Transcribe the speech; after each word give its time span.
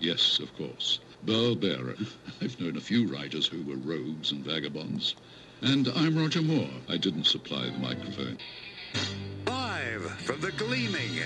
Yes, 0.00 0.38
of 0.38 0.54
course. 0.56 1.00
Burl 1.24 1.56
Barer. 1.56 1.96
I've 2.40 2.60
known 2.60 2.76
a 2.76 2.80
few 2.80 3.06
writers 3.06 3.46
who 3.46 3.62
were 3.62 3.76
rogues 3.76 4.32
and 4.32 4.44
vagabonds. 4.44 5.16
And 5.62 5.88
I'm 5.88 6.16
Roger 6.16 6.42
Moore. 6.42 6.70
I 6.88 6.96
didn't 6.96 7.24
supply 7.24 7.64
the 7.64 7.78
microphone. 7.78 8.38
Live 9.46 10.02
from 10.20 10.40
the 10.40 10.52
gleaming, 10.52 11.18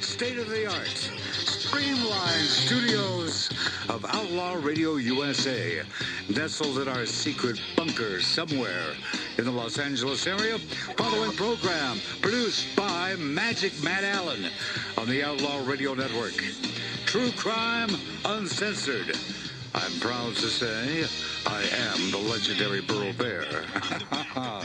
state-of-the-art, 0.00 1.10
streamlined 1.32 2.46
studios 2.46 3.50
of 3.88 4.04
Outlaw 4.04 4.54
Radio 4.54 4.94
USA, 4.96 5.82
nestled 6.28 6.78
in 6.78 6.88
our 6.88 7.04
secret 7.04 7.60
bunker 7.76 8.20
somewhere 8.20 8.94
in 9.38 9.44
the 9.44 9.50
Los 9.50 9.78
Angeles 9.78 10.26
area. 10.26 10.58
Following 10.96 11.32
program 11.32 11.98
produced 12.20 12.76
by 12.76 13.16
Magic 13.16 13.72
Matt 13.82 14.04
Allen 14.04 14.46
on 14.96 15.08
the 15.08 15.24
Outlaw 15.24 15.66
Radio 15.66 15.94
Network. 15.94 16.44
True 17.10 17.32
crime 17.32 17.90
uncensored. 18.24 19.18
I'm 19.74 19.98
proud 19.98 20.36
to 20.36 20.46
say 20.46 21.04
I 21.44 21.60
am 21.62 22.12
the 22.12 22.18
legendary 22.18 22.82
Burl 22.82 23.12
Barer. 23.14 23.64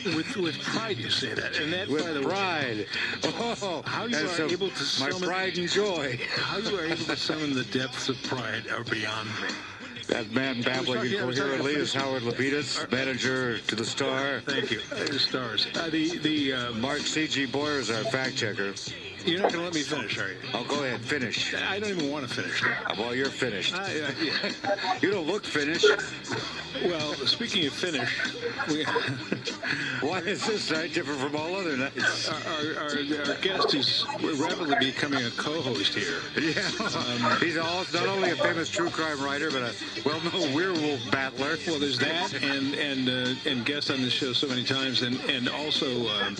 with 0.16 0.38
with 0.38 0.59
pride 0.62 0.98
you 0.98 1.09
say 1.09 1.34
that, 1.34 1.58
and 1.58 1.73
that 1.73 1.88
by 1.88 1.94
With 1.95 2.13
the 2.13 2.20
way, 2.20 2.26
pride. 2.27 2.85
Oh, 3.23 3.81
How 3.88 4.05
you 4.05 4.16
are 4.16 4.27
so 4.27 4.48
able 4.48 4.70
to 4.70 4.84
summon, 4.84 5.21
My 5.21 5.26
pride 5.27 5.58
and 5.58 5.68
joy. 5.68 6.20
how 6.35 6.59
you 6.59 6.77
are 6.77 6.85
able 6.85 7.05
to 7.05 7.18
summon 7.18 7.55
the 7.55 7.63
depths 7.63 8.09
of 8.09 8.21
pride 8.21 8.68
are 8.70 8.84
beyond 8.84 9.27
me. 9.41 9.48
That 10.07 10.30
man 10.32 10.62
babbling 10.62 10.99
talking- 10.99 11.20
I 11.20 11.26
was 11.26 11.38
talking 11.38 11.52
incoherently 11.54 11.73
is 11.73 11.96
Howard 11.96 12.21
Lapidus, 12.21 12.91
manager 12.91 13.57
to 13.57 13.76
the 13.76 13.85
Star. 13.85 14.41
Thank 14.41 14.70
you. 14.70 14.82
The 14.82 15.18
stars. 15.18 15.66
Uh, 15.73 15.90
the 15.90 16.20
the 16.20 16.54
uh, 16.54 16.71
Mark 16.73 16.99
C.G. 16.99 17.48
Boyer 17.48 17.80
is 17.80 17.90
our 17.90 18.04
fact 18.04 18.38
checker. 18.38 18.76
You're 19.25 19.41
not 19.41 19.52
going 19.52 19.59
to 19.59 19.65
let 19.65 19.73
me 19.73 19.81
finish, 19.81 20.17
are 20.17 20.29
you? 20.29 20.38
Oh, 20.53 20.63
go 20.67 20.84
ahead, 20.84 21.02
finish. 21.02 21.53
I 21.53 21.79
don't 21.79 21.89
even 21.89 22.11
want 22.11 22.27
to 22.27 22.34
finish. 22.34 22.63
Uh, 22.63 22.95
Well, 22.97 23.15
you're 23.15 23.27
finished. 23.27 23.73
Uh, 23.75 23.88
yeah. 24.21 24.51
You 25.01 25.11
don't 25.11 25.27
look 25.27 25.43
finished. 25.45 25.85
Well, 26.84 27.13
speaking 27.25 27.65
of 27.67 27.73
finish, 27.73 28.09
we, 28.67 28.85
Why 30.01 30.20
is 30.20 30.45
this 30.45 30.71
night 30.71 30.93
different 30.93 31.20
from 31.20 31.35
all 31.35 31.55
other 31.55 31.76
nights? 31.77 32.29
our, 32.29 32.84
our, 32.84 32.90
our 33.29 33.35
guest 33.41 33.73
is 33.73 34.05
rapidly 34.37 34.76
becoming 34.79 35.26
a 35.26 35.32
co-host 35.32 35.93
here. 35.95 36.20
Yeah. 36.39 37.37
He's 37.39 37.57
also 37.57 37.99
not 37.99 38.07
only 38.07 38.32
a 38.32 38.35
famous 38.35 38.70
true 38.70 38.89
crime 38.89 39.21
writer, 39.21 39.49
but 39.51 39.62
a 39.63 39.73
well-known 40.05 40.54
werewolf 40.54 40.99
battler. 41.12 41.57
Well, 41.67 41.79
there's 41.79 41.99
that, 41.99 42.34
and 42.43 42.76
and 42.76 43.10
uh, 43.10 43.49
and 43.49 43.65
guest 43.65 43.89
on 43.89 44.01
this 44.01 44.13
show 44.13 44.34
so 44.34 44.48
many 44.48 44.63
times, 44.63 45.01
and 45.01 45.20
and 45.29 45.49
also 45.49 46.07
um, 46.07 46.35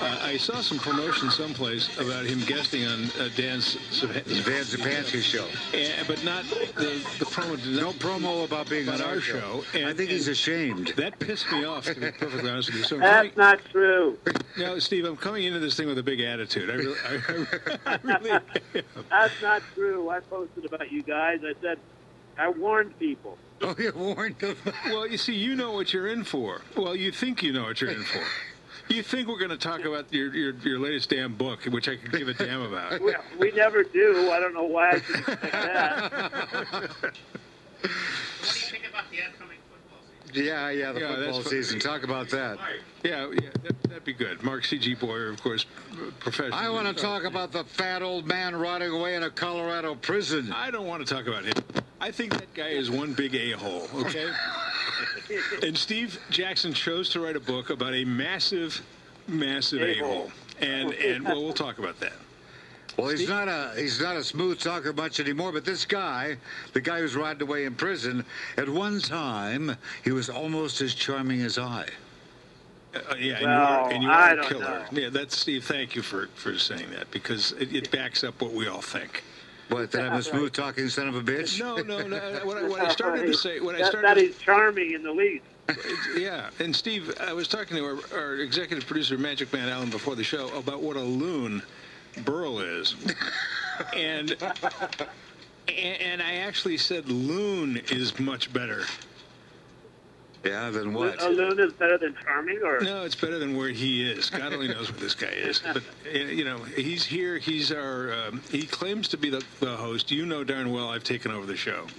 uh, 0.00 0.18
I 0.22 0.36
saw 0.36 0.60
some 0.60 0.78
promotion 0.78 1.30
someplace 1.30 1.88
about 2.06 2.24
him 2.24 2.40
guesting 2.44 2.86
on 2.86 3.04
uh, 3.18 3.28
Dan's, 3.36 3.74
Dan 4.00 4.22
Zupansky 4.64 5.20
show. 5.22 5.44
uh, 5.44 6.04
but 6.06 6.22
not 6.24 6.44
the 6.44 7.02
the 7.18 7.24
promo. 7.24 7.56
Did 7.62 7.80
No 7.80 7.92
promo 7.92 8.44
about 8.44 8.68
being 8.70 8.86
About 8.88 9.00
on 9.00 9.06
our 9.08 9.14
our 9.14 9.20
show, 9.20 9.62
show. 9.72 9.78
and- 9.78 9.88
I 9.88 9.92
think 9.92 10.10
he's 10.10 10.28
ashamed. 10.28 10.88
that 10.96 11.18
pissed 11.18 11.50
me 11.52 11.64
off, 11.64 11.84
to 11.86 11.94
be 11.94 12.10
perfectly 12.12 12.48
honest 12.50 12.68
with 12.70 12.78
you. 12.78 12.84
So 12.84 12.98
That's 13.00 13.16
coming, 13.18 13.32
not 13.36 13.60
true. 13.70 14.18
no, 14.56 14.78
Steve, 14.78 15.04
I'm 15.04 15.16
coming 15.16 15.44
into 15.44 15.58
this 15.58 15.76
thing 15.76 15.86
with 15.88 15.98
a 15.98 16.02
big 16.02 16.20
attitude. 16.20 16.70
I 16.70 16.74
really, 16.74 16.96
I, 17.06 17.92
I 17.94 17.98
really 18.02 18.30
am. 18.30 18.42
That's 19.10 19.42
not 19.42 19.62
true. 19.74 20.08
I 20.10 20.20
posted 20.20 20.64
about 20.64 20.90
you 20.92 21.02
guys. 21.02 21.40
I 21.44 21.54
said, 21.60 21.78
I 22.38 22.48
warned 22.50 22.98
people. 22.98 23.38
Oh, 23.62 23.74
you 23.78 23.92
warned 23.96 24.40
him. 24.40 24.56
Well, 24.86 25.06
you 25.06 25.16
see, 25.16 25.34
you 25.34 25.56
know 25.56 25.72
what 25.72 25.92
you're 25.94 26.08
in 26.08 26.24
for. 26.24 26.60
Well, 26.76 26.94
you 26.94 27.10
think 27.10 27.42
you 27.42 27.52
know 27.52 27.64
what 27.64 27.80
you're 27.80 27.90
in 27.90 28.02
for. 28.04 28.20
You 28.88 29.02
think 29.02 29.28
we're 29.28 29.38
going 29.38 29.50
to 29.50 29.56
talk 29.56 29.84
about 29.84 30.12
your, 30.12 30.32
your, 30.34 30.54
your 30.56 30.78
latest 30.78 31.10
damn 31.10 31.34
book, 31.34 31.64
which 31.64 31.88
I 31.88 31.96
could 31.96 32.12
give 32.12 32.28
a 32.28 32.34
damn 32.34 32.62
about. 32.62 33.00
We, 33.00 33.14
we 33.38 33.50
never 33.52 33.82
do. 33.82 34.30
I 34.30 34.38
don't 34.40 34.54
know 34.54 34.64
why 34.64 34.90
I 34.90 35.00
should 35.00 35.16
expect 35.16 35.52
that. 35.52 36.12
What 37.82 37.90
do 38.54 38.60
you 38.60 38.66
think 38.66 38.88
about 38.88 39.04
the 39.10 39.18
upcoming 39.22 39.58
football 39.70 39.98
season? 40.26 40.44
Yeah, 40.44 40.70
yeah, 40.70 40.92
the 40.92 41.00
Yeah, 41.00 41.14
football 41.16 41.42
season. 41.42 41.78
Talk 41.78 42.04
about 42.04 42.30
that. 42.30 42.58
Yeah, 43.04 43.30
yeah, 43.32 43.50
that, 43.62 43.82
that'd 43.82 44.04
be 44.04 44.12
good. 44.12 44.42
Mark 44.42 44.64
C.G. 44.64 44.94
Boyer, 44.94 45.28
of 45.28 45.42
course, 45.42 45.66
professional. 46.20 46.54
I 46.58 46.68
want 46.68 46.88
to 46.88 47.00
talk 47.00 47.24
about 47.24 47.52
the 47.52 47.64
fat 47.64 48.02
old 48.02 48.26
man 48.26 48.56
rotting 48.56 48.90
away 48.90 49.14
in 49.14 49.22
a 49.24 49.30
Colorado 49.30 49.94
prison. 49.94 50.52
I 50.52 50.70
don't 50.70 50.86
want 50.86 51.06
to 51.06 51.14
talk 51.14 51.26
about 51.26 51.44
him. 51.44 51.54
I 52.00 52.10
think 52.10 52.32
that 52.32 52.52
guy 52.54 52.68
is 52.68 52.90
one 52.90 53.12
big 53.14 53.34
a-hole, 53.34 53.88
okay? 53.94 54.30
and 55.62 55.76
Steve 55.76 56.18
Jackson 56.30 56.72
chose 56.72 57.08
to 57.10 57.20
write 57.20 57.36
a 57.36 57.40
book 57.40 57.70
about 57.70 57.94
a 57.94 58.04
massive, 58.04 58.80
massive 59.28 59.82
A-hole. 59.82 60.10
a-hole. 60.10 60.32
And, 60.60 60.92
and 60.94 61.24
well, 61.24 61.42
we'll 61.42 61.52
talk 61.52 61.78
about 61.78 62.00
that. 62.00 62.14
Well, 62.96 63.08
he's 63.10 63.28
not 63.28 63.46
a 63.46 63.72
he's 63.76 64.00
not 64.00 64.16
a 64.16 64.24
smooth 64.24 64.58
talker 64.58 64.92
much 64.92 65.20
anymore. 65.20 65.52
But 65.52 65.66
this 65.66 65.84
guy, 65.84 66.38
the 66.72 66.80
guy 66.80 67.00
who's 67.00 67.14
rotting 67.14 67.42
away 67.42 67.66
in 67.66 67.74
prison, 67.74 68.24
at 68.56 68.68
one 68.68 69.00
time 69.00 69.76
he 70.02 70.12
was 70.12 70.30
almost 70.30 70.80
as 70.80 70.94
charming 70.94 71.42
as 71.42 71.58
I. 71.58 71.86
Uh, 72.94 73.14
yeah, 73.18 73.34
and 73.36 73.44
Well, 73.46 73.82
you're, 73.84 73.92
and 73.92 74.02
you 74.02 74.08
are 74.08 74.38
a 74.38 74.44
killer. 74.44 74.60
know. 74.60 74.84
Yeah, 74.92 75.08
that's 75.10 75.36
Steve. 75.36 75.64
Thank 75.64 75.94
you 75.94 76.00
for, 76.00 76.28
for 76.34 76.56
saying 76.58 76.88
that 76.92 77.10
because 77.10 77.52
it, 77.52 77.74
it 77.74 77.90
backs 77.90 78.24
up 78.24 78.40
what 78.40 78.52
we 78.52 78.66
all 78.66 78.80
think. 78.80 79.22
What? 79.68 79.90
That 79.92 80.12
I'm 80.12 80.18
a 80.18 80.22
smooth 80.22 80.52
talking 80.52 80.88
son 80.88 81.08
of 81.08 81.16
a 81.16 81.22
bitch? 81.22 81.58
No, 81.58 81.76
no, 81.76 82.06
no. 82.06 82.18
What 82.44 82.58
I, 82.58 82.68
what 82.68 82.80
I 82.80 82.88
started 82.88 83.26
to 83.26 83.34
say, 83.34 83.60
what 83.60 83.74
I 83.74 83.88
started, 83.88 84.04
that 84.04 84.18
is 84.18 84.36
charming 84.38 84.92
in 84.92 85.02
the 85.02 85.12
least. 85.12 85.44
yeah. 86.16 86.50
And 86.60 86.74
Steve, 86.74 87.12
I 87.20 87.32
was 87.32 87.48
talking 87.48 87.76
to 87.76 87.84
our, 87.84 87.98
our 88.18 88.34
executive 88.36 88.86
producer, 88.86 89.18
Magic 89.18 89.52
Matt 89.52 89.68
Allen, 89.68 89.90
before 89.90 90.14
the 90.14 90.22
show 90.22 90.48
about 90.56 90.82
what 90.82 90.96
a 90.96 91.00
loon 91.00 91.62
Burl 92.24 92.60
is, 92.60 92.94
and 93.94 94.36
and 95.68 96.00
and 96.00 96.22
I 96.22 96.36
actually 96.36 96.78
said 96.78 97.08
loon 97.08 97.82
is 97.90 98.18
much 98.18 98.52
better. 98.52 98.84
Yeah. 100.46 100.70
Then 100.70 100.92
what? 100.92 101.22
A 101.22 101.28
loon 101.28 101.58
is 101.58 101.72
better 101.72 101.98
than 101.98 102.14
charming, 102.24 102.60
or 102.62 102.80
No, 102.80 103.04
it's 103.04 103.14
better 103.14 103.38
than 103.38 103.56
where 103.56 103.68
he 103.68 104.10
is. 104.10 104.30
God 104.30 104.52
only 104.52 104.68
knows 104.68 104.90
where 104.90 105.00
this 105.00 105.14
guy 105.14 105.28
is. 105.28 105.60
But 105.60 105.82
uh, 106.06 106.18
you 106.18 106.44
know, 106.44 106.58
he's 106.58 107.04
here. 107.04 107.38
He's 107.38 107.72
our. 107.72 108.12
Um, 108.12 108.42
he 108.50 108.66
claims 108.66 109.08
to 109.08 109.16
be 109.16 109.30
the, 109.30 109.44
the 109.60 109.76
host. 109.76 110.10
You 110.10 110.26
know 110.26 110.44
darn 110.44 110.72
well 110.72 110.88
I've 110.88 111.04
taken 111.04 111.32
over 111.32 111.46
the 111.46 111.56
show. 111.56 111.86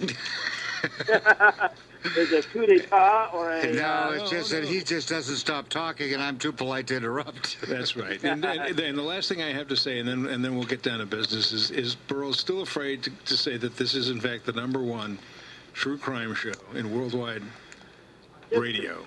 is 2.16 2.32
it 2.32 2.44
a 2.44 2.48
coup 2.48 2.66
d'état 2.66 3.32
or 3.34 3.50
a? 3.50 3.72
No, 3.72 3.82
uh, 3.82 4.10
it's 4.14 4.30
just 4.30 4.52
no. 4.52 4.60
that 4.60 4.68
he 4.68 4.82
just 4.82 5.08
doesn't 5.08 5.36
stop 5.36 5.68
talking, 5.68 6.14
and 6.14 6.22
I'm 6.22 6.38
too 6.38 6.52
polite 6.52 6.86
to 6.88 6.96
interrupt. 6.96 7.60
That's 7.62 7.96
right. 7.96 8.22
And, 8.22 8.44
and, 8.44 8.76
then 8.76 8.96
the 8.96 9.02
last 9.02 9.28
thing 9.28 9.42
I 9.42 9.52
have 9.52 9.68
to 9.68 9.76
say, 9.76 9.98
and 9.98 10.08
then 10.08 10.26
and 10.26 10.44
then 10.44 10.54
we'll 10.54 10.66
get 10.66 10.82
down 10.82 11.00
to 11.00 11.06
business, 11.06 11.52
is, 11.52 11.70
is 11.70 11.94
Burrow's 11.94 12.38
still 12.38 12.62
afraid 12.62 13.02
to, 13.04 13.10
to 13.26 13.36
say 13.36 13.56
that 13.56 13.76
this 13.76 13.94
is 13.94 14.10
in 14.10 14.20
fact 14.20 14.46
the 14.46 14.52
number 14.52 14.82
one 14.82 15.18
true 15.72 15.98
crime 15.98 16.34
show 16.34 16.52
in 16.74 16.92
worldwide 16.92 17.42
radio. 18.50 19.04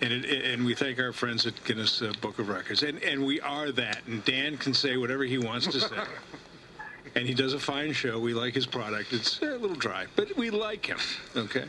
And, 0.00 0.12
it, 0.12 0.44
and 0.46 0.64
we 0.64 0.74
thank 0.74 0.98
our 0.98 1.12
friends 1.12 1.46
at 1.46 1.62
Guinness 1.64 2.02
uh, 2.02 2.12
Book 2.20 2.38
of 2.38 2.48
Records. 2.48 2.82
And, 2.82 3.02
and 3.02 3.24
we 3.24 3.40
are 3.40 3.70
that. 3.72 4.02
And 4.06 4.24
Dan 4.24 4.56
can 4.56 4.74
say 4.74 4.96
whatever 4.96 5.24
he 5.24 5.38
wants 5.38 5.66
to 5.68 5.80
say. 5.80 5.96
and 7.14 7.26
he 7.26 7.32
does 7.34 7.52
a 7.54 7.58
fine 7.60 7.92
show. 7.92 8.18
We 8.18 8.34
like 8.34 8.54
his 8.54 8.66
product. 8.66 9.12
It's 9.12 9.40
a 9.40 9.56
little 9.56 9.76
dry, 9.76 10.06
but 10.16 10.36
we 10.36 10.50
like 10.50 10.84
him. 10.86 10.98
Okay? 11.36 11.64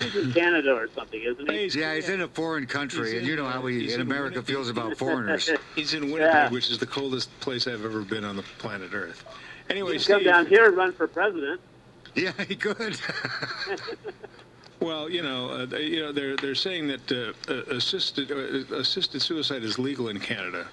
He's 0.00 0.14
in 0.14 0.32
Canada 0.32 0.72
or 0.72 0.88
something, 0.94 1.20
isn't 1.20 1.50
he? 1.50 1.58
He's, 1.64 1.74
Yeah, 1.74 1.94
he's 1.96 2.08
in 2.08 2.20
a 2.20 2.28
foreign 2.28 2.66
country, 2.66 3.10
He's 3.10 3.18
and 3.18 3.26
you 3.26 3.34
know 3.34 3.46
how 3.46 3.60
we 3.60 3.86
in 3.88 3.94
in 3.94 4.00
America 4.00 4.34
Winnipeg. 4.36 4.46
feels 4.54 4.68
about 4.68 4.96
foreigners. 4.96 5.50
he's 5.74 5.92
in 5.92 6.04
Winnipeg, 6.12 6.32
Yeah. 6.32 6.50
which 6.50 6.70
is 6.70 6.78
the 6.78 6.86
coldest 6.86 7.28
place 7.40 7.66
I've 7.66 7.84
ever 7.84 8.02
been 8.02 8.24
on 8.24 8.36
the 8.36 8.44
planet 8.58 8.90
Earth. 8.94 9.24
Anyway, 9.68 9.98
He 9.98 10.04
can 10.04 10.14
come 10.18 10.24
down 10.24 10.46
here 10.46 10.66
and 10.66 10.76
run 10.76 10.92
for 10.92 11.08
president. 11.08 11.60
Yeah, 12.14 12.30
he 12.46 12.54
could. 12.54 12.96
Well, 14.80 15.10
you 15.10 15.22
know, 15.22 15.50
uh, 15.50 15.66
they- 15.66 15.86
you 15.86 16.00
know, 16.00 16.12
they're 16.12 16.36
they're 16.36 16.54
saying 16.54 16.88
that 16.88 17.12
uh, 17.12 17.52
uh, 17.52 17.76
assisted 17.76 18.30
uh, 18.32 18.74
assisted 18.76 19.20
suicide 19.20 19.62
is 19.62 19.78
legal 19.78 20.08
in 20.08 20.18
Canada, 20.18 20.66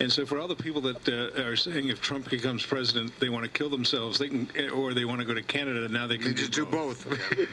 and 0.00 0.10
so 0.10 0.24
for 0.24 0.38
all 0.38 0.48
the 0.48 0.56
people 0.56 0.80
that 0.82 1.06
uh, 1.08 1.42
are 1.42 1.54
saying 1.56 1.88
if 1.88 2.00
Trump 2.00 2.30
becomes 2.30 2.64
president, 2.64 3.12
they 3.20 3.28
want 3.28 3.44
to 3.44 3.50
kill 3.50 3.68
themselves, 3.68 4.18
they 4.18 4.28
can, 4.30 4.48
or 4.70 4.94
they 4.94 5.04
want 5.04 5.20
to 5.20 5.26
go 5.26 5.34
to 5.34 5.42
Canada, 5.42 5.86
now 5.88 6.06
they 6.06 6.16
can 6.16 6.28
You 6.28 6.34
just 6.44 6.52
do 6.52 6.64
both. 6.64 7.04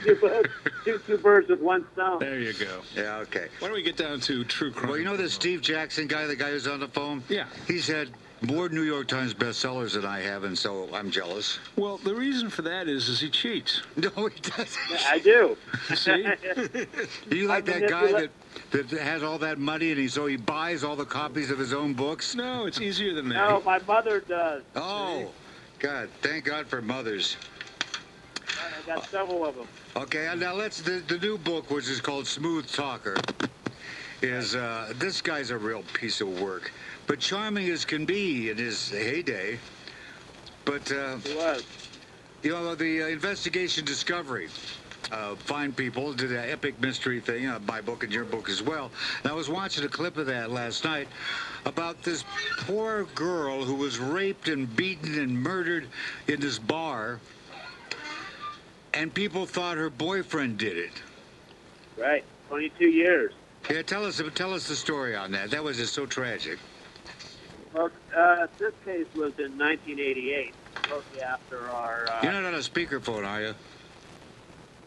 Two 0.03 0.15
birds- 0.15 0.49
two, 0.85 0.99
two 1.05 1.17
birds 1.17 1.49
with 1.49 1.59
one 1.59 1.85
stone. 1.93 2.19
There 2.19 2.39
you 2.39 2.53
go. 2.53 2.81
yeah, 2.95 3.17
okay. 3.17 3.47
Why 3.59 3.67
don't 3.67 3.75
we 3.75 3.83
get 3.83 3.97
down 3.97 4.21
to 4.21 4.45
true 4.45 4.71
crime? 4.71 4.89
Well, 4.89 4.97
you 4.97 5.03
know 5.05 5.17
this 5.17 5.33
Steve 5.33 5.61
Jackson 5.61 6.07
guy, 6.07 6.25
the 6.25 6.35
guy 6.37 6.51
who's 6.51 6.67
on 6.67 6.79
the 6.79 6.87
phone? 6.87 7.21
Yeah. 7.27 7.47
He's 7.67 7.87
had 7.87 8.09
more 8.47 8.69
New 8.69 8.83
York 8.83 9.07
Times 9.07 9.33
bestsellers 9.33 9.93
than 9.93 10.05
I 10.05 10.21
have, 10.21 10.43
and 10.43 10.57
so 10.57 10.87
I'm 10.93 11.09
jealous. 11.09 11.59
Well, 11.75 11.97
the 11.97 12.13
reason 12.13 12.49
for 12.49 12.61
that 12.63 12.87
is, 12.87 13.09
is 13.09 13.19
he 13.19 13.29
cheats. 13.29 13.81
No, 13.97 14.27
he 14.27 14.39
doesn't. 14.39 15.07
I 15.07 15.19
do. 15.19 15.57
See? 15.95 16.27
Do 17.29 17.37
you 17.37 17.47
like 17.47 17.67
I 17.69 17.79
that 17.79 17.89
guy 17.89 18.11
that, 18.11 18.29
that 18.71 18.89
has 18.91 19.23
all 19.23 19.37
that 19.39 19.57
money 19.57 19.91
and 19.91 19.99
he 19.99 20.07
so 20.07 20.27
he 20.27 20.35
buys 20.35 20.83
all 20.83 20.95
the 20.95 21.05
copies 21.05 21.49
of 21.49 21.57
his 21.57 21.73
own 21.73 21.93
books? 21.93 22.35
No, 22.35 22.65
it's 22.65 22.79
easier 22.79 23.13
than 23.13 23.29
that. 23.29 23.35
no, 23.35 23.61
my 23.65 23.79
mother 23.87 24.19
does. 24.19 24.63
Oh, 24.75 25.31
God! 25.79 26.09
Thank 26.21 26.45
God 26.45 26.67
for 26.67 26.81
mothers. 26.81 27.37
I 28.47 28.85
got 28.85 29.09
several 29.09 29.45
of 29.45 29.55
them. 29.55 29.67
Okay, 29.95 30.31
now 30.37 30.53
let's 30.53 30.81
the, 30.81 31.01
the 31.07 31.17
new 31.17 31.37
book, 31.37 31.71
which 31.71 31.89
is 31.89 32.01
called 32.01 32.27
Smooth 32.27 32.69
Talker, 32.71 33.15
is 34.21 34.55
uh, 34.55 34.93
this 34.97 35.21
guy's 35.21 35.49
a 35.49 35.57
real 35.57 35.83
piece 35.93 36.21
of 36.21 36.41
work, 36.41 36.71
but 37.07 37.19
charming 37.19 37.69
as 37.69 37.85
can 37.85 38.05
be 38.05 38.49
in 38.49 38.57
his 38.57 38.89
heyday. 38.89 39.59
But 40.65 40.91
uh. 40.91 41.17
You 42.45 42.51
know, 42.51 42.75
the 42.75 43.01
uh, 43.01 43.07
investigation 43.07 43.85
discovery. 43.85 44.49
Uh, 45.11 45.33
fine 45.33 45.71
people 45.71 46.13
did 46.13 46.31
an 46.31 46.47
epic 46.47 46.79
mystery 46.79 47.19
thing, 47.19 47.47
uh, 47.47 47.59
my 47.67 47.81
book 47.81 48.03
and 48.03 48.13
your 48.13 48.23
book 48.23 48.49
as 48.49 48.61
well. 48.61 48.91
And 49.23 49.31
I 49.31 49.35
was 49.35 49.49
watching 49.49 49.83
a 49.83 49.87
clip 49.87 50.17
of 50.17 50.27
that 50.27 50.51
last 50.51 50.83
night 50.83 51.07
about 51.65 52.03
this 52.03 52.23
poor 52.59 53.05
girl 53.15 53.63
who 53.63 53.73
was 53.73 53.97
raped 53.97 54.47
and 54.47 54.73
beaten 54.75 55.17
and 55.17 55.41
murdered 55.41 55.87
in 56.27 56.39
this 56.39 56.59
bar, 56.59 57.19
and 58.93 59.11
people 59.11 59.47
thought 59.47 59.77
her 59.77 59.89
boyfriend 59.89 60.59
did 60.59 60.77
it. 60.77 61.01
Right. 61.97 62.23
22 62.49 62.89
years. 62.89 63.33
Yeah, 63.71 63.81
tell 63.81 64.05
us 64.05 64.21
tell 64.35 64.53
us 64.53 64.67
the 64.67 64.75
story 64.75 65.15
on 65.15 65.31
that. 65.31 65.49
That 65.49 65.63
was 65.63 65.77
just 65.77 65.93
so 65.93 66.05
tragic. 66.05 66.59
Well, 67.75 67.89
uh, 68.15 68.47
this 68.57 68.71
case 68.85 69.07
was 69.13 69.33
in 69.37 69.57
1988, 69.57 70.55
shortly 70.87 71.19
after 71.19 71.69
our. 71.69 72.09
Uh, 72.09 72.19
You're 72.23 72.31
not 72.31 72.45
on 72.45 72.53
a 72.53 72.59
speakerphone, 72.59 73.27
are 73.27 73.41
you? 73.41 73.53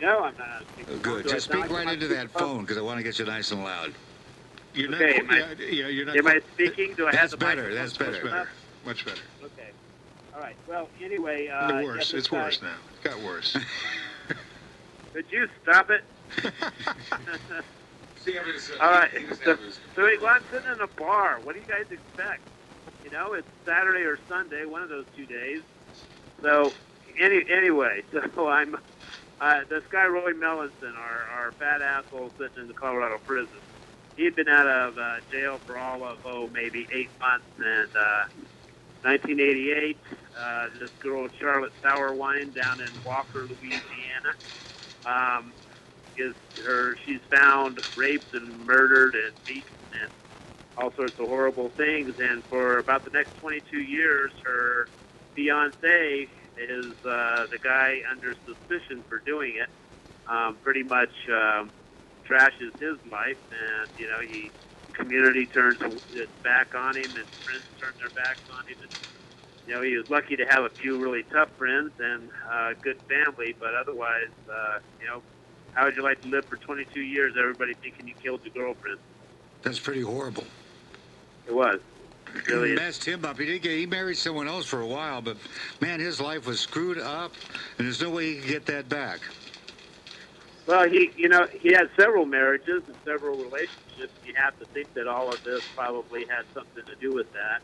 no, 0.00 0.24
I'm 0.24 0.34
not 0.38 0.48
on 0.48 0.62
speaker. 0.72 0.92
Oh, 0.94 0.98
good. 0.98 1.26
Do 1.26 1.32
Just 1.34 1.50
speak 1.50 1.60
like 1.60 1.70
right 1.70 1.86
into 1.92 2.08
that 2.08 2.28
speakerphone? 2.28 2.38
phone 2.38 2.60
because 2.62 2.78
I 2.78 2.80
want 2.80 2.96
to 2.96 3.02
get 3.02 3.18
you 3.18 3.26
nice 3.26 3.50
and 3.50 3.62
loud. 3.62 3.94
You're 4.72 4.88
not. 4.90 5.02
Okay, 5.02 5.18
am 5.18 5.30
I- 5.30 5.38
yeah, 5.38 5.54
yeah, 5.70 5.86
you're 5.88 6.06
not. 6.06 6.16
Am 6.16 6.26
I 6.28 6.40
speaking? 6.54 6.94
Do 6.96 7.08
I 7.08 7.12
That's 7.12 7.20
have 7.22 7.30
the 7.32 7.36
better, 7.36 7.56
microphone 7.64 7.76
that's 7.76 7.98
close 7.98 8.18
better. 8.20 8.48
Much 8.86 9.04
better. 9.04 9.22
Okay. 9.44 9.70
All 10.32 10.40
right. 10.40 10.56
Well, 10.66 10.88
anyway. 11.04 11.48
Uh, 11.48 11.66
The 11.66 11.74
yeah, 11.74 11.84
worse. 11.84 12.14
it's 12.14 12.28
guy- 12.28 12.42
worse 12.42 12.62
now. 12.62 12.76
It 12.94 13.02
got 13.10 13.20
worse. 13.20 13.52
Could 15.12 15.26
you 15.30 15.46
stop 15.62 15.90
it? 15.90 16.04
All 18.80 18.90
right. 18.90 19.10
So, 19.44 19.56
so 19.94 20.06
he- 20.06 20.16
well, 20.22 20.32
I'm 20.36 20.44
sitting 20.50 20.70
in 20.72 20.80
a 20.80 20.86
bar. 20.86 21.40
What 21.42 21.54
do 21.54 21.60
you 21.60 21.66
guys 21.66 21.84
expect? 21.90 22.40
You 23.10 23.16
know, 23.16 23.32
it's 23.32 23.48
Saturday 23.66 24.04
or 24.04 24.18
Sunday, 24.28 24.66
one 24.66 24.82
of 24.82 24.90
those 24.90 25.06
two 25.16 25.24
days. 25.24 25.62
So, 26.42 26.76
any 27.18 27.40
anyway, 27.50 28.02
so 28.34 28.48
I'm 28.48 28.76
uh, 29.40 29.60
this 29.70 29.82
guy 29.90 30.04
Roy 30.06 30.32
Melanson, 30.32 30.94
our 30.94 31.22
our 31.32 31.54
fat 31.58 31.80
asshole 31.80 32.32
sitting 32.38 32.62
in 32.64 32.68
the 32.68 32.74
Colorado 32.74 33.16
prison. 33.24 33.62
He'd 34.16 34.36
been 34.36 34.48
out 34.48 34.66
of 34.68 34.98
uh, 34.98 35.16
jail 35.32 35.58
for 35.64 35.78
all 35.78 36.04
of 36.04 36.18
oh 36.26 36.50
maybe 36.52 36.86
eight 36.94 37.10
months, 37.18 37.46
and 37.56 37.88
uh, 37.96 38.24
1988, 39.04 39.98
uh, 40.38 40.66
this 40.78 40.90
girl 41.00 41.28
Charlotte 41.40 41.72
Sauerwin 41.82 42.54
down 42.54 42.82
in 42.82 43.02
Walker, 43.02 43.48
Louisiana. 43.48 44.36
Um, 45.06 45.54
is 46.16 46.34
her 46.64 46.96
she's 47.06 47.22
found 47.34 47.80
raped 47.96 48.34
and 48.34 48.66
murdered 48.66 49.14
and 49.14 49.34
beaten 49.46 49.77
all 50.78 50.92
sorts 50.94 51.18
of 51.18 51.26
horrible 51.26 51.70
things 51.76 52.14
and 52.18 52.42
for 52.48 52.78
about 52.78 53.04
the 53.04 53.10
next 53.10 53.34
22 53.40 53.78
years 53.78 54.32
her 54.44 54.88
fiance 55.34 56.28
is 56.56 56.94
uh, 57.04 57.46
the 57.50 57.58
guy 57.62 57.98
under 58.10 58.34
suspicion 58.46 59.04
for 59.08 59.20
doing 59.26 59.54
it 59.58 59.68
um, 60.30 60.58
pretty 60.62 60.82
much 60.82 61.12
um, 61.30 61.70
trashes 62.28 62.72
his 62.78 62.96
life 63.10 63.42
and 63.50 63.90
you 63.96 64.06
know 64.06 64.20
he 64.22 64.52
community 64.94 65.46
turns 65.46 65.78
its 66.10 66.32
back 66.42 66.74
on 66.74 66.96
him 66.96 67.16
and 67.16 67.26
friends 67.44 67.66
turn 67.78 67.92
their 67.98 68.10
backs 68.10 68.46
on 68.50 68.64
him 68.70 68.78
and 68.82 68.92
you 69.66 69.74
know 69.74 69.82
he 69.82 69.96
was 69.96 70.06
lucky 70.08 70.36
to 70.36 70.44
have 70.48 70.64
a 70.64 70.72
few 70.80 70.96
really 70.98 71.22
tough 71.32 71.50
friends 71.58 71.92
and 71.98 72.30
uh, 72.50 72.70
good 72.82 72.96
family 73.10 73.54
but 73.58 73.74
otherwise 73.74 74.32
uh, 74.48 74.78
you 75.00 75.06
know 75.06 75.22
how 75.72 75.84
would 75.84 75.94
you 75.96 76.02
like 76.02 76.20
to 76.22 76.28
live 76.28 76.44
for 76.48 76.56
22 76.56 77.00
years? 77.00 77.34
Everybody 77.38 77.74
thinking 77.80 78.08
you 78.08 78.14
killed 78.20 78.40
your 78.42 78.52
girlfriend. 78.52 78.98
That's 79.62 79.78
pretty 79.78 80.00
horrible. 80.00 80.44
It 81.48 81.54
was. 81.54 81.80
It 82.34 82.48
really 82.48 82.74
messed 82.74 83.04
him 83.04 83.24
up. 83.24 83.38
He 83.38 83.46
did 83.46 83.62
get, 83.62 83.72
he 83.72 83.86
married 83.86 84.18
someone 84.18 84.48
else 84.48 84.66
for 84.66 84.80
a 84.80 84.86
while, 84.86 85.22
but 85.22 85.38
man, 85.80 85.98
his 85.98 86.20
life 86.20 86.46
was 86.46 86.60
screwed 86.60 86.98
up, 86.98 87.32
and 87.78 87.86
there's 87.86 88.02
no 88.02 88.10
way 88.10 88.34
he 88.34 88.40
could 88.40 88.48
get 88.48 88.66
that 88.66 88.88
back. 88.88 89.20
Well, 90.66 90.86
he, 90.86 91.10
you 91.16 91.30
know, 91.30 91.46
he 91.50 91.72
had 91.72 91.88
several 91.98 92.26
marriages 92.26 92.82
and 92.86 92.96
several 93.06 93.36
relationships. 93.38 94.12
You 94.22 94.34
have 94.36 94.58
to 94.58 94.66
think 94.66 94.92
that 94.94 95.08
all 95.08 95.32
of 95.32 95.42
this 95.42 95.62
probably 95.74 96.26
had 96.28 96.44
something 96.52 96.84
to 96.84 96.94
do 97.00 97.14
with 97.14 97.28
that. 97.32 97.62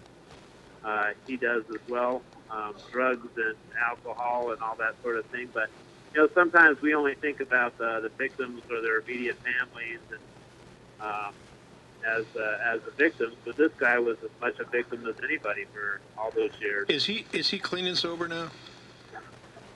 Uh, 0.83 1.13
he 1.27 1.37
does 1.37 1.65
as 1.69 1.81
well, 1.87 2.23
um, 2.51 2.75
drugs 2.91 3.29
and 3.37 3.57
alcohol 3.79 4.53
and 4.53 4.63
all 4.63 4.77
that 4.77 4.95
sort 5.03 5.19
of 5.19 5.27
thing. 5.27 5.51
But 5.53 5.69
you 6.15 6.23
know, 6.23 6.29
sometimes 6.35 6.81
we 6.81 6.95
only 6.95 7.15
think 7.15 7.41
about 7.41 7.77
the, 7.77 8.01
the 8.03 8.11
victims 8.17 8.63
or 8.71 8.81
their 8.81 9.01
immediate 9.01 9.37
families 9.45 10.01
and 10.11 10.21
um, 11.01 11.35
as 12.05 12.25
uh, 12.37 12.59
as 12.65 12.81
the 12.83 12.91
victims. 12.93 13.35
But 13.45 13.56
this 13.56 13.73
guy 13.79 13.99
was 13.99 14.17
as 14.23 14.31
much 14.41 14.59
a 14.59 14.65
victim 14.65 15.06
as 15.06 15.15
anybody 15.23 15.65
for 15.73 16.01
all 16.19 16.31
those 16.31 16.53
years. 16.61 16.89
is 16.89 17.06
he 17.06 17.27
is 17.33 17.51
he 17.51 17.59
clean 17.59 17.87
and 17.87 17.97
sober 17.97 18.29
now? 18.29 18.51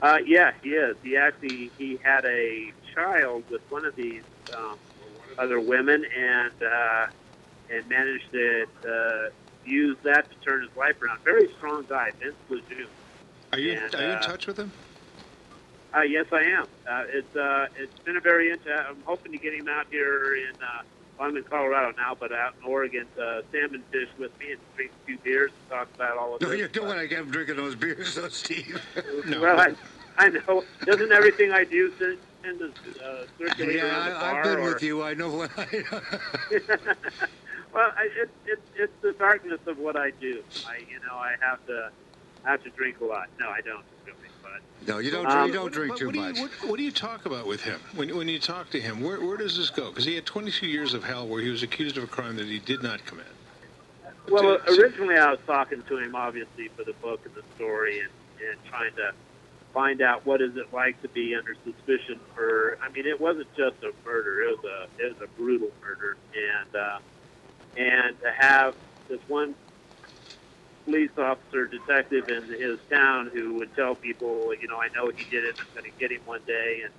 Uh, 0.01 0.19
yeah, 0.25 0.53
he 0.63 0.71
is. 0.71 0.97
He 1.03 1.17
actually 1.17 1.71
he 1.79 1.99
had 2.03 2.25
a 2.25 2.73
child 2.95 3.45
with 3.51 3.63
one 3.71 3.85
of 3.85 3.97
these 3.97 4.23
um, 4.57 4.79
other 5.39 5.61
women, 5.61 6.05
and 6.05 6.53
uh, 6.63 7.07
and 7.71 7.89
managed 7.89 8.31
to 8.33 8.67
uh, 8.87 9.31
use 9.65 9.97
that 10.05 10.31
to 10.31 10.37
turn 10.45 10.63
his 10.63 10.77
life 10.77 11.01
around. 11.03 11.21
Very 11.25 11.49
strong 11.57 11.85
guy, 11.89 12.11
Vince 12.21 12.37
Lejeune. 12.49 12.87
Are 13.53 13.59
you 13.59 13.73
And, 13.73 13.95
are 13.95 14.03
you 14.03 14.09
in 14.09 14.17
uh, 14.17 14.21
touch 14.21 14.47
with 14.47 14.59
him? 14.59 14.71
Uh, 15.95 16.03
yes, 16.03 16.27
I 16.33 16.43
am. 16.43 16.67
Uh, 16.89 17.05
it's 17.09 17.37
uh, 17.37 17.67
it's 17.77 17.99
been 18.01 18.17
a 18.17 18.21
very. 18.21 18.51
Int- 18.51 18.69
I'm 18.69 19.03
hoping 19.05 19.33
to 19.33 19.39
get 19.39 19.55
him 19.55 19.69
out 19.69 19.87
here 19.91 20.35
in. 20.37 20.55
Uh, 21.19 21.23
well, 21.23 21.29
I'm 21.29 21.37
in 21.37 21.45
Colorado 21.45 21.93
now, 21.97 22.17
but 22.19 22.33
out 22.33 22.55
in 22.63 22.71
Oregon, 22.71 23.07
to 23.17 23.43
salmon 23.53 23.83
fish 23.91 24.09
with 24.19 24.31
me 24.39 24.53
and 24.53 24.61
drink 24.77 24.91
a 25.03 25.07
few 25.07 25.19
beers 25.19 25.51
and 25.51 25.69
talk 25.79 25.89
about 25.95 26.17
all 26.17 26.35
of 26.35 26.41
No, 26.41 26.51
this. 26.51 26.61
you 26.61 26.69
don't 26.69 26.87
want 26.87 26.99
to 27.01 27.09
get 27.09 27.19
him 27.21 27.31
drinking 27.31 27.57
those 27.57 27.75
beers, 27.75 28.15
though, 28.15 28.29
Steve. 28.29 28.81
No. 29.27 29.41
Well, 29.41 29.61
I, 29.61 29.75
I 30.17 30.29
know. 30.31 30.65
Doesn't 30.85 31.13
everything 31.13 31.53
I 31.53 31.65
do 31.65 31.93
send, 31.99 32.19
send 32.43 32.59
to 32.61 32.67
uh, 32.67 33.27
circulate 33.39 33.77
yeah, 33.77 34.09
the 34.09 34.15
bar? 34.15 34.37
I've 34.39 34.45
been 34.45 34.59
or- 34.59 34.75
with 34.75 34.83
you. 34.83 35.03
I 35.03 35.15
know 35.15 35.31
what. 35.31 35.51
I, 35.59 35.67
well, 37.75 37.93
I, 37.97 38.09
it, 38.17 38.31
it, 38.47 38.61
it's 38.77 38.93
the 39.03 39.13
darkness 39.19 39.61
of 39.67 39.79
what 39.79 39.97
I 39.97 40.11
do. 40.21 40.43
I, 40.67 40.79
you 40.91 40.99
know, 41.07 41.15
I 41.15 41.35
have 41.41 41.65
to 41.67 41.91
I 42.45 42.51
have 42.53 42.63
to 42.65 42.71
drink 42.71 43.01
a 43.01 43.05
lot. 43.05 43.29
No, 43.41 43.49
I 43.49 43.61
don't 43.61 43.85
really, 44.07 44.28
but 44.53 44.89
no, 44.89 44.99
you 44.99 45.11
don't. 45.11 45.27
Um, 45.27 45.49
you 45.49 45.53
don't 45.55 45.65
What- 45.65 45.73
drink 45.73 45.91
what, 45.93 45.99
too 45.99 46.07
what 46.07 46.15
do 46.15 46.21
much. 46.21 46.37
You, 46.37 46.43
what, 46.43 46.71
what 46.71 46.77
do 46.79 46.83
you 46.83 46.93
talk 46.93 47.27
about 47.27 47.47
with 47.47 47.63
him 47.63 47.81
when 47.95 48.15
when 48.17 48.29
you 48.29 48.39
talk 48.39 48.71
to 48.71 48.81
him? 48.81 49.01
Where 49.03 49.21
where 49.21 49.37
does 49.37 49.57
this 49.57 49.71
go? 49.71 49.91
Because 49.91 50.05
he 50.05 50.15
had 50.15 50.27
22 50.27 50.67
years 50.67 50.95
of 50.95 51.05
hell 51.05 51.27
where 51.27 51.43
he 51.43 51.51
was 51.51 51.63
accused 51.63 51.97
of 51.97 52.05
a 52.05 52.07
crime 52.07 52.37
that 52.37 52.47
he 52.47 52.59
did 52.59 52.83
not 52.83 53.05
commit. 53.05 53.27
well, 54.29 54.59
So- 54.67 54.77
originally 54.81 55.17
I 55.17 55.31
was 55.31 55.41
talking 55.47 55.83
to 55.83 55.99
him 55.99 56.15
obviously 56.15 56.69
for 56.69 56.85
the 56.85 56.95
book 56.95 57.21
and 57.25 57.35
the 57.35 57.43
story 57.57 58.01
and 58.01 58.11
and 58.49 58.59
trying 58.69 58.95
to 58.95 59.13
find 59.75 60.01
out 60.01 60.25
what 60.25 60.41
is 60.41 60.57
it 60.57 60.73
like 60.73 61.01
to 61.03 61.09
be 61.09 61.35
under 61.35 61.55
suspicion 61.65 62.19
for. 62.35 62.79
I 62.83 62.89
mean, 62.91 63.07
it 63.07 63.21
wasn't 63.21 63.53
just 63.57 63.77
a 63.83 63.93
murder; 64.05 64.43
it 64.43 64.57
was 64.57 64.65
a 64.65 65.03
it 65.05 65.13
was 65.19 65.23
a 65.23 65.27
brutal 65.37 65.71
murder, 65.83 66.17
and 66.35 66.77
uh, 66.77 66.99
and 67.77 68.21
to 68.21 68.31
have 68.31 68.75
this 69.09 69.21
one 69.29 69.55
police 70.89 71.13
officer, 71.19 71.69
detective 71.69 72.25
in 72.29 72.49
his 72.51 72.81
town 72.93 73.31
who 73.35 73.57
would 73.57 73.75
tell 73.77 73.95
people, 73.95 74.51
you 74.61 74.69
know, 74.69 74.79
I 74.81 74.89
know 74.97 75.13
he 75.15 75.25
did 75.31 75.45
it. 75.45 75.57
I'm 75.61 75.69
going 75.75 75.85
to 75.85 75.97
get 76.01 76.11
him 76.13 76.23
one 76.25 76.43
day. 76.47 76.81
And 76.85 76.95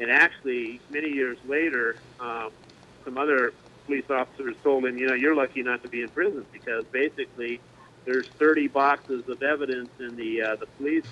and 0.00 0.10
actually, 0.10 0.82
many 0.90 1.10
years 1.10 1.38
later, 1.44 1.96
um, 2.20 2.50
some 3.04 3.18
other 3.18 3.54
police 3.86 4.06
officers 4.10 4.56
told 4.64 4.84
him, 4.86 4.98
you 4.98 5.06
know, 5.08 5.14
you're 5.14 5.36
lucky 5.36 5.62
not 5.62 5.82
to 5.82 5.88
be 5.88 6.02
in 6.02 6.10
prison 6.10 6.46
because 6.52 6.86
basically 6.92 7.62
there's 8.06 8.26
30 8.40 8.68
boxes 8.68 9.24
of 9.28 9.42
evidence 9.42 9.90
in 10.00 10.16
the 10.16 10.42
uh, 10.42 10.56
the 10.60 10.66
police 10.78 11.04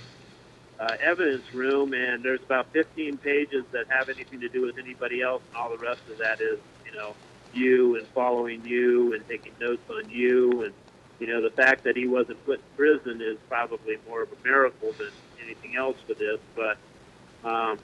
uh, 0.81 0.95
evidence 1.05 1.47
room, 1.55 1.95
and 1.95 2.25
there's 2.25 2.43
about 2.45 2.73
15 2.73 3.19
pages 3.19 3.67
that 3.73 3.87
have 3.91 4.09
anything 4.09 4.41
to 4.41 4.49
do 4.51 4.63
with 4.63 4.77
anybody 4.79 5.23
else, 5.23 5.43
and 5.49 5.57
all 5.57 5.71
the 5.71 5.79
rest 5.79 6.03
of 6.11 6.19
that 6.19 6.41
is, 6.41 6.61
you 6.85 6.93
know, 6.93 7.17
you 7.53 7.97
and 7.99 8.09
following 8.15 8.65
you 8.65 9.15
and 9.15 9.25
taking 9.29 9.55
notes 9.61 9.85
on 9.91 10.09
you 10.11 10.65
and 10.65 10.75
you 11.19 11.27
know, 11.27 11.41
the 11.43 11.51
fact 11.51 11.85
that 11.85 11.97
he 11.97 12.07
wasn't 12.07 12.45
put 12.45 12.61
in 12.61 12.65
prison 12.77 13.21
is 13.23 13.39
probably 13.49 13.97
more 14.07 14.23
of 14.23 14.29
a 14.33 14.37
miracle 14.45 14.95
than 14.99 15.11
anything 15.43 15.75
else 15.77 15.97
for 16.07 16.15
this. 16.15 16.41
But, 16.55 17.49
um, 17.49 17.79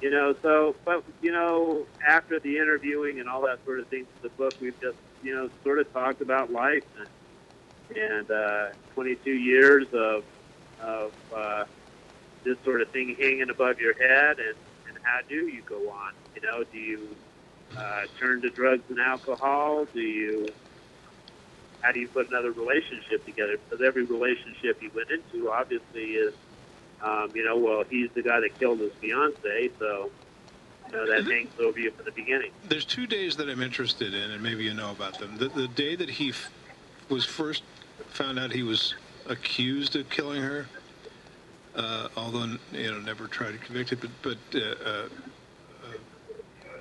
you 0.00 0.10
know, 0.10 0.34
so, 0.42 0.76
but, 0.84 1.04
you 1.20 1.32
know, 1.32 1.86
after 2.06 2.38
the 2.40 2.56
interviewing 2.58 3.18
and 3.20 3.28
all 3.28 3.42
that 3.42 3.64
sort 3.64 3.80
of 3.80 3.88
thing 3.88 4.00
in 4.00 4.22
the 4.22 4.30
book, 4.30 4.56
we've 4.60 4.78
just, 4.80 4.98
you 5.22 5.34
know, 5.34 5.48
sort 5.62 5.78
of 5.78 5.90
talked 5.92 6.20
about 6.20 6.50
life 6.50 6.84
and, 6.98 7.98
and 7.98 8.30
uh, 8.30 8.66
22 8.94 9.30
years 9.30 9.86
of, 9.94 10.24
of 10.78 11.12
uh, 11.34 11.64
this 12.44 12.56
sort 12.64 12.82
of 12.82 12.90
thing 12.90 13.16
hanging 13.18 13.48
above 13.50 13.78
your 13.78 13.94
head 13.94 14.38
and, 14.38 14.56
and 14.88 14.98
how 15.02 15.20
do 15.28 15.46
you 15.48 15.62
go 15.68 15.90
on? 15.90 16.12
You 16.34 16.42
know, 16.42 16.64
do 16.70 16.78
you 16.78 17.16
uh, 17.76 18.02
turn 18.18 18.42
to 18.42 18.50
drugs 18.50 18.84
and 18.90 18.98
alcohol? 18.98 19.86
Do 19.92 20.00
you 20.00 20.54
how 21.80 21.92
do 21.92 22.00
you 22.00 22.08
put 22.08 22.28
another 22.30 22.52
relationship 22.52 23.24
together? 23.24 23.56
Because 23.56 23.84
every 23.86 24.04
relationship 24.04 24.80
he 24.80 24.88
went 24.94 25.08
into 25.10 25.50
obviously 25.50 26.12
is, 26.12 26.34
um, 27.02 27.32
you 27.34 27.44
know, 27.44 27.56
well, 27.56 27.84
he's 27.88 28.10
the 28.14 28.22
guy 28.22 28.40
that 28.40 28.58
killed 28.58 28.80
his 28.80 28.92
fiance, 29.00 29.70
so 29.78 30.10
you 30.86 30.92
know 30.92 31.06
that 31.06 31.30
hangs 31.30 31.48
over 31.58 31.78
you 31.78 31.90
from 31.92 32.04
the 32.04 32.12
beginning. 32.12 32.50
There's 32.68 32.84
two 32.84 33.06
days 33.06 33.36
that 33.36 33.48
I'm 33.48 33.62
interested 33.62 34.14
in, 34.14 34.30
and 34.30 34.42
maybe 34.42 34.64
you 34.64 34.74
know 34.74 34.90
about 34.90 35.18
them. 35.18 35.38
The, 35.38 35.48
the 35.48 35.68
day 35.68 35.96
that 35.96 36.10
he 36.10 36.30
f- 36.30 36.50
was 37.08 37.24
first 37.24 37.62
found 38.08 38.38
out 38.38 38.52
he 38.52 38.62
was 38.62 38.94
accused 39.26 39.96
of 39.96 40.10
killing 40.10 40.42
her, 40.42 40.66
uh, 41.74 42.08
although 42.16 42.56
you 42.72 42.90
know 42.90 42.98
never 42.98 43.26
tried 43.26 43.52
to 43.52 43.58
convict 43.58 43.92
it. 43.92 44.00
But 44.00 44.10
but 44.22 44.38
uh, 44.54 44.64
uh, 44.84 44.88
uh, 44.88 45.08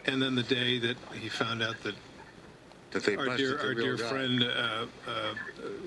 and 0.06 0.22
then 0.22 0.36
the 0.36 0.44
day 0.44 0.80
that 0.80 0.98
he 1.14 1.30
found 1.30 1.62
out 1.64 1.82
that 1.84 1.96
That 2.92 3.04
they 3.04 3.16
our 3.18 3.38
dear 3.38 3.58
the 3.58 3.68
our 3.68 3.76
dear 3.76 3.96
guy. 3.98 4.10
friend 4.10 4.44
uh, 4.44 4.88
uh, 5.08 5.36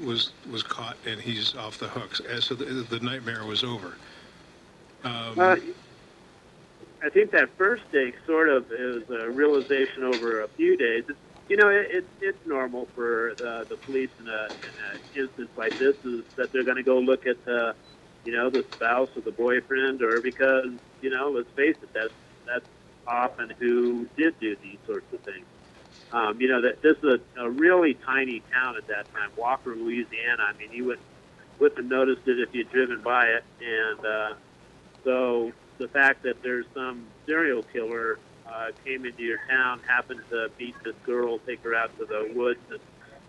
was 0.01 0.35
was 0.49 0.63
caught 0.63 0.99
and 1.07 1.21
he's 1.21 1.55
off 1.55 1.79
the 1.79 1.89
hooks. 1.89 2.21
And 2.21 2.43
so 2.43 2.55
the, 2.55 2.65
the 2.65 3.01
nightmare 3.01 3.45
was 3.45 3.65
over. 3.65 3.99
Um, 5.05 5.39
Uh, 5.39 5.57
I 7.03 7.11
think 7.11 7.33
that 7.33 7.51
first 7.59 7.85
day 7.93 8.13
sort 8.27 8.49
of 8.49 8.65
is 8.71 9.05
a 9.11 9.31
realization 9.31 10.05
over 10.05 10.43
a 10.43 10.49
few 10.57 10.77
days. 10.77 11.05
It's, 11.09 11.19
you 11.49 11.57
know, 11.57 11.69
it, 11.69 11.87
it, 11.91 12.05
it's 12.21 12.39
normal 12.47 12.89
for 12.95 13.33
the, 13.39 13.67
the 13.69 13.77
police 13.77 14.11
in 14.19 14.27
a 14.29 14.43
in 14.67 14.75
an 14.91 15.25
instance 15.25 15.51
like 15.57 15.77
this 15.79 15.97
is 16.05 16.25
that 16.37 16.51
they're 16.53 16.65
going 16.65 16.79
to 16.79 16.85
go 16.85 16.99
look 16.99 17.27
at 17.27 17.45
the, 17.45 17.75
you 18.25 18.33
know, 18.33 18.51
the 18.51 18.65
spouse 18.75 19.11
or 19.17 19.23
the 19.23 19.33
boyfriend, 19.33 20.03
or 20.03 20.23
because 20.23 20.67
you 21.01 21.11
know, 21.11 21.31
let's 21.37 21.51
face 21.57 21.77
it, 21.83 21.91
that's 21.95 22.15
that's 22.47 22.67
often 23.07 23.53
who 23.59 24.09
did 24.17 24.35
do 24.41 24.57
these 24.63 24.79
sorts 24.87 25.13
of 25.13 25.21
things. 25.23 25.47
Um, 26.13 26.41
you 26.41 26.49
know, 26.49 26.63
that 26.63 26.83
this 26.83 26.97
is 27.03 27.21
a, 27.37 27.43
a 27.47 27.51
really 27.51 27.95
tiny 28.07 28.45
town 28.53 28.77
at 28.77 28.87
that 28.89 29.13
time, 29.15 29.31
Walker, 29.37 29.75
Louisiana. 29.75 30.45
I 30.45 30.57
mean, 30.59 30.73
you 30.73 30.87
would 30.87 31.01
wouldn't 31.59 31.79
have 31.79 31.87
noticed 31.91 32.27
it 32.27 32.39
if 32.41 32.51
you'd 32.55 32.71
driven 32.71 33.03
by 33.03 33.27
it, 33.27 33.45
and 33.61 34.07
uh, 34.07 34.35
so 35.05 35.53
the 35.79 35.89
fact 35.89 36.23
that 36.25 36.37
there's 36.43 36.67
some 36.75 37.09
serial 37.27 37.63
killer 37.63 38.21
uh, 38.47 38.69
came 38.85 39.05
into 39.07 39.23
your 39.23 39.39
town, 39.49 39.81
happened 39.89 40.21
to 40.31 40.49
beat 40.59 40.75
this 40.85 40.95
girl, 41.05 41.39
take 41.41 41.63
her 41.63 41.75
out 41.75 41.97
to 41.99 42.07
the 42.07 42.33
woods, 42.35 42.61
and 42.71 42.81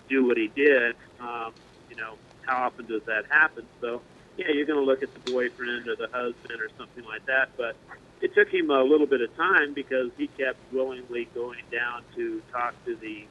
do 0.09 0.25
what 0.25 0.37
he 0.37 0.49
did. 0.55 0.95
Um, 1.19 1.53
you 1.89 1.95
know, 1.95 2.17
how 2.41 2.65
often 2.67 2.87
does 2.87 3.03
that 3.07 3.23
happen? 3.29 3.67
So, 3.81 4.03
yeah, 4.37 4.47
you're 4.53 4.65
going 4.67 4.79
to 4.79 4.85
look 4.85 5.03
at 5.03 5.13
the 5.13 5.21
boyfriend 5.21 5.87
or 5.87 5.95
the 5.97 6.09
husband 6.13 6.59
or 6.61 6.69
something 6.77 7.03
like 7.05 7.25
that. 7.27 7.53
But 7.57 7.77
it 8.21 8.31
took 8.35 8.49
him 8.53 8.69
a 8.71 8.83
little 8.83 9.07
bit 9.07 9.21
of 9.21 9.35
time 9.35 9.73
because 9.75 10.11
he 10.17 10.29
kept 10.29 10.61
willingly 10.71 11.29
going 11.35 11.65
down 11.71 12.03
to 12.15 12.41
talk 12.51 12.75
to 12.85 12.97
the 13.01 13.29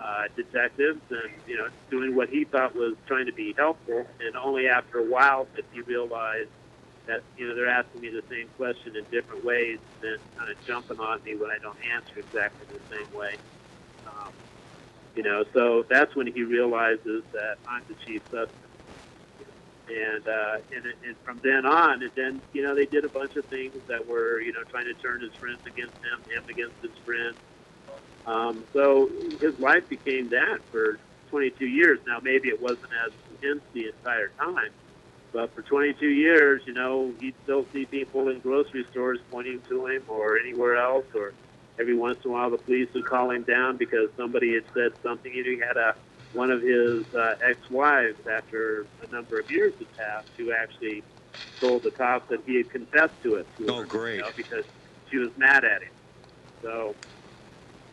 uh, 0.00 0.24
detectives 0.36 1.02
and 1.10 1.42
you 1.46 1.56
know 1.58 1.68
doing 1.90 2.16
what 2.16 2.28
he 2.30 2.44
thought 2.46 2.74
was 2.74 2.96
trying 3.06 3.26
to 3.26 3.34
be 3.34 3.54
helpful. 3.58 4.06
And 4.20 4.36
only 4.36 4.68
after 4.68 4.98
a 4.98 5.06
while 5.06 5.48
did 5.56 5.66
he 5.72 5.82
realize 5.82 6.48
that 7.06 7.22
you 7.36 7.48
know 7.48 7.54
they're 7.56 7.68
asking 7.68 8.00
me 8.00 8.10
the 8.10 8.24
same 8.30 8.50
question 8.56 8.94
in 8.96 9.04
different 9.12 9.44
ways 9.44 9.80
and 10.02 10.18
kind 10.38 10.50
of 10.50 10.56
jumping 10.66 10.98
on 11.00 11.22
me 11.24 11.36
when 11.36 11.50
I 11.50 11.58
don't 11.62 11.78
answer 11.94 12.18
exactly 12.18 12.66
the 12.70 12.80
same 12.90 13.08
way. 13.12 13.38
Um, 14.06 14.34
you 15.14 15.22
know, 15.24 15.44
so 15.54 15.84
that's 15.90 16.14
when 16.16 16.28
he 16.28 16.42
realizes 16.44 17.24
that 17.32 17.56
I'm 17.66 17.84
the 17.88 17.96
chief 18.06 18.22
suspect. 18.30 18.69
And, 19.90 20.22
uh, 20.28 20.56
and 20.70 20.84
and 21.02 21.16
from 21.24 21.40
then 21.42 21.66
on, 21.66 22.02
and 22.02 22.12
then 22.14 22.42
you 22.52 22.62
know 22.62 22.76
they 22.76 22.86
did 22.86 23.04
a 23.04 23.08
bunch 23.08 23.34
of 23.34 23.44
things 23.46 23.74
that 23.88 24.06
were 24.06 24.40
you 24.40 24.52
know 24.52 24.62
trying 24.70 24.84
to 24.86 24.94
turn 24.94 25.20
his 25.20 25.34
friends 25.40 25.58
against 25.66 25.98
him, 25.98 26.22
him 26.30 26.46
against 26.48 26.78
his 26.80 26.94
friends. 27.04 27.36
Um, 28.24 28.66
so 28.72 29.10
his 29.40 29.58
life 29.58 29.88
became 29.88 30.30
that 30.30 30.60
for 30.70 31.00
22 31.30 31.66
years. 31.66 31.98
Now 32.06 32.18
maybe 32.22 32.48
it 32.50 32.62
wasn't 32.62 32.92
as 33.04 33.12
intense 33.30 33.62
the 33.74 33.86
entire 33.90 34.30
time, 34.38 34.70
but 35.32 35.54
for 35.54 35.62
22 35.62 36.06
years, 36.06 36.62
you 36.66 36.72
know, 36.74 37.12
he'd 37.18 37.34
still 37.42 37.66
see 37.72 37.86
people 37.86 38.28
in 38.28 38.40
grocery 38.40 38.86
stores 38.90 39.18
pointing 39.30 39.62
to 39.68 39.86
him 39.86 40.04
or 40.06 40.38
anywhere 40.38 40.76
else, 40.76 41.06
or 41.14 41.34
every 41.80 41.96
once 41.96 42.18
in 42.24 42.30
a 42.30 42.34
while 42.34 42.50
the 42.50 42.58
police 42.58 42.88
would 42.94 43.06
call 43.06 43.30
him 43.30 43.42
down 43.42 43.76
because 43.76 44.08
somebody 44.16 44.54
had 44.54 44.64
said 44.72 44.92
something. 45.02 45.32
You 45.32 45.44
know, 45.44 45.50
he 45.50 45.60
had 45.66 45.76
a 45.76 45.96
one 46.32 46.50
of 46.50 46.62
his 46.62 47.04
uh, 47.14 47.34
ex-wives 47.48 48.18
after 48.30 48.86
a 49.02 49.10
number 49.12 49.38
of 49.38 49.50
years 49.50 49.72
had 49.78 49.96
passed 49.96 50.28
who 50.36 50.52
actually 50.52 51.02
told 51.60 51.82
the 51.82 51.90
cops 51.90 52.26
that 52.30 52.40
he 52.46 52.56
had 52.56 52.70
confessed 52.70 53.20
to 53.22 53.36
it. 53.36 53.46
To 53.58 53.66
Oh, 53.68 53.80
her, 53.80 53.86
great. 53.86 54.16
You 54.16 54.20
know, 54.22 54.32
because 54.36 54.64
she 55.10 55.18
was 55.18 55.30
mad 55.36 55.64
at 55.64 55.82
him. 55.82 55.92
So, 56.62 56.96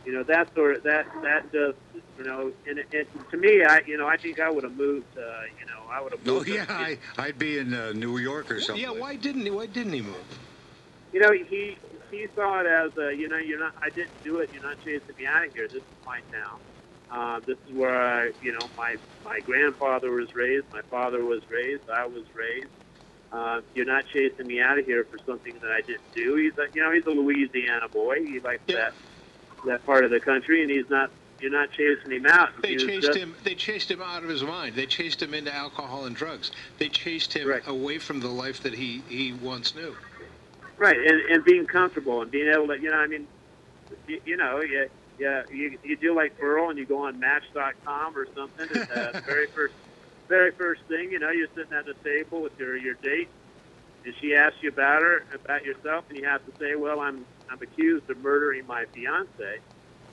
you 0.06 0.13
know, 0.13 0.24
that 0.27 0.53
sort 0.56 0.77
of 0.77 0.84
that 0.84 1.06
that 1.24 1.44
just 1.51 1.77
you 2.17 2.24
know, 2.24 2.51
and 2.67 2.79
it, 2.79 2.88
it, 2.91 3.08
to 3.32 3.38
me, 3.38 3.63
I 3.67 3.82
you 3.88 3.98
know, 3.98 4.08
I 4.08 4.17
think 4.17 4.39
I 4.39 4.50
would 4.50 4.63
have 4.63 4.75
moved. 4.75 5.08
Uh, 5.17 5.22
you 5.60 5.65
know, 5.65 5.91
I 5.91 6.01
would 6.01 6.13
have 6.13 6.25
moved. 6.25 6.50
Oh 6.50 6.53
yeah, 6.53 6.65
I, 6.70 7.00
I'd 7.17 7.39
be 7.39 7.58
in 7.58 7.74
uh, 7.74 7.91
New 7.94 8.17
York 8.17 8.51
or 8.51 8.62
something. 8.62 8.82
yeah, 8.82 8.91
why 8.91 9.15
didn't 9.15 9.44
he? 9.44 9.50
Why 9.50 9.65
didn't 9.65 9.94
he 9.94 10.01
move? 10.01 10.39
You 11.12 11.20
know, 11.22 11.32
he 11.32 11.77
he 12.12 12.27
saw 12.36 12.62
it 12.62 12.67
as 12.67 12.91
a, 12.98 13.15
you 13.15 13.27
know, 13.27 13.38
you're 13.38 13.60
not. 13.60 13.74
I 13.82 13.89
didn't 13.89 14.24
do 14.24 14.39
it. 14.39 14.50
You're 14.53 14.62
not 14.62 14.77
chasing 14.79 15.15
me 15.17 15.25
out 15.25 15.46
of 15.46 15.53
here. 15.53 15.67
This 15.67 15.82
is 15.84 15.98
my 16.06 16.20
town. 16.32 16.60
Uh, 17.10 17.40
this 17.46 17.58
is 17.68 17.74
where 17.76 17.96
I, 17.96 18.32
you 18.42 18.52
know, 18.52 18.68
my 18.76 18.96
my 19.24 19.40
grandfather 19.40 20.12
was 20.12 20.36
raised. 20.36 20.66
My 20.74 20.82
father 20.84 21.24
was 21.24 21.42
raised. 21.50 21.90
I 21.90 22.06
was 22.06 22.24
raised. 22.34 22.68
Uh, 23.32 23.62
you're 23.76 23.86
not 23.86 24.06
chasing 24.12 24.48
me 24.48 24.62
out 24.62 24.78
of 24.80 24.86
here 24.86 25.04
for 25.06 25.18
something 25.26 25.54
that 25.62 25.72
I 25.72 25.82
didn't 25.82 26.14
do. 26.14 26.36
He's 26.36 26.58
a, 26.58 26.68
you 26.74 26.82
know, 26.82 26.92
he's 26.92 27.06
a 27.06 27.10
Louisiana 27.12 27.88
boy. 27.90 28.24
He 28.26 28.40
likes 28.40 28.62
Yeah. 28.68 28.76
that 28.76 28.94
that 29.66 29.86
part 29.86 30.04
of 30.06 30.12
the 30.12 30.20
country, 30.20 30.62
and 30.62 30.72
he's 30.72 30.90
not. 30.90 31.12
You're 31.40 31.52
not 31.52 31.70
chasing 31.72 32.10
him 32.10 32.26
out. 32.26 32.50
They 32.64 32.78
chased 32.78 33.06
just- 33.08 33.18
him. 33.20 33.36
They 33.44 33.54
chased 33.54 33.92
him 33.92 34.02
out 34.02 34.24
of 34.24 34.30
his 34.30 34.44
mind. 34.44 34.76
They 34.76 34.88
chased 34.88 35.22
him 35.22 35.36
into 35.36 35.54
alcohol 35.54 36.06
and 36.06 36.16
drugs. 36.16 36.52
They 36.80 36.90
chased 36.90 37.32
him 37.34 37.44
Correct. 37.48 37.68
away 37.68 38.00
from 38.00 38.22
the 38.22 38.28
life 38.28 38.62
that 38.64 38.74
he 38.74 39.04
he 39.08 39.34
once 39.34 39.76
knew. 39.76 39.96
Right, 40.80 40.98
and, 40.98 41.22
and 41.30 41.44
being 41.46 41.66
comfortable 41.68 42.22
and 42.24 42.30
being 42.32 42.48
able 42.52 42.68
to, 42.68 42.80
you 42.80 42.90
know, 42.90 42.98
I 42.98 43.06
mean, 43.08 43.28
you, 44.08 44.20
you 44.26 44.38
know, 44.38 44.62
you, 44.62 44.90
yeah, 45.19 45.43
you, 45.51 45.77
you 45.83 45.97
do 45.97 46.15
like 46.15 46.38
Burl 46.39 46.69
and 46.69 46.77
you 46.77 46.86
go 46.86 47.05
on 47.07 47.19
Match.com 47.19 48.17
or 48.17 48.27
something. 48.36 48.67
And, 48.74 48.91
uh, 48.91 49.12
the 49.13 49.21
very 49.25 49.47
first, 49.47 49.74
very 50.27 50.51
first 50.51 50.81
thing, 50.88 51.12
you 51.12 51.19
know, 51.19 51.31
you're 51.31 51.47
sitting 51.55 51.74
at 51.74 51.86
the 51.86 51.95
table 52.03 52.41
with 52.41 52.57
your 52.59 52.77
your 52.77 52.95
date, 52.95 53.29
and 54.05 54.13
she 54.21 54.36
asks 54.36 54.57
you 54.62 54.69
about 54.69 55.01
her, 55.01 55.25
about 55.33 55.63
yourself, 55.65 56.05
and 56.09 56.17
you 56.17 56.25
have 56.25 56.45
to 56.45 56.51
say, 56.59 56.75
well, 56.75 57.00
I'm 57.00 57.25
I'm 57.50 57.62
accused 57.62 58.09
of 58.09 58.17
murdering 58.17 58.65
my 58.67 58.86
fiance. 58.93 59.59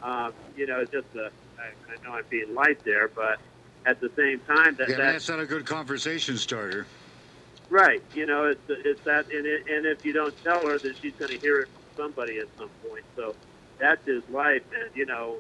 Um, 0.03 0.33
you 0.57 0.67
know, 0.67 0.81
it's 0.81 0.93
just 0.93 1.07
a, 1.15 1.31
I, 1.59 1.93
I 1.93 2.05
know 2.05 2.17
I'm 2.17 2.25
being 2.29 2.55
light 2.55 2.85
there, 2.85 3.09
but 3.09 3.39
at 3.87 4.01
the 4.01 4.11
same 4.17 4.41
time, 4.41 4.77
that 4.77 4.89
Yeah, 4.89 4.97
that 4.97 5.13
that's 5.13 5.29
not 5.29 5.41
a 5.41 5.47
good 5.47 5.67
conversation 5.67 6.37
starter. 6.37 6.87
Right. 7.71 8.03
You 8.15 8.27
know, 8.27 8.45
it's 8.45 8.61
it's 8.69 9.03
that, 9.05 9.27
and 9.33 9.47
it, 9.47 9.67
and 9.69 9.87
if 9.87 10.05
you 10.05 10.13
don't 10.13 10.35
tell 10.45 10.67
her, 10.67 10.79
then 10.79 10.95
she's 11.01 11.15
going 11.19 11.31
to 11.33 11.39
hear 11.39 11.61
it 11.61 11.69
from 11.69 12.05
somebody 12.05 12.39
at 12.39 12.47
some 12.59 12.71
point. 12.87 13.05
So 13.17 13.35
that's 13.79 14.05
his 14.07 14.23
life, 14.31 14.63
and 14.73 14.95
you 14.95 15.07
know, 15.07 15.37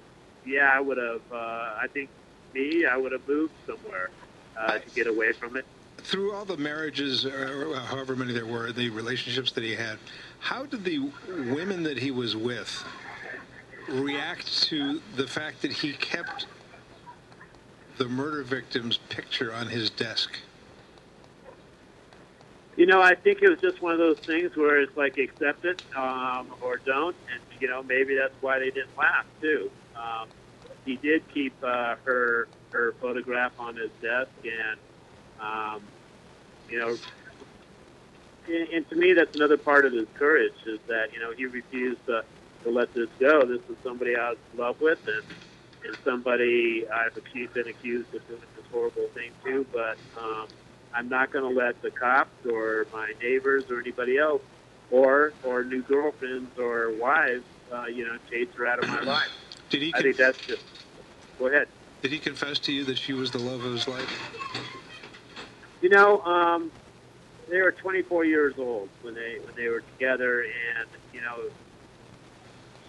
yeah, 0.46 0.70
I 0.72 0.80
would 0.80 0.98
have. 0.98 1.22
Uh, 1.30 1.36
I 1.36 1.86
think 1.92 2.10
me, 2.54 2.86
I 2.86 2.96
would 2.96 3.12
have 3.12 3.26
moved 3.28 3.52
somewhere 3.66 4.10
uh, 4.58 4.78
to 4.78 4.90
get 4.90 5.06
away 5.06 5.32
from 5.32 5.56
it. 5.56 5.64
Through 5.98 6.34
all 6.34 6.44
the 6.44 6.56
marriages, 6.56 7.24
or 7.24 7.74
however 7.76 8.14
many 8.14 8.32
there 8.32 8.46
were, 8.46 8.72
the 8.72 8.90
relationships 8.90 9.52
that 9.52 9.64
he 9.64 9.74
had, 9.74 9.98
how 10.38 10.66
did 10.66 10.84
the 10.84 11.10
women 11.28 11.82
that 11.84 11.98
he 11.98 12.10
was 12.10 12.36
with 12.36 12.84
react 13.88 14.62
to 14.64 15.00
the 15.16 15.26
fact 15.26 15.62
that 15.62 15.72
he 15.72 15.92
kept 15.94 16.46
the 17.96 18.08
murder 18.08 18.42
victim's 18.42 18.98
picture 19.08 19.52
on 19.52 19.68
his 19.68 19.88
desk? 19.90 20.38
You 22.76 22.86
know, 22.86 23.02
I 23.02 23.14
think 23.14 23.40
it 23.42 23.48
was 23.48 23.60
just 23.60 23.82
one 23.82 23.92
of 23.92 23.98
those 23.98 24.18
things 24.26 24.52
where 24.56 24.80
it's 24.82 24.96
like 24.96 25.16
accept 25.18 25.64
it 25.64 25.78
um, 25.96 26.56
or 26.60 26.78
don't, 26.86 27.16
and 27.32 27.42
you 27.60 27.68
know, 27.68 27.82
maybe 27.82 28.16
that's 28.16 28.34
why 28.40 28.58
they 28.58 28.70
didn't 28.72 28.96
laugh 28.96 29.26
too. 29.40 29.70
Um, 29.94 30.30
he 30.84 30.96
did 30.96 31.22
keep 31.32 31.56
uh, 31.62 31.96
her 32.04 32.48
her 32.72 32.94
photograph 33.00 33.52
on 33.58 33.76
his 33.76 33.90
desk, 34.02 34.32
and 34.44 34.80
um, 35.40 35.90
you 36.68 36.78
know, 36.78 36.98
and, 38.48 38.68
and 38.70 38.88
to 38.90 38.96
me, 38.96 39.14
that's 39.14 39.34
another 39.34 39.58
part 39.58 39.86
of 39.86 39.92
his 39.92 40.08
courage 40.18 40.56
is 40.66 40.80
that 40.88 41.08
you 41.12 41.20
know 41.20 41.32
he 41.36 41.46
refused 41.46 42.00
to, 42.06 42.22
to 42.64 42.70
let 42.70 42.94
this 42.94 43.10
go. 43.20 43.46
This 43.46 43.62
was 43.68 43.78
somebody 43.84 44.16
I 44.16 44.30
was 44.30 44.38
in 44.52 44.58
love 44.58 44.76
with, 44.80 45.00
and 45.06 45.24
and 45.84 45.98
somebody 46.04 46.84
I've 46.92 47.16
accused, 47.16 47.54
been 47.54 47.68
accused 47.68 48.14
of 48.14 48.26
doing 48.26 48.48
this 48.56 48.66
horrible 48.72 49.08
thing 49.14 49.32
too. 49.44 49.66
But 49.72 49.98
um, 50.18 50.48
I'm 50.94 51.08
not 51.08 51.32
going 51.32 51.52
to 51.52 51.60
let 51.60 51.80
the 51.82 51.90
cops 51.90 52.30
or 52.50 52.86
my 52.92 53.12
neighbors 53.22 53.64
or 53.70 53.80
anybody 53.80 54.18
else, 54.18 54.42
or 54.90 55.34
or 55.44 55.64
new 55.64 55.82
girlfriends 55.82 56.58
or 56.58 56.92
wives, 57.00 57.44
uh, 57.72 57.86
you 57.86 58.04
know, 58.04 58.16
chase 58.30 58.48
her 58.56 58.66
out 58.66 58.82
of 58.82 58.88
my 58.88 59.00
life. 59.02 59.28
Did 59.70 59.82
he 59.82 59.92
I 59.94 60.02
think 60.02 60.16
that's 60.16 60.38
just. 60.46 60.62
Go 61.38 61.48
ahead. 61.48 61.66
did 62.00 62.12
he 62.12 62.18
confess 62.20 62.60
to 62.60 62.72
you 62.72 62.84
that 62.84 62.96
she 62.96 63.12
was 63.12 63.32
the 63.32 63.38
love 63.38 63.64
of 63.64 63.72
his 63.72 63.88
life? 63.88 64.08
You 65.82 65.88
know, 65.88 66.20
um, 66.20 66.70
they 67.50 67.60
were 67.60 67.72
24 67.72 68.24
years 68.24 68.54
old 68.56 68.88
when 69.02 69.14
they 69.14 69.38
when 69.44 69.54
they 69.56 69.68
were 69.68 69.80
together, 69.80 70.42
and 70.42 70.88
you 71.12 71.20
know, 71.20 71.50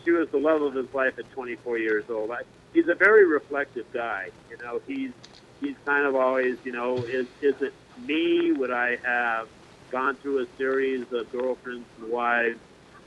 she 0.04 0.12
was 0.12 0.28
the 0.32 0.38
love 0.38 0.62
of 0.62 0.76
his 0.76 0.86
life 0.94 1.14
at 1.18 1.30
24 1.32 1.80
years 1.80 2.06
old. 2.10 2.30
I, 2.30 2.44
he's 2.74 2.88
a 2.88 2.94
very 2.94 3.26
reflective 3.26 3.86
guy. 3.92 4.30
You 4.50 4.58
know, 4.64 4.80
he's 4.86 5.12
he's 5.60 5.76
kind 5.86 6.06
of 6.06 6.16
always, 6.16 6.58
you 6.64 6.72
know, 6.72 7.06
is 7.06 7.26
is 7.42 7.56
it 7.62 7.74
me? 7.98 8.52
Would 8.52 8.72
I 8.72 8.98
have 9.04 9.48
gone 9.92 10.18
through 10.18 10.44
a 10.44 10.46
series 10.58 11.06
of 11.12 11.32
girlfriends 11.32 11.86
and 11.98 12.12
wives, 12.12 12.60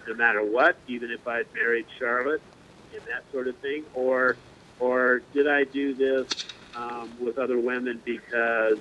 no 0.06 0.14
matter 0.14 0.42
what, 0.42 0.78
even 0.88 1.10
if 1.10 1.26
I'd 1.26 1.46
married 1.54 1.86
Charlotte, 1.98 2.42
and 2.92 3.02
that 3.06 3.30
sort 3.32 3.48
of 3.48 3.58
thing, 3.58 3.84
or 3.94 4.38
or 4.78 5.22
did 5.34 5.48
I 5.48 5.64
do 5.64 5.94
this 5.94 6.26
um, 6.74 7.16
with 7.20 7.38
other 7.38 7.58
women 7.58 8.00
because 8.04 8.78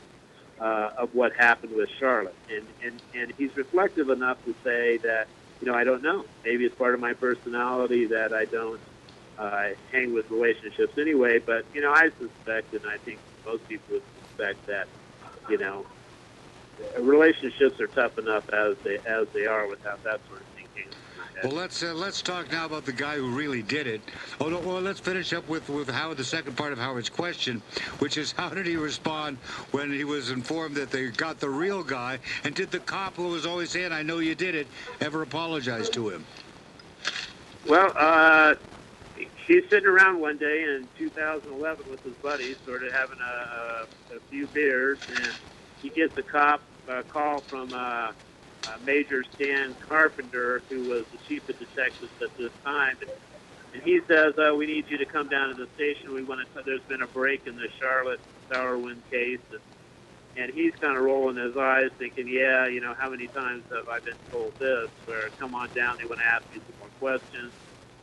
uh, 0.59 0.89
of 0.97 1.09
what 1.13 1.31
happened 1.37 1.73
with 1.75 1.89
Charlotte. 1.99 2.35
And, 2.49 2.67
and, 2.83 2.99
and 3.13 3.33
he's 3.37 3.55
reflective 3.55 4.09
enough 4.09 4.37
to 4.45 4.53
say 4.63 4.97
that, 5.03 5.27
you 5.61 5.67
know, 5.67 5.73
I 5.73 5.83
don't 5.83 6.01
know. 6.01 6.25
Maybe 6.43 6.65
it's 6.65 6.75
part 6.75 6.93
of 6.93 6.99
my 6.99 7.13
personality 7.13 8.07
that 8.07 8.33
I 8.33 8.45
don't 8.45 8.81
uh, 9.37 9.69
hang 9.91 10.13
with 10.13 10.29
relationships 10.29 10.93
anyway. 10.99 11.39
But, 11.45 11.65
you 11.73 11.81
know, 11.81 11.91
I 11.91 12.09
suspect, 12.19 12.73
and 12.73 12.85
I 12.85 12.97
think 13.05 13.19
most 13.45 13.67
people 13.67 13.95
would 13.95 14.03
suspect 14.29 14.65
that, 14.67 14.87
you 15.49 15.57
know, 15.57 15.85
relationships 16.99 17.79
are 17.79 17.87
tough 17.87 18.17
enough 18.17 18.43
as 18.49 18.75
they 18.83 18.97
as 19.05 19.27
they 19.33 19.45
are 19.45 19.67
without 19.67 20.03
that 20.03 20.19
sort 20.27 20.41
of 20.41 20.47
thinking. 20.55 20.91
Well, 21.43 21.53
let's 21.53 21.83
uh, 21.83 21.93
let's 21.93 22.21
talk 22.21 22.51
now 22.51 22.65
about 22.65 22.85
the 22.85 22.93
guy 22.93 23.17
who 23.17 23.29
really 23.29 23.61
did 23.61 23.85
it. 23.85 24.01
Oh, 24.41 24.49
no, 24.49 24.59
well, 24.59 24.81
let's 24.81 24.99
finish 24.99 25.33
up 25.33 25.47
with 25.47 25.69
with 25.69 25.89
Howard. 25.89 26.17
The 26.17 26.23
second 26.23 26.57
part 26.57 26.73
of 26.73 26.79
Howard's 26.79 27.09
question, 27.09 27.61
which 27.99 28.17
is 28.17 28.31
how 28.31 28.49
did 28.49 28.65
he 28.65 28.75
respond 28.75 29.37
when 29.71 29.91
he 29.91 30.03
was 30.03 30.31
informed 30.31 30.75
that 30.75 30.89
they 30.89 31.09
got 31.09 31.39
the 31.39 31.49
real 31.49 31.83
guy, 31.83 32.19
and 32.43 32.55
did 32.55 32.71
the 32.71 32.79
cop 32.79 33.15
who 33.15 33.27
was 33.27 33.45
always 33.45 33.69
saying, 33.69 33.91
"I 33.91 34.01
know 34.01 34.19
you 34.19 34.35
did 34.35 34.55
it," 34.55 34.67
ever 34.99 35.21
apologize 35.21 35.89
to 35.89 36.09
him? 36.09 36.25
Well, 37.67 37.93
uh, 37.95 38.55
he's 39.45 39.63
sitting 39.69 39.87
around 39.87 40.19
one 40.19 40.37
day 40.37 40.63
in 40.63 40.87
2011 40.97 41.85
with 41.91 42.01
his 42.03 42.13
buddies, 42.15 42.55
sort 42.65 42.83
of 42.83 42.93
having 42.93 43.19
a, 43.19 44.13
a, 44.13 44.15
a 44.15 44.19
few 44.29 44.47
beers, 44.47 44.97
and 45.09 45.33
he 45.81 45.89
gets 45.89 46.17
a 46.17 46.23
cop 46.23 46.61
uh, 46.89 47.03
call 47.11 47.43
from 47.49 47.73
uh, 47.73 48.11
uh, 48.65 48.77
Major 48.81 49.23
Stan 49.35 49.75
Carpenter, 49.87 50.63
who 50.69 50.85
was 50.85 51.05
the 51.11 51.19
chief 51.27 51.43
of 51.49 51.57
detectives 51.59 52.11
at 52.21 52.29
this 52.37 52.51
time. 52.65 52.97
And, 53.01 53.11
he 53.83 53.99
says, 54.09 54.33
uh, 54.37 54.55
"We 54.55 54.65
need 54.65 54.85
you 54.89 54.97
to 54.99 55.05
come 55.05 55.29
down 55.29 55.49
to 55.49 55.55
the 55.55 55.67
station. 55.75 56.13
We 56.13 56.23
want 56.23 56.41
to. 56.55 56.63
There's 56.65 56.83
been 56.87 57.01
a 57.03 57.07
break 57.07 57.41
in 57.47 57.55
the 57.55 57.69
Charlotte 57.79 58.21
Sauerwin 58.49 59.03
case." 59.11 59.41
And, 59.51 59.61
and 60.35 60.51
he's 60.53 60.73
kind 60.81 60.97
of 60.97 61.03
rolling 61.03 61.37
his 61.37 61.55
eyes, 61.57 61.91
thinking, 61.99 62.27
"Yeah, 62.27 62.67
you 62.67 62.81
know, 62.81 62.95
how 62.97 63.09
many 63.09 63.27
times 63.27 63.65
have 63.71 63.87
I 63.89 63.99
been 63.99 64.19
told 64.31 64.53
this? 64.59 64.89
Where 65.05 65.29
come 65.39 65.53
on 65.55 65.69
down, 65.75 65.97
they 65.99 66.05
want 66.05 66.21
to 66.21 66.27
ask 66.35 66.43
me 66.51 66.61
some 66.65 66.77
more 66.79 66.89
questions, 66.99 67.53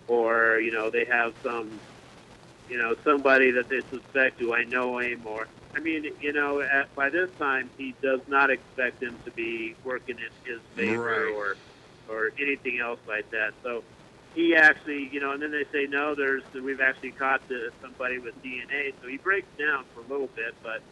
or 0.07 0.61
you 0.61 0.73
know, 0.73 0.91
they 0.91 1.07
have 1.11 1.33
some, 1.43 1.81
you 2.69 2.79
know, 2.79 2.95
somebody 3.05 3.53
that 3.53 3.69
they 3.71 3.83
suspect. 3.91 4.39
Do 4.39 4.55
I 4.55 4.65
know 4.65 4.99
him? 5.01 5.27
Or 5.27 5.49
I 5.77 5.81
mean, 5.81 6.05
you 6.21 6.33
know, 6.33 6.61
at, 6.61 6.95
by 6.95 7.11
this 7.11 7.31
time, 7.39 7.71
he 7.77 7.95
does 8.03 8.21
not 8.29 8.51
expect 8.51 9.03
him 9.03 9.19
to 9.25 9.31
be 9.33 9.75
working 9.85 10.17
in 10.19 10.53
his 10.53 10.61
favor 10.77 11.27
Right. 11.27 11.35
or 11.35 11.57
or 12.07 12.31
anything 12.39 12.81
else 12.81 13.01
like 13.09 13.31
that. 13.31 13.55
So 13.63 13.83
he 14.35 14.55
actually, 14.55 15.09
you 15.11 15.21
know, 15.21 15.33
and 15.33 15.41
then 15.43 15.51
they 15.53 15.65
say 15.73 15.87
no, 15.89 16.15
there's 16.15 16.43
we've 16.53 16.81
actually 16.81 17.13
caught 17.13 17.47
the, 17.49 17.71
somebody 17.81 18.19
with 18.19 18.35
DNA. 18.43 18.93
So 19.03 19.09
he 19.09 19.17
breaks 19.17 19.49
down 19.59 19.85
for 19.95 20.01
a 20.01 20.07
little 20.13 20.29
bit, 20.37 20.55
but 20.63 20.83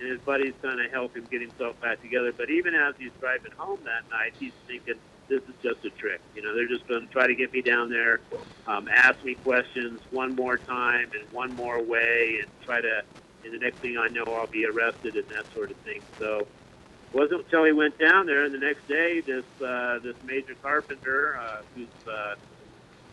and 0.00 0.08
his 0.10 0.20
buddies 0.20 0.54
kind 0.62 0.80
of 0.80 0.90
help 0.90 1.16
him 1.16 1.26
get 1.30 1.40
himself 1.40 1.78
back 1.80 2.00
together. 2.02 2.32
But 2.32 2.50
even 2.50 2.74
as 2.74 2.94
he's 2.98 3.12
driving 3.20 3.52
home 3.56 3.80
that 3.84 4.08
night, 4.10 4.34
he's 4.38 4.52
thinking 4.66 4.94
this 5.28 5.42
is 5.42 5.54
just 5.62 5.84
a 5.84 5.90
trick. 5.90 6.20
You 6.34 6.42
know, 6.42 6.54
they're 6.54 6.68
just 6.68 6.86
going 6.88 7.06
to 7.06 7.12
try 7.12 7.26
to 7.26 7.34
get 7.34 7.52
me 7.52 7.62
down 7.62 7.90
there, 7.90 8.20
um, 8.66 8.88
ask 8.88 9.22
me 9.24 9.34
questions 9.36 10.00
one 10.10 10.34
more 10.34 10.56
time 10.58 11.10
and 11.18 11.30
one 11.32 11.52
more 11.54 11.82
way, 11.82 12.38
and 12.42 12.50
try 12.64 12.80
to. 12.80 13.02
And 13.46 13.54
the 13.54 13.64
next 13.64 13.78
thing 13.78 13.96
I 13.96 14.08
know, 14.08 14.24
I'll 14.24 14.46
be 14.46 14.66
arrested 14.66 15.16
and 15.16 15.28
that 15.28 15.46
sort 15.54 15.70
of 15.70 15.76
thing. 15.78 16.02
So 16.18 16.40
it 16.40 17.14
wasn't 17.14 17.44
until 17.44 17.64
he 17.64 17.72
went 17.72 17.98
down 17.98 18.26
there, 18.26 18.44
and 18.44 18.52
the 18.52 18.58
next 18.58 18.86
day, 18.88 19.20
this 19.20 19.44
uh, 19.64 20.00
this 20.02 20.16
Major 20.24 20.54
Carpenter, 20.62 21.38
uh, 21.40 21.62
who's 21.74 21.88
uh, 22.10 22.34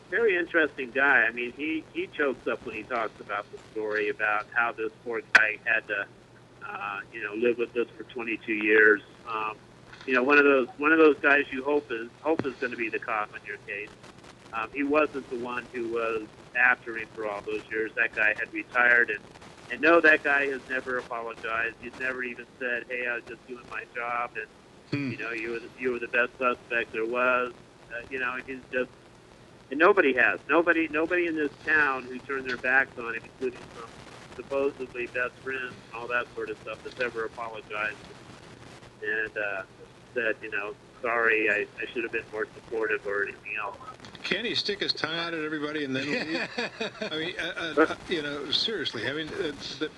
very 0.09 0.37
interesting 0.37 0.91
guy. 0.91 1.25
I 1.27 1.31
mean, 1.31 1.53
he 1.55 1.83
he 1.93 2.07
chokes 2.07 2.47
up 2.47 2.65
when 2.65 2.75
he 2.75 2.83
talks 2.83 3.19
about 3.19 3.51
the 3.51 3.57
story 3.71 4.09
about 4.09 4.45
how 4.53 4.71
this 4.71 4.91
poor 5.03 5.21
guy 5.33 5.57
had 5.65 5.87
to, 5.87 6.05
uh, 6.67 6.99
you 7.11 7.23
know, 7.23 7.33
live 7.33 7.57
with 7.57 7.73
this 7.73 7.87
for 7.97 8.03
22 8.03 8.53
years. 8.53 9.01
Um, 9.27 9.55
you 10.05 10.13
know, 10.13 10.23
one 10.23 10.37
of 10.37 10.43
those 10.43 10.67
one 10.77 10.91
of 10.91 10.99
those 10.99 11.17
guys 11.19 11.45
you 11.51 11.63
hope 11.63 11.91
is 11.91 12.09
hope 12.21 12.45
is 12.45 12.53
going 12.59 12.71
to 12.71 12.77
be 12.77 12.89
the 12.89 12.99
cop 12.99 13.29
in 13.35 13.45
your 13.47 13.57
case. 13.65 13.89
Um, 14.53 14.69
he 14.73 14.83
wasn't 14.83 15.27
the 15.31 15.37
one 15.37 15.67
who 15.73 15.89
was 15.89 16.27
after 16.55 16.97
him 16.97 17.07
for 17.15 17.25
all 17.27 17.41
those 17.41 17.63
years. 17.71 17.91
That 17.95 18.13
guy 18.13 18.35
had 18.37 18.53
retired, 18.53 19.09
and 19.09 19.19
and 19.73 19.81
no, 19.81 20.01
that 20.01 20.23
guy 20.23 20.47
has 20.53 20.61
never 20.69 20.99
apologized. 20.99 21.81
He's 21.81 21.97
never 21.99 22.23
even 22.23 22.45
said, 22.61 22.85
"Hey, 22.89 23.07
I 23.09 23.15
was 23.17 23.25
just 23.27 23.45
doing 23.49 23.65
my 23.69 23.83
job," 23.95 24.31
and 24.37 24.47
Hmm. 24.93 25.11
you 25.11 25.17
know, 25.17 25.33
you 25.33 25.51
were 25.51 25.61
the, 25.61 25.71
you 25.75 25.91
were 25.91 25.99
the 25.99 26.13
best 26.13 26.37
suspect 26.37 26.93
there 26.93 27.07
was. 27.09 27.53
Uh, 27.91 28.05
you 28.09 28.19
know, 28.19 28.37
he's 28.45 28.61
just 28.71 28.91
and 29.71 29.79
nobody 29.79 30.13
has 30.15 30.39
nobody 30.49 30.87
nobody 30.91 31.27
in 31.27 31.35
this 31.35 31.51
town 31.67 32.05
who 32.05 32.19
turned 32.21 32.45
their 32.45 32.59
backs 32.59 32.93
on 32.99 33.15
him, 33.15 33.23
including 33.25 33.65
some 33.73 33.89
supposedly 34.37 35.07
best 35.13 35.33
friends, 35.43 35.77
and 35.85 35.93
all 35.97 36.07
that 36.07 36.27
sort 36.35 36.49
of 36.49 36.57
stuff, 36.61 36.79
that's 36.83 36.99
ever 37.03 37.25
apologized 37.25 37.97
and 39.01 39.33
uh, 39.37 39.63
said, 40.13 40.35
you 40.41 40.51
know, 40.51 40.73
sorry, 41.01 41.49
I, 41.49 41.65
I 41.81 41.85
should 41.93 42.03
have 42.03 42.11
been 42.13 42.27
more 42.31 42.47
supportive 42.53 43.01
or 43.05 43.23
anything 43.23 43.55
else. 43.61 43.79
Can 44.23 44.45
he 44.45 44.55
stick 44.55 44.79
his 44.79 44.93
tongue 44.93 45.17
out 45.17 45.33
at 45.33 45.43
everybody 45.43 45.83
and 45.83 45.95
then 45.95 46.09
leave? 46.09 46.49
I 47.11 47.17
mean, 47.17 47.33
uh, 47.39 47.73
uh, 47.81 47.95
you 48.07 48.21
know, 48.21 48.49
seriously. 48.51 49.07
I 49.07 49.13
mean, 49.13 49.27
uh, 49.27 49.51
the, 49.79 49.89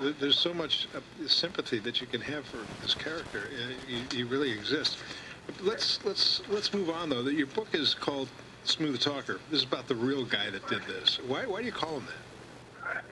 the, 0.00 0.14
there's 0.20 0.38
so 0.38 0.54
much 0.54 0.88
uh, 0.94 1.00
sympathy 1.26 1.78
that 1.80 2.00
you 2.00 2.06
can 2.06 2.20
have 2.20 2.44
for 2.46 2.58
this 2.80 2.94
character. 2.94 3.48
Uh, 3.52 3.72
he, 3.86 4.16
he 4.16 4.22
really 4.22 4.52
exists. 4.52 4.98
Let's 5.60 6.04
let's 6.04 6.40
let's 6.48 6.72
move 6.72 6.88
on 6.88 7.08
though. 7.08 7.22
That 7.22 7.34
your 7.34 7.48
book 7.48 7.68
is 7.72 7.94
called 7.94 8.28
Smooth 8.64 9.00
Talker. 9.00 9.40
This 9.50 9.60
is 9.60 9.66
about 9.66 9.88
the 9.88 9.96
real 9.96 10.24
guy 10.24 10.50
that 10.50 10.66
did 10.68 10.82
this. 10.84 11.18
Why 11.26 11.46
why 11.46 11.60
do 11.60 11.66
you 11.66 11.72
call 11.72 11.96
him 11.96 12.06
that? 12.06 13.02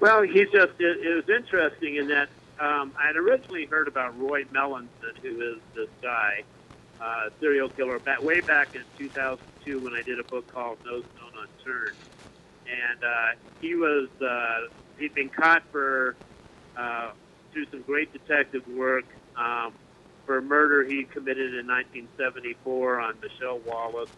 Well, 0.00 0.22
he's 0.22 0.48
just, 0.50 0.72
it, 0.78 1.06
it 1.06 1.14
was 1.14 1.28
interesting 1.28 1.96
in 1.96 2.08
that 2.08 2.30
um, 2.58 2.92
I 2.98 3.08
had 3.08 3.16
originally 3.16 3.66
heard 3.66 3.86
about 3.86 4.18
Roy 4.18 4.44
Melanson, 4.44 4.88
who 5.22 5.40
is 5.52 5.58
this 5.74 5.88
guy, 6.02 6.42
uh, 7.00 7.28
serial 7.38 7.68
killer, 7.68 7.98
back, 7.98 8.22
way 8.22 8.40
back 8.40 8.74
in 8.74 8.82
2002 9.64 9.84
when 9.84 9.94
I 9.94 10.02
did 10.02 10.18
a 10.18 10.24
book 10.24 10.46
called 10.52 10.78
No 10.84 11.00
Stone 11.00 11.46
Unturned. 11.58 11.96
And 12.66 13.04
uh, 13.04 13.38
he 13.60 13.74
was, 13.74 14.08
uh, 14.20 14.68
he'd 14.98 15.14
been 15.14 15.28
caught 15.28 15.62
for, 15.72 16.14
uh, 16.76 17.10
through 17.52 17.66
some 17.66 17.82
great 17.82 18.12
detective 18.12 18.66
work, 18.68 19.04
um, 19.36 19.72
for 20.26 20.38
a 20.38 20.42
murder 20.42 20.84
he 20.84 21.04
committed 21.04 21.54
in 21.54 21.66
1974 21.66 23.00
on 23.00 23.14
Michelle 23.20 23.58
Wallace. 23.60 24.10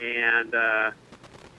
And, 0.00 0.54
uh, 0.54 0.90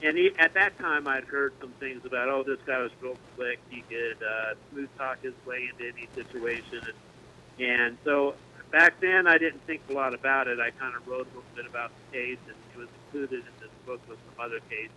and 0.02 0.18
he, 0.18 0.32
at 0.38 0.54
that 0.54 0.76
time, 0.78 1.06
I'd 1.06 1.24
heard 1.24 1.52
some 1.60 1.70
things 1.78 2.04
about, 2.04 2.28
oh, 2.28 2.42
this 2.42 2.58
guy 2.66 2.78
was 2.80 2.90
real 3.00 3.16
slick. 3.36 3.60
He 3.70 3.82
could 3.82 4.16
uh, 4.22 4.54
smooth 4.70 4.88
talk 4.98 5.22
his 5.22 5.34
way 5.46 5.68
into 5.70 5.88
any 5.88 6.08
situation. 6.14 6.80
And, 7.58 7.66
and 7.66 7.98
so 8.04 8.34
back 8.74 9.00
then, 9.00 9.28
I 9.28 9.38
didn't 9.38 9.64
think 9.66 9.82
a 9.88 9.92
lot 9.92 10.14
about 10.14 10.48
it. 10.48 10.58
I 10.58 10.70
kind 10.70 10.96
of 10.96 11.06
wrote 11.06 11.26
a 11.26 11.36
little 11.36 11.44
bit 11.54 11.66
about 11.66 11.92
the 12.10 12.18
case, 12.18 12.38
and 12.46 12.56
it 12.74 12.78
was 12.78 12.88
included 13.06 13.46
in 13.46 13.54
this 13.60 13.70
book 13.86 14.00
with 14.08 14.18
some 14.26 14.44
other 14.44 14.60
cases. 14.68 14.90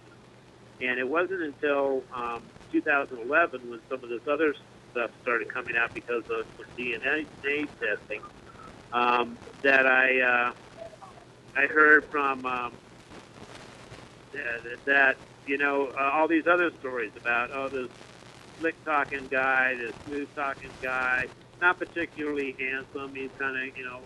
And 0.81 0.99
it 0.99 1.07
wasn't 1.07 1.41
until 1.41 2.03
um, 2.13 2.43
2011 2.71 3.69
when 3.69 3.79
some 3.89 4.03
of 4.03 4.09
this 4.09 4.21
other 4.29 4.53
stuff 4.91 5.11
started 5.21 5.53
coming 5.53 5.75
out 5.77 5.93
because 5.93 6.23
of 6.29 6.45
DNA 6.77 7.27
testing 7.79 8.21
um, 8.93 9.37
that 9.63 9.85
I 9.85 10.21
uh, 10.21 10.51
I 11.55 11.65
heard 11.67 12.05
from 12.11 12.45
um, 12.45 12.73
that, 14.33 14.77
that 14.85 15.15
you 15.45 15.57
know 15.57 15.89
uh, 15.99 16.11
all 16.13 16.27
these 16.27 16.45
other 16.47 16.71
stories 16.79 17.11
about 17.19 17.49
oh 17.53 17.69
this 17.69 17.89
slick 18.59 18.75
talking 18.85 19.27
guy, 19.29 19.73
this 19.75 19.95
smooth 20.05 20.27
talking 20.35 20.71
guy, 20.81 21.25
not 21.61 21.79
particularly 21.79 22.55
handsome. 22.59 23.15
He's 23.15 23.31
kind 23.39 23.57
of 23.57 23.77
you 23.77 23.83
know 23.83 24.01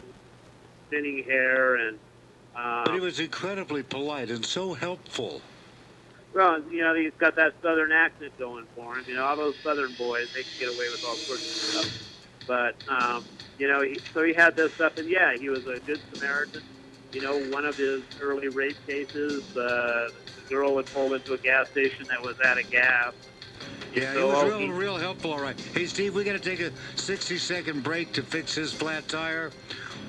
thinning 0.89 1.23
hair 1.25 1.75
and 1.75 1.99
um, 2.55 2.83
But 2.85 2.93
he 2.95 2.99
was 2.99 3.19
incredibly 3.19 3.83
polite 3.83 4.29
and 4.31 4.45
so 4.45 4.73
helpful. 4.73 5.41
well, 6.33 6.61
you 6.71 6.81
know 6.81 6.95
he's 6.95 7.13
got 7.19 7.35
that 7.37 7.53
southern 7.61 7.91
accent 7.91 8.37
going 8.37 8.67
for 8.75 8.97
him. 8.97 9.05
You 9.07 9.15
know 9.15 9.25
all 9.25 9.37
those 9.37 9.55
southern 9.63 9.93
boys 9.93 10.27
they 10.33 10.43
can 10.43 10.53
get 10.59 10.69
away 10.69 10.89
with 10.89 11.03
all 11.03 11.15
sorts 11.27 11.43
of 11.43 11.55
stuff. 11.71 11.87
But 12.47 12.75
um, 12.87 13.25
you 13.57 13.67
know, 13.67 13.81
he, 13.81 14.01
so 14.13 14.23
he 14.23 14.33
had 14.33 14.55
this 14.55 14.73
stuff, 14.75 14.93
and 14.97 15.09
yeah, 15.09 15.37
he 15.37 15.49
was 15.49 15.65
a 15.67 15.79
good 15.85 16.01
Samaritan. 16.13 16.61
You 17.13 17.21
know, 17.21 17.37
one 17.37 17.65
of 17.65 17.77
his 17.77 18.03
early 18.21 18.47
rape 18.49 18.77
cases, 18.87 19.43
uh, 19.55 20.09
the 20.35 20.43
girl 20.49 20.77
had 20.77 20.91
pulled 20.93 21.13
into 21.13 21.33
a 21.33 21.37
gas 21.37 21.67
station 21.71 22.07
that 22.09 22.21
was 22.21 22.35
out 22.45 22.57
of 22.59 22.69
gas. 22.71 23.13
Yeah, 23.93 24.13
he 24.13 24.19
So, 24.19 24.29
was 24.29 24.41
oh, 24.41 24.47
real, 24.47 24.59
he- 24.59 24.69
real 24.71 24.97
helpful. 24.97 25.31
All 25.33 25.39
right. 25.41 25.59
Hey, 25.73 25.85
Steve, 25.85 26.15
we 26.15 26.23
got 26.23 26.33
to 26.33 26.39
take 26.39 26.61
a 26.61 26.71
60 26.95 27.37
second 27.37 27.83
break 27.83 28.13
to 28.13 28.23
fix 28.23 28.55
his 28.55 28.73
flat 28.73 29.07
tire. 29.09 29.51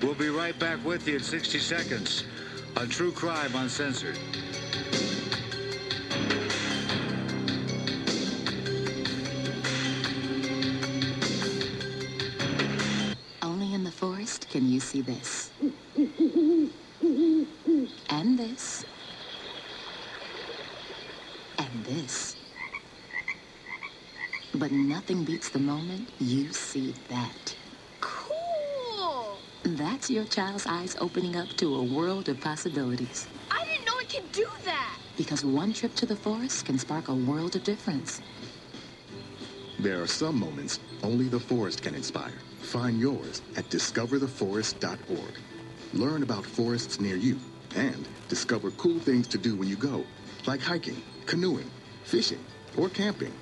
We'll 0.02 0.14
be 0.14 0.30
right 0.30 0.58
back 0.58 0.84
with 0.84 1.06
you 1.06 1.14
in 1.14 1.22
60 1.22 1.60
seconds 1.60 2.24
on 2.76 2.88
True 2.88 3.12
Crime 3.12 3.54
Uncensored. 3.54 4.18
Only 13.42 13.74
in 13.74 13.84
the 13.84 13.92
forest 13.92 14.48
can 14.50 14.68
you 14.68 14.80
see 14.80 15.02
this. 15.02 15.52
And 18.10 18.36
this. 18.36 18.84
And 21.58 21.84
this. 21.84 22.34
But 24.52 24.72
nothing 24.72 25.22
beats 25.24 25.48
the 25.48 25.60
moment 25.60 26.08
you 26.18 26.52
see 26.52 26.92
that. 27.08 27.54
Cool. 29.62 29.74
That's 29.74 30.10
your 30.10 30.24
child's 30.24 30.66
eyes 30.66 30.96
opening 31.00 31.36
up 31.36 31.48
to 31.56 31.76
a 31.76 31.82
world 31.82 32.28
of 32.28 32.40
possibilities. 32.40 33.28
I 33.50 33.64
didn't 33.64 33.86
know 33.86 33.98
it 34.00 34.08
could 34.08 34.32
do 34.32 34.46
that. 34.64 34.98
Because 35.16 35.44
one 35.44 35.72
trip 35.72 35.94
to 35.96 36.06
the 36.06 36.16
forest 36.16 36.64
can 36.64 36.78
spark 36.78 37.08
a 37.08 37.14
world 37.14 37.56
of 37.56 37.62
difference. 37.62 38.22
There 39.78 40.00
are 40.02 40.06
some 40.06 40.38
moments 40.38 40.80
only 41.02 41.28
the 41.28 41.40
forest 41.40 41.82
can 41.82 41.94
inspire. 41.94 42.38
Find 42.60 43.00
yours 43.00 43.42
at 43.56 43.68
discovertheforest.org. 43.68 45.38
Learn 45.92 46.22
about 46.22 46.46
forests 46.46 47.00
near 47.00 47.16
you 47.16 47.38
and 47.74 48.08
discover 48.28 48.70
cool 48.72 49.00
things 49.00 49.26
to 49.28 49.38
do 49.38 49.56
when 49.56 49.68
you 49.68 49.76
go, 49.76 50.04
like 50.46 50.60
hiking, 50.60 51.02
canoeing, 51.26 51.70
fishing, 52.04 52.44
or 52.76 52.88
camping. 52.88 53.34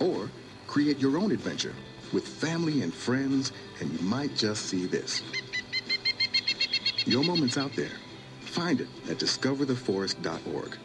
Or 0.00 0.30
create 0.66 0.98
your 0.98 1.18
own 1.18 1.32
adventure 1.32 1.74
with 2.12 2.26
family 2.26 2.82
and 2.82 2.94
friends, 2.94 3.52
and 3.80 3.92
you 3.92 3.98
might 3.98 4.34
just 4.34 4.66
see 4.66 4.86
this. 4.86 5.22
Your 7.06 7.22
moment's 7.22 7.58
out 7.58 7.74
there. 7.74 7.90
Find 8.40 8.80
it 8.80 8.88
at 9.10 9.18
discovertheforest.org. 9.18 10.78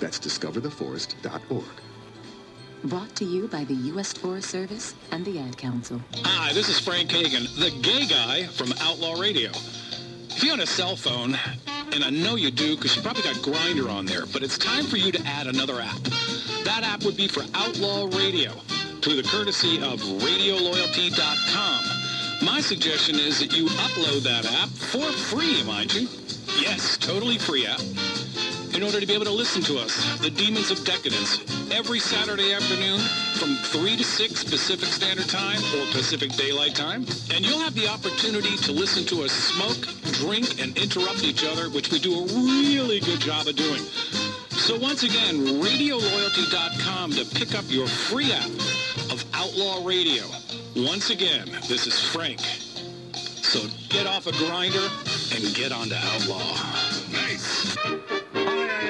That's 0.00 0.18
discovertheforest.org. 0.18 1.64
Brought 2.84 3.14
to 3.16 3.24
you 3.24 3.48
by 3.48 3.64
the 3.64 3.74
U.S. 3.74 4.12
Forest 4.12 4.50
Service 4.50 4.94
and 5.10 5.24
the 5.24 5.38
Ad 5.40 5.56
Council. 5.58 6.00
Hi, 6.24 6.52
this 6.52 6.68
is 6.68 6.78
Frank 6.78 7.10
Hagan, 7.10 7.44
the 7.58 7.70
gay 7.82 8.06
guy 8.06 8.44
from 8.46 8.72
Outlaw 8.80 9.20
Radio. 9.20 9.50
If 10.30 10.44
you 10.44 10.52
own 10.52 10.60
a 10.60 10.66
cell 10.66 10.94
phone, 10.96 11.36
and 11.92 12.04
I 12.04 12.10
know 12.10 12.36
you 12.36 12.50
do 12.50 12.76
because 12.76 12.94
you 12.94 13.02
probably 13.02 13.22
got 13.22 13.36
Grindr 13.36 13.90
on 13.90 14.04
there, 14.06 14.26
but 14.32 14.42
it's 14.42 14.58
time 14.58 14.84
for 14.84 14.98
you 14.98 15.10
to 15.12 15.26
add 15.26 15.46
another 15.46 15.80
app. 15.80 16.00
That 16.64 16.82
app 16.84 17.04
would 17.04 17.16
be 17.16 17.26
for 17.26 17.42
Outlaw 17.54 18.04
Radio, 18.16 18.52
through 19.00 19.16
the 19.16 19.28
courtesy 19.28 19.76
of 19.78 20.00
RadioLoyalty.com. 20.00 21.95
My 22.42 22.60
suggestion 22.60 23.16
is 23.16 23.38
that 23.40 23.56
you 23.56 23.66
upload 23.66 24.22
that 24.22 24.44
app 24.44 24.68
for 24.68 25.10
free, 25.12 25.62
mind 25.64 25.94
you. 25.94 26.08
Yes, 26.60 26.96
totally 26.96 27.38
free 27.38 27.66
app. 27.66 27.80
In 28.74 28.82
order 28.82 29.00
to 29.00 29.06
be 29.06 29.14
able 29.14 29.24
to 29.24 29.32
listen 29.32 29.62
to 29.62 29.78
us, 29.78 30.18
the 30.20 30.30
Demons 30.30 30.70
of 30.70 30.84
Decadence, 30.84 31.40
every 31.72 31.98
Saturday 31.98 32.52
afternoon 32.52 33.00
from 33.38 33.56
3 33.56 33.96
to 33.96 34.04
6 34.04 34.44
Pacific 34.44 34.88
Standard 34.88 35.28
Time 35.28 35.58
or 35.74 35.86
Pacific 35.92 36.30
Daylight 36.32 36.74
Time. 36.74 37.06
And 37.32 37.44
you'll 37.44 37.60
have 37.60 37.74
the 37.74 37.88
opportunity 37.88 38.56
to 38.58 38.72
listen 38.72 39.06
to 39.06 39.24
us 39.24 39.32
smoke, 39.32 39.86
drink, 40.20 40.60
and 40.60 40.76
interrupt 40.76 41.24
each 41.24 41.44
other, 41.44 41.70
which 41.70 41.90
we 41.90 41.98
do 41.98 42.20
a 42.20 42.24
really 42.24 43.00
good 43.00 43.20
job 43.20 43.46
of 43.46 43.56
doing. 43.56 43.80
So 44.50 44.78
once 44.78 45.04
again, 45.04 45.46
RadioLoyalty.com 45.62 47.12
to 47.12 47.24
pick 47.34 47.54
up 47.54 47.64
your 47.68 47.86
free 47.86 48.32
app 48.32 48.50
Outlaw 49.56 49.86
Radio. 49.86 50.22
Once 50.76 51.08
again, 51.08 51.46
this 51.66 51.86
is 51.86 51.98
Frank. 52.10 52.40
So 53.14 53.60
get 53.88 54.06
off 54.06 54.26
a 54.26 54.32
Grindr 54.32 54.86
and 55.34 55.56
get 55.56 55.72
on 55.72 55.88
to 55.88 55.96
Outlaw. 55.96 56.85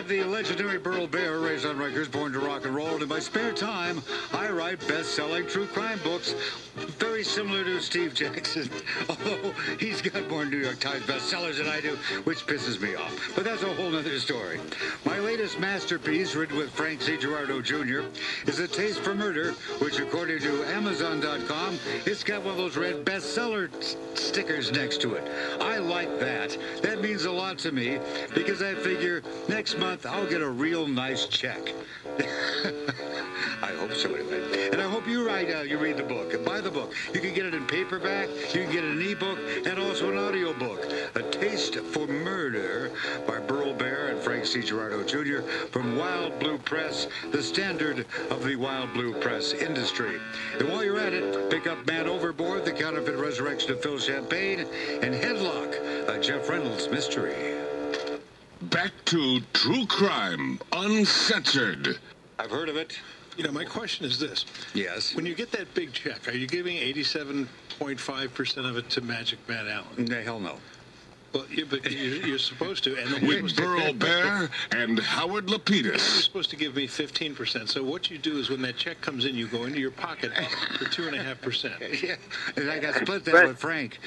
The 0.07 0.23
legendary 0.23 0.79
Burl 0.79 1.09
Barer, 1.09 1.41
raised 1.41 1.67
on 1.67 1.79
records, 1.79 2.07
born 2.07 2.33
to 2.33 2.39
rock 2.39 2.65
and 2.65 2.73
roll. 2.73 2.91
And 2.91 3.03
in 3.03 3.09
my 3.09 3.19
spare 3.19 3.53
time, 3.53 4.01
I 4.33 4.49
write 4.51 4.79
best-selling 4.87 5.49
true 5.49 5.67
crime 5.67 5.99
books, 6.05 6.37
very 6.99 7.25
similar 7.25 7.65
to 7.65 7.81
Steve 7.81 8.15
Jackson. 8.15 8.71
Although 9.09 9.39
oh, 9.47 9.55
he's 9.81 10.01
got 10.01 10.29
more 10.29 10.45
New 10.45 10.59
York 10.59 10.79
Times 10.79 11.03
bestsellers 11.07 11.57
than 11.57 11.67
I 11.67 11.81
do, 11.81 11.97
which 12.23 12.47
pisses 12.47 12.81
me 12.81 12.95
off. 12.95 13.33
But 13.35 13.45
that's 13.45 13.65
a 13.65 13.75
whole 13.75 13.97
other 13.97 14.21
story. 14.21 14.61
My 15.05 15.19
latest 15.19 15.59
masterpiece, 15.59 16.37
written 16.37 16.57
with 16.57 16.71
Frank 16.71 17.03
C. 17.03 17.17
Girardot 17.17 17.65
Jr., 17.65 18.09
is 18.49 18.61
A 18.61 18.69
Taste 18.69 19.01
for 19.01 19.15
Murder, 19.15 19.53
which, 19.81 19.99
according 19.99 20.39
to 20.41 20.65
Amazon.com, 20.67 21.81
it's 22.05 22.23
got 22.23 22.43
one 22.43 22.53
of 22.53 22.59
those 22.59 22.77
red 22.77 23.05
bestseller 23.05 23.71
stickers 24.17 24.71
next 24.71 25.01
to 25.01 25.15
it. 25.15 25.29
I 25.61 25.79
like 25.79 26.21
that. 26.21 26.57
That 26.83 27.01
means 27.01 27.25
a 27.25 27.33
lot 27.33 27.59
to 27.59 27.73
me 27.73 27.99
because 28.35 28.63
I 28.63 28.75
figure 28.75 29.23
next 29.49 29.79
month 29.79 29.96
I'll 30.05 30.27
get 30.27 30.43
a 30.43 30.49
real 30.49 30.87
nice 30.87 31.27
check. 31.27 31.73
I 33.63 33.73
hope 33.79 33.95
so 33.95 34.13
anyway. 34.15 34.69
And 34.73 34.83
I 34.83 34.89
hope 34.89 35.07
you 35.07 35.27
write, 35.27 35.51
uh, 35.51 35.61
you 35.61 35.79
read 35.79 35.97
the 35.97 36.03
book 36.03 36.35
and 36.35 36.45
buy 36.45 36.61
the 36.61 36.71
book. 36.71 36.93
You 37.15 37.21
can 37.21 37.33
get 37.35 37.47
it 37.47 37.55
in 37.55 37.67
paperback, 37.67 38.29
you 38.55 38.65
can 38.65 38.73
get 38.73 38.85
an 38.85 39.01
ebook, 39.01 39.39
and 39.65 39.79
also 39.79 40.11
an 40.11 40.19
audio 40.19 40.53
book. 40.53 40.85
A 41.15 41.23
Taste 41.23 41.77
for 41.77 42.07
Murder 42.07 42.91
by 43.27 43.39
Burl 43.39 43.73
Barer 43.73 44.09
and 44.09 44.21
Frank 44.21 44.45
C. 44.45 44.61
Girardot 44.61 45.07
Jr. 45.07 45.49
from 45.69 45.97
Wild 45.97 46.39
Blue 46.39 46.59
Press, 46.59 47.07
the 47.31 47.43
standard 47.43 48.07
of 48.31 48.45
the 48.45 48.57
Wild 48.57 48.93
Blue 48.93 49.15
Press 49.15 49.53
industry. 49.53 50.21
And 50.59 50.69
while 50.69 50.85
you're 50.85 51.01
at 51.01 51.13
it, 51.13 51.51
pick 51.51 51.67
up 51.67 51.87
Man 51.87 52.07
Overboard, 52.07 52.65
The 52.65 52.73
Counterfeit 52.73 53.17
Resurrection 53.17 53.73
of 53.73 53.83
Phil 53.83 53.99
Champagne, 53.99 54.67
and 55.03 55.15
Headlock, 55.15 56.09
a 56.09 56.21
Jeff 56.21 56.49
Reynolds 56.49 56.89
mystery. 56.91 57.56
Back 58.71 58.93
to 59.07 59.41
true 59.53 59.87
crime, 59.87 60.59
uncensored. 60.73 61.99
I've 62.39 62.51
heard 62.51 62.69
of 62.69 62.77
it. 62.77 62.99
You 63.37 63.45
know, 63.45 63.53
my 63.53 63.65
question 63.65 64.05
is 64.05 64.19
this. 64.19 64.45
Yes. 64.75 65.15
When 65.15 65.25
you 65.25 65.35
get 65.35 65.53
that 65.53 65.73
big 65.75 65.93
check, 65.93 66.27
are 66.27 66.37
you 66.37 66.49
giving 66.49 66.77
87.5% 66.77 68.69
of 68.69 68.77
it 68.77 68.91
to 68.91 69.01
Magic 69.03 69.39
Matt 69.49 69.69
Allen? 69.69 70.07
No, 70.07 70.21
hell 70.21 70.41
no. 70.41 70.57
Well, 71.33 71.45
you, 71.51 71.67
but 71.67 71.91
you're, 71.91 72.27
you're 72.27 72.39
supposed 72.39 72.85
to. 72.85 72.97
And 72.97 73.11
then 73.13 73.25
you're 73.25 73.43
With 73.43 73.55
supposed 73.55 73.57
to- 73.57 73.63
Burl 73.63 73.93
Barer 73.95 74.51
and 74.73 74.99
Howard 74.99 75.47
Lapidus. 75.47 75.85
You're 75.85 75.99
supposed 75.99 76.51
to 76.51 76.57
give 76.57 76.75
me 76.77 76.87
15%. 76.89 77.69
So 77.69 77.83
what 77.83 78.11
you 78.11 78.17
do 78.19 78.39
is 78.39 78.49
when 78.49 78.63
that 78.63 78.77
check 78.77 79.01
comes 79.01 79.25
in, 79.27 79.35
you 79.35 79.47
go 79.47 79.65
into 79.65 79.79
your 79.79 79.91
pocket 79.91 80.33
for 80.79 80.85
2.5%. 80.87 82.03
Yeah, 82.07 82.15
and 82.57 82.71
I 82.71 82.79
got 82.79 82.95
split 82.95 83.25
that 83.25 83.35
Right. 83.35 83.49
with 83.49 83.59
Frank. 83.59 83.99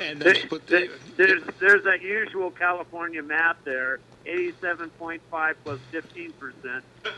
And 0.00 0.20
There- 0.20 0.34
that's 0.34 0.50
what 0.50 0.66
there- 0.66 0.88
there's 1.16 1.42
there's 1.60 1.84
that 1.84 2.00
usual 2.02 2.50
California 2.50 3.22
math 3.22 3.56
there. 3.64 3.98
87.5 4.26 5.20
plus 5.30 5.54
plus 5.64 5.78
15 5.90 6.32
percent. 6.32 6.84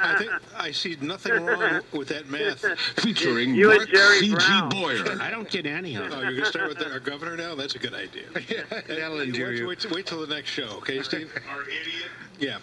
I 0.00 0.16
think 0.18 0.30
I 0.56 0.70
see 0.70 0.96
nothing 1.00 1.44
wrong 1.44 1.80
with 1.92 2.08
that 2.08 2.28
math. 2.28 2.64
Featuring 2.96 3.54
You 3.54 3.70
and 3.70 3.78
Mark 3.80 3.90
Jerry 3.90 4.18
C.G. 4.20 4.34
Brown. 4.34 4.68
Boyer. 4.68 5.04
I 5.20 5.30
don't 5.30 5.50
get 5.50 5.66
any 5.66 5.96
of 5.96 6.06
it. 6.06 6.12
Oh, 6.12 6.20
you're 6.20 6.32
going 6.32 6.44
to 6.44 6.46
start 6.46 6.68
with 6.68 6.82
our 6.86 7.00
governor 7.00 7.36
now? 7.36 7.54
That's 7.54 7.74
a 7.74 7.78
good 7.78 7.94
idea. 7.94 8.24
That'll 8.88 9.18
Wait- 9.18 9.28
endear 9.28 9.52
you. 9.52 9.66
Wait, 9.66 9.90
wait 9.90 10.06
till 10.06 10.24
the 10.24 10.32
next 10.34 10.50
show, 10.50 10.68
okay, 10.78 11.02
Steve? 11.02 11.32
Our 11.50 11.62
idiot. 11.62 12.10
Yeah. 12.38 12.58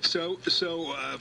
So, 0.00 0.38
so, 0.48 0.92
um, 0.92 1.20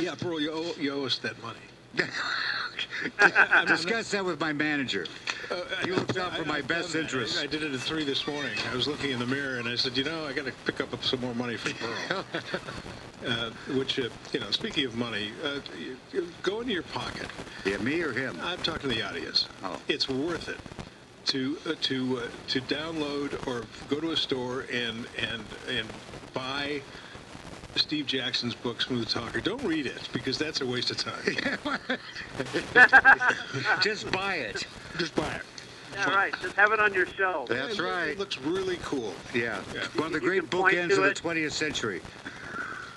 yeah, 0.00 0.14
Burl, 0.16 0.40
you 0.40 0.50
owe, 0.50 0.74
you 0.78 0.92
owe 0.92 1.06
us 1.06 1.18
that 1.18 1.40
money. 1.42 1.58
Discuss 3.66 4.10
that 4.10 4.24
with 4.24 4.40
my 4.40 4.52
manager. 4.52 5.06
Uh, 5.50 5.56
He 5.84 5.92
looks 5.92 6.16
out 6.16 6.36
for 6.36 6.44
my 6.44 6.62
best 6.62 6.94
interests. 6.94 7.38
I, 7.38 7.42
I 7.42 7.46
did 7.46 7.62
it 7.62 7.72
at 7.72 7.80
three 7.80 8.04
this 8.04 8.26
morning. 8.26 8.52
I 8.70 8.74
was 8.74 8.88
looking 8.88 9.10
in 9.10 9.18
the 9.18 9.26
mirror 9.26 9.58
and 9.58 9.68
I 9.68 9.76
said, 9.76 9.96
you 9.96 10.04
know, 10.04 10.26
I 10.26 10.32
got 10.32 10.46
to 10.46 10.52
pick 10.64 10.80
up 10.80 11.02
some 11.04 11.20
more 11.20 11.34
money 11.34 11.56
for 11.56 11.72
Burl. 11.84 12.24
uh, 13.26 13.50
which, 13.76 13.98
uh, 13.98 14.08
you 14.32 14.40
know, 14.40 14.50
speaking 14.50 14.86
of 14.86 14.94
money, 14.94 15.32
uh, 15.44 15.60
you, 15.78 15.96
you 16.12 16.28
go 16.42 16.60
into 16.60 16.72
your 16.72 16.82
pocket. 16.82 17.28
Yeah, 17.64 17.78
me 17.78 18.02
or 18.02 18.12
him? 18.12 18.38
I'm 18.42 18.60
talking 18.60 18.88
to 18.90 18.94
the 18.94 19.02
audience. 19.02 19.48
Oh. 19.62 19.80
It's 19.88 20.08
worth 20.08 20.48
it 20.48 20.58
to 21.26 21.56
uh, 21.66 21.74
to 21.80 22.18
uh, 22.18 22.28
to 22.48 22.60
download 22.60 23.46
or 23.46 23.64
go 23.88 24.00
to 24.00 24.10
a 24.10 24.16
store 24.16 24.66
and 24.72 25.06
and 25.18 25.46
and 25.68 25.88
buy 26.34 26.82
Steve 27.76 28.06
Jackson's 28.06 28.54
book 28.54 28.80
Smooth 28.80 29.08
Talker. 29.08 29.40
Don't 29.40 29.62
read 29.64 29.86
it 29.86 30.08
because 30.12 30.38
that's 30.38 30.60
a 30.60 30.66
waste 30.66 30.90
of 30.90 30.96
time. 30.96 31.98
Just 33.82 34.10
buy 34.12 34.36
it. 34.36 34.66
Just 34.98 35.14
buy 35.14 35.28
it. 35.28 35.42
Yeah, 35.94 36.14
right. 36.14 36.34
Just 36.40 36.56
have 36.56 36.72
it 36.72 36.80
on 36.80 36.92
your 36.92 37.06
shelf. 37.06 37.48
That's 37.48 37.78
It- 37.78 37.82
right. 37.82 38.08
It 38.10 38.18
looks 38.18 38.38
really 38.38 38.78
cool. 38.82 39.14
Yeah. 39.32 39.60
Yeah. 39.74 39.86
One 39.96 40.06
of 40.06 40.12
the 40.12 40.20
You 40.20 40.40
great 40.40 40.50
bookends 40.50 40.88
to 40.90 41.02
of 41.02 41.14
the 41.14 41.20
20th 41.20 41.52
century. 41.52 42.00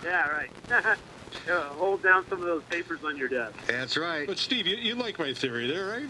Yeah, 0.03 0.29
right. 0.29 0.49
Yeah, 1.45 1.61
hold 1.73 2.01
down 2.01 2.25
some 2.29 2.39
of 2.39 2.45
those 2.45 2.63
papers 2.69 2.99
on 3.03 3.17
your 3.17 3.27
desk. 3.27 3.53
That's 3.67 3.97
right. 3.97 4.25
But 4.25 4.37
Steve, 4.37 4.65
you, 4.65 4.77
you 4.77 4.95
like 4.95 5.19
my 5.19 5.33
theory 5.33 5.67
there, 5.67 5.85
right? 5.85 6.07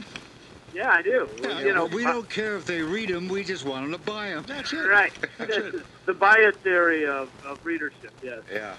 Yeah, 0.74 0.90
I 0.90 1.02
do. 1.02 1.28
Yeah, 1.42 1.60
you 1.62 1.74
know, 1.74 1.86
we 1.86 2.04
don't 2.04 2.30
care 2.30 2.56
if 2.56 2.66
they 2.66 2.82
read 2.82 3.10
them. 3.10 3.28
We 3.28 3.44
just 3.44 3.66
want 3.66 3.84
them 3.84 3.92
to 3.94 4.06
buy 4.06 4.30
them. 4.30 4.46
That's 4.48 4.74
it. 4.74 4.78
right. 4.78 5.12
That's 5.38 5.58
it. 5.58 5.76
the 6.06 6.14
bias 6.14 6.56
theory 6.64 7.06
of, 7.08 7.30
of 7.46 7.60
readership. 7.66 8.12
Yes. 8.22 8.42
Yeah. 8.52 8.76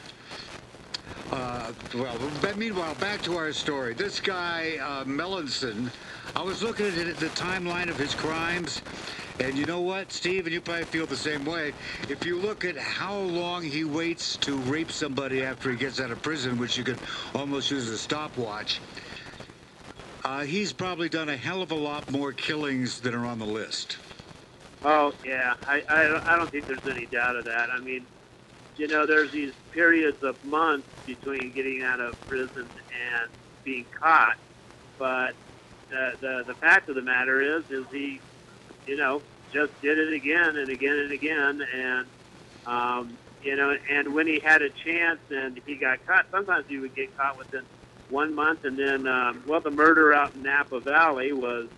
Uh, 1.31 1.73
well, 1.95 2.19
but 2.41 2.57
meanwhile, 2.57 2.95
back 2.95 3.21
to 3.23 3.37
our 3.37 3.53
story. 3.53 3.95
This 3.95 4.21
guy, 4.21 4.79
uh, 4.81 5.05
Melanson, 5.05 5.91
I 6.35 6.43
was 6.43 6.63
looking 6.63 6.87
at 6.87 6.95
it, 6.95 7.19
the 7.19 7.27
timeline 7.31 7.91
of 7.91 7.99
his 7.99 8.15
crimes, 8.15 8.81
and 9.41 9.57
you 9.57 9.67
know 9.67 9.81
what, 9.81 10.11
Steve, 10.11 10.47
and 10.47 10.55
you 10.55 10.61
probably 10.61 10.85
feel 10.85 11.07
the 11.07 11.17
same 11.17 11.45
way. 11.45 11.75
If 12.09 12.25
you 12.25 12.39
look 12.39 12.65
at 12.65 12.79
how 12.79 13.15
long 13.19 13.63
he 13.63 13.85
waits 13.85 14.39
to 14.39 14.57
rape 14.57 14.91
somebody 14.91 15.43
after 15.43 15.71
he 15.71 15.77
gets 15.77 16.01
out 16.01 16.11
of 16.11 16.23
prison, 16.23 16.57
which 16.59 16.79
you 16.79 16.85
could 16.85 16.99
almost 17.35 17.71
use 17.71 17.85
as 17.89 17.91
a 17.91 17.99
stopwatch, 17.99 18.81
uh, 20.25 20.45
he's 20.45 20.73
probably 20.73 21.09
done 21.09 21.29
a 21.29 21.37
hell 21.37 21.63
of 21.63 21.71
a 21.73 21.77
lot 21.77 22.11
more 22.11 22.33
killings 22.33 23.03
than 23.03 23.15
are 23.15 23.27
on 23.27 23.39
the 23.39 23.47
list. 23.47 23.99
Oh 24.85 25.13
yeah, 25.25 25.55
I, 25.67 25.83
I 25.91 26.05
don't- 26.05 26.25
I 26.27 26.37
don't 26.37 26.51
think 26.53 26.67
there's 26.67 26.87
any 26.87 27.07
doubt 27.07 27.37
of 27.37 27.45
that. 27.47 27.71
I 27.73 27.81
mean, 27.81 28.09
you 28.77 28.89
know, 28.89 29.07
there's 29.07 29.33
these 29.33 29.55
periods 29.73 30.19
of 30.23 30.37
months 30.45 30.89
between 31.07 31.55
getting 31.55 31.83
out 31.85 32.01
of 32.01 32.17
prison 32.27 32.71
and 32.91 33.31
being 33.65 33.87
caught, 34.03 34.37
but 34.99 35.35
the 35.91 36.13
the, 36.21 36.45
the 36.49 36.55
fact 36.57 36.89
of 36.89 36.97
the 36.97 37.03
matter 37.03 37.41
is, 37.59 37.65
is 37.71 37.87
he 37.93 38.21
you 38.87 38.97
know, 38.97 39.25
just 39.53 39.73
did 39.83 39.99
it 39.99 40.15
again 40.15 40.57
and 40.57 40.71
again 40.71 40.99
and 40.99 41.13
again, 41.13 41.61
and 41.75 42.11
um, 42.67 43.19
you 43.43 43.57
know, 43.57 43.75
and 43.91 44.15
when 44.15 44.29
he 44.29 44.41
had 44.45 44.63
a 44.63 44.71
chance 44.87 45.21
and 45.31 45.61
he 45.67 45.79
got 45.81 45.99
caught, 46.07 46.27
sometimes 46.33 46.67
he 46.69 46.79
would 46.79 46.95
get 46.95 47.09
caught 47.17 47.39
within 47.39 47.67
one 48.11 48.35
month, 48.35 48.65
and 48.65 48.79
then 48.79 49.07
um, 49.07 49.43
well, 49.47 49.61
the 49.61 49.71
murder 49.71 50.13
out 50.15 50.35
in 50.35 50.43
Napa 50.43 50.81
Valley 50.81 51.33
was 51.33 51.69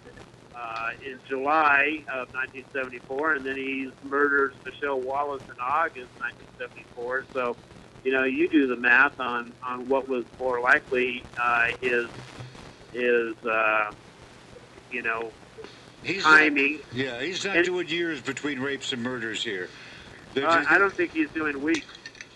uh, 0.56 0.90
in 1.04 1.18
July 1.28 2.02
of 2.12 2.32
1974, 2.34 3.34
and 3.34 3.46
then 3.46 3.56
he 3.56 3.90
murders 4.04 4.54
Michelle 4.64 5.00
Wallace 5.00 5.42
in 5.48 5.54
August 5.60 6.10
1974. 6.18 7.24
So, 7.32 7.56
you 8.04 8.12
know, 8.12 8.24
you 8.24 8.48
do 8.48 8.66
the 8.66 8.76
math 8.76 9.18
on 9.20 9.52
on 9.62 9.88
what 9.88 10.08
was 10.08 10.24
more 10.38 10.60
likely 10.60 11.24
uh, 11.40 11.66
his 11.80 12.06
his 12.92 13.34
uh, 13.44 13.90
you 14.90 15.02
know 15.02 15.30
He's 16.02 16.22
timing. 16.22 16.74
Not, 16.76 16.94
yeah, 16.94 17.20
he's 17.20 17.44
not 17.44 17.56
And- 17.56 17.66
doing 17.66 17.86
years 17.88 18.22
between 18.22 18.58
rapes 18.60 18.92
and 18.94 19.02
murders 19.02 19.44
here. 19.44 19.68
Uh, 20.34 20.64
I 20.66 20.78
don't 20.78 20.94
think 20.94 21.12
he's 21.12 21.28
doing 21.30 21.60
weeks. 21.60 21.86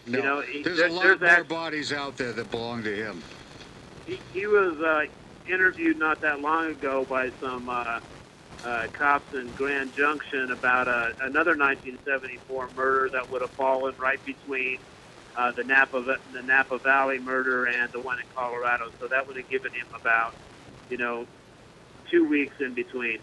No, 0.07 0.19
you 0.19 0.25
know, 0.25 0.41
he- 0.43 0.63
there's 0.63 0.77
there- 0.79 0.89
a 0.89 0.93
lot 0.93 1.05
there's 1.05 1.21
more 1.21 1.29
act- 1.31 1.49
bodies 1.49 1.91
out 1.93 2.19
there 2.19 2.33
that 2.35 2.51
belong 2.51 2.83
to 2.83 2.95
him. 2.95 3.23
He, 4.07 4.23
he 4.33 4.47
was 4.47 4.77
uh, 4.81 5.53
interviewed 5.53 5.99
not 5.99 6.21
that 6.23 6.41
long 6.41 6.73
ago 6.73 7.07
by 7.09 7.31
some 7.41 7.69
uh, 7.69 8.01
uh, 8.65 8.85
cops 8.97 9.29
in 9.35 9.53
Grand 9.57 9.93
Junction 9.97 10.51
about 10.53 10.89
uh, 10.89 11.13
another 11.27 11.57
1974 11.57 12.73
murder 12.73 13.11
that 13.13 13.31
would 13.31 13.43
have 13.43 13.55
fallen 13.57 13.95
right 14.01 14.25
between 14.25 14.79
uh, 15.37 15.53
the 15.57 15.65
Napa 15.65 16.03
the 16.33 16.43
Napa 16.43 16.79
Valley 16.85 17.19
murder 17.21 17.67
and 17.67 17.91
the 17.93 18.01
one 18.01 18.19
in 18.21 18.27
Colorado. 18.35 18.87
So 19.01 19.09
that 19.11 19.27
would 19.27 19.37
have 19.37 19.49
given 19.49 19.73
him 19.73 19.89
about, 19.99 20.35
you 20.89 20.99
know, 20.99 21.27
two 22.11 22.29
weeks 22.29 22.57
in 22.61 22.75
between. 22.75 23.21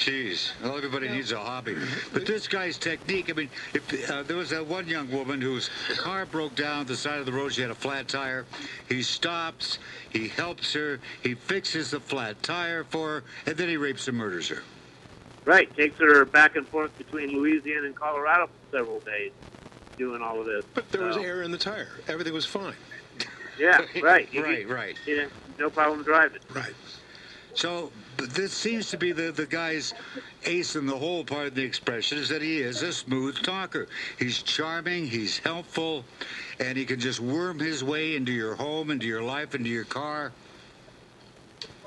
Jeez, 0.00 0.52
well, 0.62 0.78
everybody 0.78 1.10
needs 1.10 1.30
a 1.30 1.38
hobby. 1.38 1.76
But 2.14 2.24
this 2.24 2.48
guy's 2.48 2.78
technique, 2.78 3.28
I 3.28 3.34
mean, 3.34 3.50
if, 3.74 4.10
uh, 4.10 4.22
there 4.22 4.38
was 4.38 4.48
that 4.48 4.66
one 4.66 4.88
young 4.88 5.10
woman 5.10 5.42
whose 5.42 5.68
car 5.98 6.24
broke 6.24 6.54
down 6.54 6.80
at 6.80 6.86
the 6.86 6.96
side 6.96 7.18
of 7.20 7.26
the 7.26 7.32
road. 7.32 7.52
She 7.52 7.60
had 7.60 7.70
a 7.70 7.74
flat 7.74 8.08
tire. 8.08 8.46
He 8.88 9.02
stops, 9.02 9.78
he 10.08 10.28
helps 10.28 10.72
her, 10.72 11.00
he 11.22 11.34
fixes 11.34 11.90
the 11.90 12.00
flat 12.00 12.42
tire 12.42 12.82
for 12.84 13.08
her, 13.16 13.24
and 13.44 13.58
then 13.58 13.68
he 13.68 13.76
rapes 13.76 14.08
and 14.08 14.16
murders 14.16 14.48
her. 14.48 14.62
Right, 15.44 15.74
takes 15.76 15.98
her 15.98 16.24
back 16.24 16.56
and 16.56 16.66
forth 16.66 16.96
between 16.96 17.36
Louisiana 17.36 17.86
and 17.88 17.94
Colorado 17.94 18.46
for 18.46 18.78
several 18.78 19.00
days, 19.00 19.32
doing 19.98 20.22
all 20.22 20.40
of 20.40 20.46
this. 20.46 20.64
But 20.72 20.90
there 20.92 21.02
was 21.04 21.18
air 21.18 21.42
in 21.42 21.50
the 21.50 21.58
tire. 21.58 21.88
Everything 22.08 22.32
was 22.32 22.46
fine. 22.46 22.74
Yeah, 23.58 23.82
right. 24.02 24.26
You- 24.32 24.42
right, 24.44 24.66
right. 24.66 24.96
Yeah, 25.06 25.26
no 25.58 25.68
problem 25.68 26.02
driving. 26.04 26.40
Right. 26.54 26.72
So 27.54 27.90
this 28.16 28.52
seems 28.52 28.90
to 28.90 28.96
be 28.96 29.12
the, 29.12 29.32
the 29.32 29.46
guy's 29.46 29.92
ace 30.44 30.76
in 30.76 30.86
the 30.86 30.96
hole 30.96 31.24
part 31.24 31.46
of 31.48 31.54
the 31.54 31.62
expression 31.62 32.18
is 32.18 32.28
that 32.28 32.42
he 32.42 32.60
is 32.60 32.82
a 32.82 32.92
smooth 32.92 33.42
talker. 33.42 33.88
He's 34.18 34.42
charming, 34.42 35.06
he's 35.06 35.38
helpful, 35.38 36.04
and 36.58 36.78
he 36.78 36.84
can 36.84 37.00
just 37.00 37.20
worm 37.20 37.58
his 37.58 37.82
way 37.82 38.16
into 38.16 38.32
your 38.32 38.54
home, 38.54 38.90
into 38.90 39.06
your 39.06 39.22
life, 39.22 39.54
into 39.54 39.68
your 39.70 39.84
car. 39.84 40.32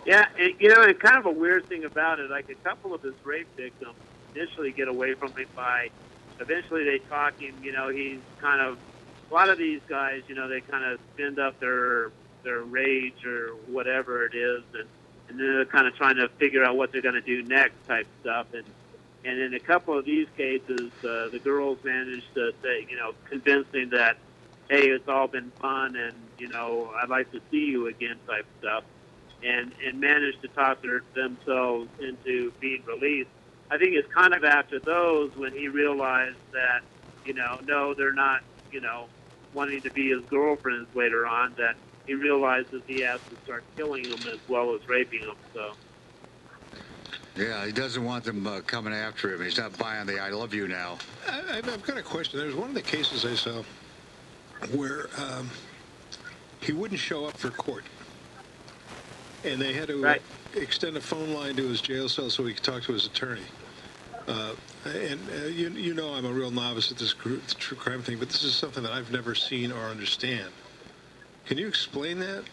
Yeah, 0.06 0.26
and, 0.38 0.54
you 0.60 0.69
know, 0.69 0.82
it's 0.82 1.02
kind 1.02 1.17
of 1.17 1.26
a 1.26 1.32
weird 1.32 1.67
thing 1.69 1.86
about 1.86 2.19
it, 2.19 2.30
like 2.30 2.49
a 2.49 2.56
couple 2.67 2.93
of 2.93 3.02
his 3.02 3.13
rape 3.23 3.47
victims 3.56 3.95
initially 4.36 4.71
get 4.71 4.88
away 4.88 5.13
from 5.13 5.30
him 5.38 5.47
by, 5.56 5.89
eventually 6.39 6.84
they 6.84 6.99
talk 7.08 7.39
him, 7.39 7.56
you 7.63 7.71
know, 7.71 7.89
he's 7.89 8.19
kind 8.41 8.62
of, 8.62 8.78
a 9.32 9.34
lot 9.34 9.49
of 9.49 9.58
these 9.58 9.82
guys, 9.88 10.21
you 10.28 10.36
know, 10.36 10.47
they 10.49 10.62
kind 10.62 10.84
of 10.84 10.99
spend 11.15 11.39
up 11.39 11.60
their 11.60 12.12
their 12.43 12.62
rage 12.62 13.26
or 13.26 13.52
whatever 13.67 14.26
it 14.26 14.36
is, 14.36 14.63
and, 14.73 14.88
and 15.34 15.39
they're 15.39 15.65
kind 15.65 15.88
of 15.88 15.96
trying 15.96 16.17
to 16.17 16.30
figure 16.38 16.63
out 16.63 16.78
what 16.78 16.91
they're 16.91 17.02
going 17.02 17.15
to 17.15 17.22
do 17.22 17.41
next 17.43 17.76
type 17.88 18.08
stuff. 18.22 18.48
And 18.54 18.65
and 19.26 19.39
in 19.39 19.54
a 19.54 19.60
couple 19.60 19.98
of 19.98 20.06
these 20.06 20.28
cases, 20.36 20.91
uh, 21.00 21.30
the 21.30 21.39
girls 21.41 21.78
managed 21.84 22.34
to 22.34 22.52
say, 22.62 22.86
you 22.89 22.98
know, 22.98 23.13
convince 23.30 23.65
him 23.74 23.91
that, 23.91 24.17
hey, 24.69 24.89
it's 24.89 25.08
all 25.08 25.28
been 25.28 25.50
fun, 25.62 25.96
and 25.96 26.13
you 26.38 26.50
know, 26.50 26.91
I'd 27.02 27.10
like 27.10 27.32
to 27.32 27.39
see 27.50 27.65
you 27.65 27.88
again 27.88 28.17
type 28.28 28.46
stuff 28.60 28.84
and 29.43 29.72
and 29.86 30.00
managed 30.00 30.41
to 30.41 30.48
talk 30.50 30.82
their, 30.82 31.02
themselves 31.15 31.89
into 32.00 32.52
being 32.60 32.84
released. 32.86 33.30
I 33.72 33.78
think 33.78 33.93
it's 33.93 34.12
kind 34.13 34.34
of 34.34 34.43
after 34.43 34.80
those 34.80 35.32
when 35.36 35.54
he 35.54 35.67
realized 35.67 36.38
that 36.52 36.82
you 37.26 37.34
know 37.34 37.60
no, 37.65 37.93
they're 37.93 38.13
not 38.13 38.41
you 38.72 38.82
know 38.82 39.08
wanting 39.54 39.82
to 39.84 39.91
be 39.91 40.10
his 40.10 40.24
girlfriends 40.30 40.89
later 40.96 41.26
on 41.26 41.54
that 41.58 41.76
he 42.05 42.13
realizes 42.13 42.81
he 42.87 42.99
has 43.01 43.19
to 43.29 43.37
start 43.43 43.63
killing 43.75 44.09
them 44.09 44.19
as 44.31 44.39
well 44.47 44.75
as 44.75 44.81
raping 44.87 45.21
them. 45.21 45.35
So 45.53 45.71
Yeah, 47.35 47.65
he 47.65 47.71
doesn't 47.71 48.03
want 48.03 48.23
them 48.25 48.45
uh, 48.45 48.61
coming 48.61 48.93
after 48.93 49.33
him. 49.33 49.41
He's 49.41 49.57
not 49.57 49.77
buying 49.77 50.05
the 50.05 50.19
I 50.19 50.29
love 50.29 50.53
you 50.53 50.67
now. 50.67 50.97
I, 51.29 51.57
I've 51.57 51.69
I've 51.69 51.83
got 51.83 51.97
a 51.97 52.03
question. 52.03 52.39
There's 52.39 52.55
one 52.55 52.69
of 52.69 52.75
the 52.75 52.81
cases 52.81 53.25
I 53.25 53.35
saw 53.35 53.63
where 54.73 55.09
um, 55.17 55.49
he 56.61 56.71
wouldn't 56.73 56.99
show 56.99 57.25
up 57.25 57.35
for 57.37 57.49
court, 57.49 57.83
and 59.43 59.61
they 59.61 59.73
had 59.73 59.87
to 59.89 60.01
Right. 60.01 60.21
extend 60.55 60.95
a 60.97 61.01
phone 61.01 61.33
line 61.33 61.55
to 61.55 61.67
his 61.67 61.81
jail 61.81 62.07
cell 62.07 62.29
so 62.29 62.45
he 62.45 62.53
could 62.53 62.63
talk 62.63 62.83
to 62.83 62.93
his 62.93 63.05
attorney. 63.05 63.41
Uh, 64.27 64.53
and 64.85 65.19
uh, 65.31 65.45
you, 65.47 65.69
you 65.71 65.93
know 65.93 66.13
I'm 66.13 66.25
a 66.25 66.31
real 66.31 66.51
novice 66.51 66.91
at 66.91 66.97
this 66.97 67.11
gr- 67.13 67.37
true 67.57 67.75
crime 67.75 68.01
thing, 68.01 68.19
but 68.19 68.29
this 68.29 68.43
is 68.43 68.55
something 68.55 68.83
that 68.83 68.93
I've 68.93 69.11
never 69.11 69.35
seen 69.35 69.71
or 69.71 69.85
understand. 69.85 70.49
Can 71.45 71.58
you 71.58 71.67
explain 71.67 72.19
that? 72.19 72.45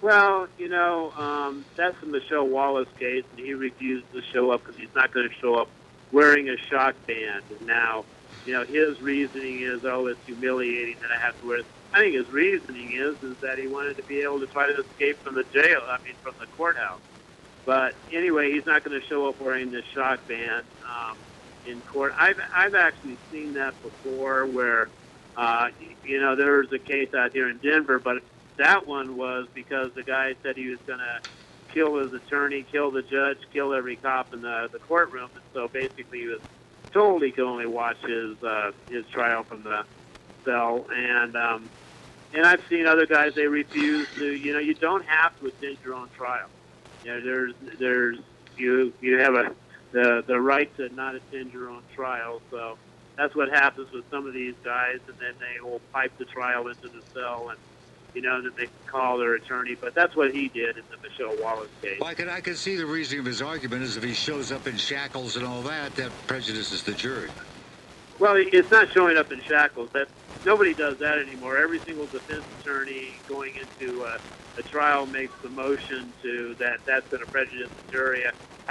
Well, 0.00 0.46
you 0.56 0.68
know, 0.68 1.12
um, 1.16 1.64
that's 1.76 1.98
the 2.00 2.06
Michelle 2.06 2.46
Wallace 2.46 2.88
case, 2.98 3.24
and 3.30 3.40
he 3.40 3.52
refused 3.54 4.06
to 4.12 4.22
show 4.32 4.50
up 4.50 4.64
because 4.64 4.80
he's 4.80 4.94
not 4.94 5.12
going 5.12 5.28
to 5.28 5.34
show 5.34 5.56
up 5.56 5.68
wearing 6.12 6.48
a 6.48 6.56
shock 6.56 6.94
band. 7.06 7.42
And 7.50 7.66
now, 7.66 8.04
you 8.46 8.52
know, 8.52 8.64
his 8.64 9.00
reasoning 9.00 9.60
is, 9.62 9.84
oh, 9.84 10.06
it's 10.06 10.20
humiliating 10.24 10.96
that 11.00 11.10
I 11.10 11.20
have 11.20 11.38
to 11.40 11.48
wear. 11.48 11.60
I 11.92 12.00
think 12.00 12.14
his 12.14 12.28
reasoning 12.30 12.92
is 12.92 13.22
is 13.22 13.36
that 13.38 13.58
he 13.58 13.66
wanted 13.66 13.96
to 13.96 14.02
be 14.04 14.20
able 14.20 14.40
to 14.40 14.46
try 14.46 14.66
to 14.66 14.82
escape 14.82 15.22
from 15.22 15.34
the 15.34 15.44
jail. 15.52 15.80
I 15.88 15.98
mean, 16.04 16.14
from 16.22 16.34
the 16.38 16.46
courthouse. 16.46 17.00
But 17.64 17.94
anyway, 18.12 18.52
he's 18.52 18.66
not 18.66 18.84
going 18.84 18.98
to 18.98 19.06
show 19.06 19.28
up 19.28 19.40
wearing 19.40 19.70
this 19.70 19.84
shock 19.94 20.26
band 20.28 20.64
um, 20.86 21.16
in 21.66 21.80
court. 21.82 22.14
I've 22.16 22.38
I've 22.54 22.74
actually 22.74 23.18
seen 23.32 23.54
that 23.54 23.74
before, 23.82 24.46
where 24.46 24.88
uh, 25.38 25.70
you 26.04 26.20
know 26.20 26.34
there 26.34 26.58
was 26.58 26.72
a 26.72 26.78
case 26.80 27.14
out 27.14 27.32
here 27.32 27.48
in 27.48 27.58
Denver, 27.58 28.00
but 28.00 28.22
that 28.56 28.86
one 28.86 29.16
was 29.16 29.46
because 29.54 29.92
the 29.94 30.02
guy 30.02 30.34
said 30.42 30.56
he 30.56 30.68
was 30.68 30.80
going 30.84 30.98
to 30.98 31.20
kill 31.72 31.96
his 31.98 32.12
attorney, 32.12 32.64
kill 32.70 32.90
the 32.90 33.02
judge, 33.02 33.38
kill 33.52 33.72
every 33.72 33.94
cop 33.96 34.34
in 34.34 34.42
the 34.42 34.68
the 34.72 34.80
courtroom, 34.80 35.30
and 35.34 35.44
so 35.54 35.68
basically 35.68 36.20
he 36.20 36.26
was 36.26 36.40
told 36.92 37.22
he 37.22 37.30
could 37.30 37.46
only 37.46 37.66
watch 37.66 37.98
his 38.04 38.42
uh, 38.42 38.72
his 38.90 39.06
trial 39.06 39.44
from 39.44 39.62
the 39.62 39.84
cell. 40.44 40.84
And 40.92 41.36
um, 41.36 41.70
and 42.34 42.44
I've 42.44 42.66
seen 42.68 42.86
other 42.86 43.06
guys 43.06 43.34
they 43.34 43.46
refuse 43.46 44.08
to. 44.16 44.34
You 44.34 44.54
know, 44.54 44.58
you 44.58 44.74
don't 44.74 45.04
have 45.04 45.38
to 45.38 45.46
attend 45.46 45.78
your 45.84 45.94
own 45.94 46.08
trial. 46.16 46.48
You 47.04 47.12
know, 47.12 47.20
there's 47.20 47.54
there's 47.78 48.18
you 48.56 48.92
you 49.00 49.18
have 49.18 49.34
a 49.34 49.54
the 49.92 50.24
the 50.26 50.40
right 50.40 50.74
to 50.78 50.88
not 50.94 51.14
attend 51.14 51.52
your 51.52 51.70
own 51.70 51.82
trial. 51.94 52.42
So 52.50 52.76
that's 53.18 53.36
what 53.36 53.50
happens 53.50 53.88
with 53.92 54.06
some 54.10 54.26
of 54.26 54.34
these 54.34 54.56
guys, 54.64 55.02
and 55.08 55.18
then 55.20 55.34
they 55.40 55.60
will 55.62 55.82
pipe 55.92 56.14
the 56.18 56.26
trial 56.26 56.68
into 56.68 56.88
the 56.88 57.02
cell 57.14 57.48
and 57.50 57.58
you 58.14 58.22
know, 58.22 58.42
that 58.42 58.56
they 58.56 58.66
can 58.66 58.84
call 58.90 59.18
their 59.18 59.36
attorney. 59.36 59.76
But 59.80 59.94
that's 59.94 60.16
what 60.16 60.32
he 60.32 60.48
did 60.48 60.78
in 60.78 60.84
the 60.90 60.98
Michelle 61.02 61.36
Wallace 61.42 61.70
case. 61.82 61.98
Well, 62.00 62.10
I 62.10 62.14
can 62.14 62.28
I 62.28 62.40
can 62.42 62.56
see 62.56 62.76
the 62.76 62.86
reasoning 62.86 63.20
of 63.20 63.26
his 63.26 63.42
argument 63.42 63.84
is 63.84 63.96
if 63.96 64.04
he 64.04 64.14
shows 64.14 64.52
up 64.52 64.66
in 64.66 64.78
shackles 64.78 65.36
and 65.36 65.46
all 65.46 65.62
that, 65.64 65.96
that 65.96 66.14
prejudices 66.26 66.84
the 66.84 66.94
jury. 66.94 67.32
Well, 68.18 68.34
it's 68.36 68.70
not 68.72 68.88
showing 68.96 69.18
up 69.18 69.30
in 69.32 69.42
shackles. 69.48 69.90
That 69.94 70.08
nobody 70.44 70.74
does 70.74 70.98
that 71.00 71.18
anymore. 71.18 71.58
Every 71.58 71.80
single 71.86 72.08
defense 72.08 72.46
attorney 72.60 73.22
going 73.28 73.54
into 73.56 74.04
a, 74.04 74.18
a 74.60 74.64
trial 74.64 75.06
makes 75.06 75.34
the 75.42 75.50
motion 75.50 76.14
to 76.22 76.56
that 76.58 76.80
that's 76.86 77.06
going 77.10 77.20
to 77.20 77.26
prejudice 77.28 77.70
the 77.78 77.84
jury. 77.92 78.22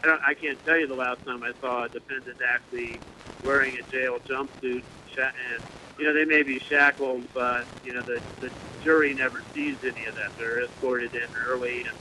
I 0.04 0.08
don't. 0.08 0.22
I 0.26 0.34
can't 0.34 0.60
tell 0.66 0.80
you 0.80 0.88
the 0.88 0.96
last 0.96 1.20
time 1.26 1.44
I 1.44 1.54
saw 1.62 1.86
a 1.86 1.90
defendant 1.90 2.38
actually 2.48 3.02
wearing 3.44 3.76
a 3.78 3.84
jail 3.92 4.20
jumpsuit, 4.30 4.84
and 5.18 5.62
you 6.00 6.06
know 6.06 6.14
they 6.14 6.26
may 6.26 6.44
be 6.44 6.60
shackled, 6.72 7.26
but 7.34 7.66
you 7.84 7.94
know 7.94 8.04
the 8.04 8.22
the 8.42 8.52
jury 8.84 9.14
never 9.16 9.44
sees 9.54 9.78
any 9.84 10.06
of 10.08 10.16
that. 10.16 10.34
They're 10.38 10.64
escorted 10.66 11.14
in 11.16 11.28
early 11.50 11.84
and 11.88 11.98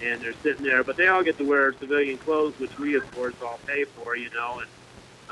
and 0.00 0.22
they're 0.22 0.34
sitting 0.42 0.64
there, 0.64 0.84
but 0.84 0.96
they 0.96 1.08
all 1.08 1.24
get 1.24 1.38
to 1.38 1.44
wear 1.44 1.74
civilian 1.80 2.18
clothes, 2.18 2.54
which 2.58 2.72
we 2.78 2.96
of 2.96 3.02
course 3.14 3.34
all 3.42 3.60
pay 3.66 3.84
for, 3.94 4.16
you 4.16 4.30
know, 4.30 4.60
and 4.60 4.70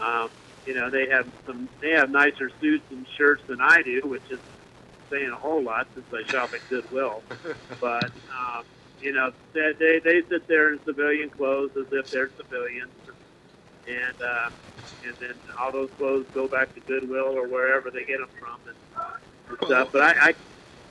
um, 0.04 0.28
you 0.66 0.74
know 0.74 0.90
they 0.90 1.06
have 1.12 1.26
some 1.46 1.68
they 1.82 1.92
have 1.92 2.10
nicer 2.10 2.50
suits 2.60 2.86
and 2.90 3.06
shirts 3.18 3.42
than 3.48 3.58
I 3.62 3.82
do, 3.82 4.02
which 4.04 4.30
is 4.30 4.40
saying 5.10 5.30
a 5.34 5.38
whole 5.38 5.64
lot 5.64 5.88
since 5.94 6.06
I 6.12 6.22
shop 6.30 6.50
at 6.54 6.68
Goodwill. 6.68 7.24
but 7.80 8.12
um, 8.32 8.64
you 9.00 9.12
know 9.12 9.32
they, 9.54 9.72
they 9.78 10.00
they 10.04 10.22
sit 10.30 10.48
there 10.48 10.72
in 10.72 10.80
civilian 10.86 11.30
clothes 11.30 11.70
as 11.78 11.86
if 11.92 12.10
they're 12.10 12.30
civilians, 12.36 12.92
and 13.86 14.20
uh, 14.20 14.50
and 15.04 15.16
then 15.20 15.40
all 15.60 15.72
those 15.72 15.90
clothes 15.96 16.26
go 16.34 16.48
back 16.48 16.74
to 16.74 16.80
Goodwill 16.80 17.36
or 17.36 17.48
wherever 17.48 17.90
they 17.90 18.04
get 18.04 18.18
them 18.18 18.30
from 18.38 18.60
and, 18.66 18.76
and 19.50 19.58
stuff. 19.66 19.88
But 19.92 20.02
I, 20.02 20.30
I 20.30 20.34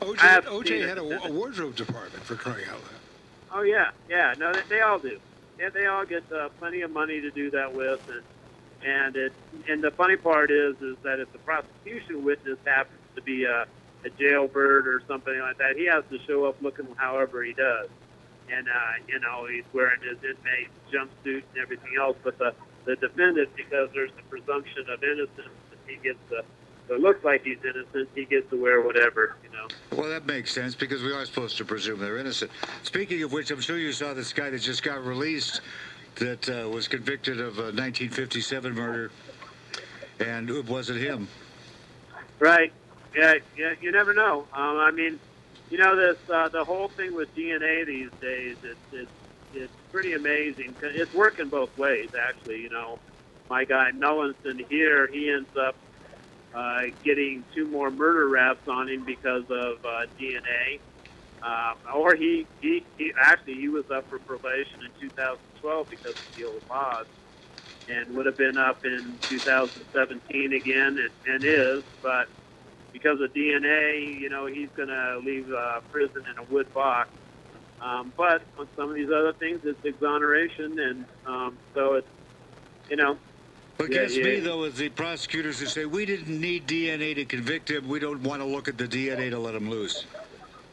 OJ, 0.06 0.18
I 0.22 0.42
OJ 0.42 0.88
had 0.88 0.98
a, 0.98 1.28
a 1.28 1.32
wardrobe 1.32 1.76
department 1.76 2.26
for 2.26 2.36
crying 2.36 2.66
out 2.70 2.84
loud. 2.84 3.02
Oh 3.54 3.62
yeah, 3.64 3.92
yeah. 4.10 4.34
No, 4.38 4.54
they, 4.54 4.62
they 4.70 4.82
all 4.82 5.00
do. 5.00 5.20
yeah, 5.60 5.70
they 5.74 5.86
all 5.88 6.06
get 6.06 6.24
uh, 6.32 6.50
plenty 6.60 6.82
of 6.82 6.92
money 6.92 7.22
to 7.22 7.32
do 7.32 7.52
that 7.52 7.74
with, 7.74 8.02
and 8.08 8.24
and 8.84 9.16
it 9.16 9.34
and 9.68 9.84
the 9.84 9.92
funny 9.98 10.18
part 10.18 10.52
is 10.52 10.76
is 10.82 10.98
that 11.04 11.20
if 11.20 11.32
the 11.32 11.40
prosecution 11.40 12.24
witness 12.24 12.60
happens 12.66 13.02
to 13.16 13.22
be 13.24 13.46
a, 13.46 13.66
a 14.06 14.10
jailbird 14.10 14.88
or 14.88 15.02
something 15.08 15.40
like 15.40 15.58
that, 15.58 15.76
he 15.76 15.86
has 15.86 16.04
to 16.12 16.20
show 16.26 16.46
up 16.46 16.62
looking 16.62 16.88
however 16.98 17.44
he 17.44 17.54
does, 17.54 17.90
and 18.52 18.68
uh, 18.68 19.04
you 19.08 19.20
know 19.20 19.46
he's 19.46 19.66
wearing 19.74 20.02
his 20.02 20.18
inmate 20.24 20.70
jumpsuit 20.92 21.44
and 21.54 21.62
everything 21.62 21.92
else. 22.00 22.18
But 22.24 22.38
the 22.38 22.54
the 22.86 22.96
defendant, 22.96 23.50
because 23.56 23.90
there's 23.94 24.12
the 24.16 24.24
presumption 24.30 24.86
of 24.90 25.04
innocence, 25.04 25.50
he 25.88 25.98
gets 25.98 26.20
the 26.30 26.44
so 26.88 26.96
it 26.96 27.02
looks 27.02 27.24
like 27.24 27.44
he's 27.44 27.58
innocent. 27.64 28.10
He 28.16 28.26
gets 28.26 28.50
to 28.50 28.62
wear 28.62 28.82
whatever, 28.82 29.36
you 29.44 29.50
know. 29.50 29.68
Well, 29.92 30.10
that 30.10 30.26
makes 30.26 30.54
sense 30.54 30.74
because 30.74 31.04
we 31.04 31.12
are 31.12 31.26
supposed 31.26 31.58
to 31.58 31.66
presume 31.66 32.00
they're 32.00 32.18
innocent. 32.18 32.50
Speaking 32.84 33.22
of 33.24 33.34
which, 33.34 33.52
I'm 33.52 33.60
sure 33.60 33.78
you 33.78 33.92
saw 33.92 34.14
this 34.14 34.32
guy 34.32 34.50
that 34.50 34.60
just 34.60 34.84
got 34.84 35.04
released 35.04 35.62
that 36.16 36.50
uh, 36.50 36.70
was 36.70 36.88
convicted 36.88 37.40
of 37.40 37.58
a 37.58 37.74
1957 37.74 38.74
murder, 38.74 39.12
and 40.20 40.50
it 40.50 40.66
wasn't 40.66 41.00
him. 41.00 41.28
Right. 42.40 42.72
Yeah. 43.16 43.36
Yeah. 43.58 43.74
You 43.82 43.92
never 43.92 44.14
know. 44.14 44.42
Um, 44.54 44.78
I 44.78 44.92
mean, 44.92 45.20
you 45.70 45.78
know, 45.78 45.96
this 45.96 46.18
uh, 46.30 46.50
the 46.50 46.64
whole 46.64 46.88
thing 46.90 47.14
with 47.16 47.34
DNA 47.36 47.86
these 47.86 48.12
days. 48.22 48.58
It's 48.64 48.80
it's 48.92 49.12
it's 49.54 49.74
pretty 49.92 50.14
amazing. 50.14 50.76
It's 50.82 51.14
working 51.14 51.50
both 51.50 51.76
ways, 51.78 52.10
actually. 52.20 52.62
You 52.62 52.70
know, 52.70 53.00
my 53.50 53.66
guy 53.66 53.92
Melanson 53.92 54.66
here, 54.70 55.08
he 55.08 55.30
ends 55.30 55.50
up 55.58 55.76
uh, 56.54 56.84
getting 57.04 57.44
two 57.54 57.68
more 57.68 57.92
murder 57.92 58.28
raps 58.28 58.68
on 58.68 58.90
him 58.90 59.04
because 59.04 59.44
of 59.50 59.86
uh, 59.86 60.06
DNA. 60.20 60.80
Um, 61.44 61.76
or 61.94 62.16
he, 62.16 62.48
he, 62.62 62.84
he 62.98 63.14
actually 63.16 63.56
he 63.56 63.68
was 63.70 63.90
up 63.92 64.10
for 64.10 64.18
probation 64.20 64.82
in 64.82 65.10
2012 65.10 65.90
because 65.90 66.12
of 66.12 66.36
the 66.36 66.46
old 66.46 66.62
laws, 66.70 67.06
and 67.88 68.16
would 68.16 68.26
have 68.26 68.38
been 68.38 68.58
up 68.58 68.84
in 68.86 69.18
2017 69.22 70.54
again, 70.54 70.98
and, 70.98 71.10
and 71.28 71.44
is, 71.44 71.84
but 72.02 72.28
because 72.98 73.20
of 73.22 73.32
DNA, 73.34 74.20
you 74.20 74.30
know, 74.30 74.48
he's 74.48 74.70
going 74.76 74.90
to 74.90 75.20
leave 75.24 75.48
uh, 75.52 75.82
prison 75.92 76.24
in 76.32 76.44
a 76.44 76.44
wood 76.52 76.68
box. 76.74 77.10
Um, 77.80 78.14
but 78.18 78.42
on 78.60 78.68
some 78.76 78.90
of 78.90 78.96
these 78.96 79.10
other 79.10 79.34
things, 79.40 79.62
it's 79.64 79.80
exoneration, 79.86 80.78
and 80.80 81.06
um, 81.26 81.60
so 81.76 81.94
it's, 81.96 82.08
you 82.90 82.96
know, 82.98 83.20
What 83.78 83.92
Yeah, 83.92 84.02
gets 84.02 84.18
yeah. 84.18 84.24
me, 84.24 84.40
though, 84.40 84.64
is 84.66 84.76
the 84.78 84.90
prosecutors 84.90 85.60
who 85.60 85.68
say, 85.68 85.86
we 85.86 86.06
didn't 86.06 86.42
need 86.42 86.68
DNA 86.68 87.16
to 87.16 87.26
convict 87.26 87.70
him. 87.70 87.88
We 87.88 88.00
don't 88.00 88.24
want 88.24 88.42
to 88.42 88.48
look 88.48 88.68
at 88.68 88.78
the 88.78 88.88
DNA 88.88 89.30
to 89.32 89.40
let 89.40 89.56
him 89.56 89.70
loose. 89.70 90.06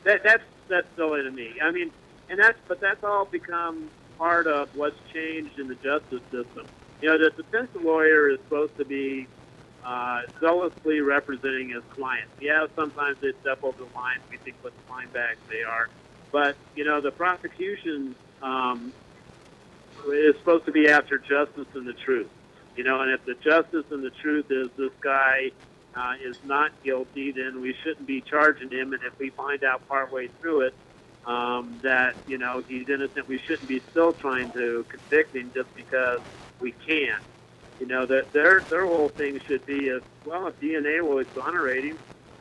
that 0.05 0.21
that's 0.25 0.45
that's 0.69 0.89
silly 0.97 1.23
to 1.23 1.31
me. 1.31 1.55
I 1.63 1.73
mean, 1.73 1.93
and 2.29 2.41
that's 2.41 2.59
but 2.69 2.79
that's 2.81 3.03
all 3.05 3.27
become 3.31 3.91
part 4.19 4.47
of 4.47 4.69
what's 4.75 4.97
changed 5.15 5.59
in 5.59 5.69
the 5.69 5.75
justice 5.77 6.23
system. 6.33 6.69
You 7.01 7.11
know, 7.11 7.19
the 7.19 7.31
defense 7.43 7.71
lawyer 7.75 8.31
is 8.31 8.39
supposed 8.49 8.73
to 8.79 8.85
be 8.87 9.29
uh, 9.85 10.21
zealously 10.41 11.01
representing 11.01 11.71
his 11.75 11.85
client. 11.95 12.29
Yeah, 12.41 12.67
sometimes 12.75 13.19
they 13.21 13.33
step 13.41 13.61
over 13.63 13.77
the 13.79 13.91
line. 13.95 14.21
We 14.31 14.39
think 14.39 14.57
what 14.63 14.73
fine 14.89 15.11
bags 15.11 15.41
they 15.49 15.63
are, 15.63 15.91
but 16.33 16.57
you 16.75 16.85
know, 16.85 17.01
the 17.01 17.13
prosecution 17.13 18.17
um, 18.43 18.95
is 20.13 20.35
supposed 20.39 20.67
to 20.67 20.73
be 20.73 20.89
after 20.89 21.19
justice 21.19 21.69
and 21.75 21.87
the 21.87 21.95
truth. 22.05 22.31
You 22.77 22.85
know, 22.85 23.03
and 23.03 23.13
if 23.13 23.25
the 23.25 23.35
justice 23.35 23.87
and 23.91 24.03
the 24.03 24.11
truth 24.23 24.47
is 24.51 24.71
this 24.77 24.93
guy 25.03 25.53
uh, 25.95 26.15
is 26.29 26.37
not 26.43 26.73
guilty, 26.85 27.33
then 27.33 27.61
we 27.61 27.75
shouldn't 27.85 28.07
be 28.07 28.23
charging 28.23 28.71
him. 28.71 28.93
And 28.93 29.03
if 29.07 29.13
we 29.19 29.31
find 29.31 29.63
out 29.65 29.87
partway 29.89 30.29
through 30.41 30.63
it 30.69 30.75
um, 31.25 31.81
that 31.83 32.17
you 32.27 32.39
know 32.39 32.63
he's 32.67 32.89
innocent, 32.89 33.29
we 33.29 33.41
shouldn't 33.47 33.69
be 33.69 33.81
still 33.91 34.13
trying 34.15 34.53
to 34.53 34.87
convict 34.91 35.35
him 35.35 35.53
just 35.55 35.69
because 35.75 36.21
we 36.61 36.73
can. 36.87 37.19
You 37.81 37.87
know, 37.87 38.07
that 38.07 38.33
their 38.33 38.63
their 38.71 38.87
whole 38.87 39.09
thing 39.11 39.39
should 39.47 39.67
be 39.67 39.89
if 39.89 40.03
well, 40.25 40.47
if 40.47 40.59
DNA 40.61 41.03
will 41.03 41.19
exonerate 41.19 41.85
him, 41.85 41.99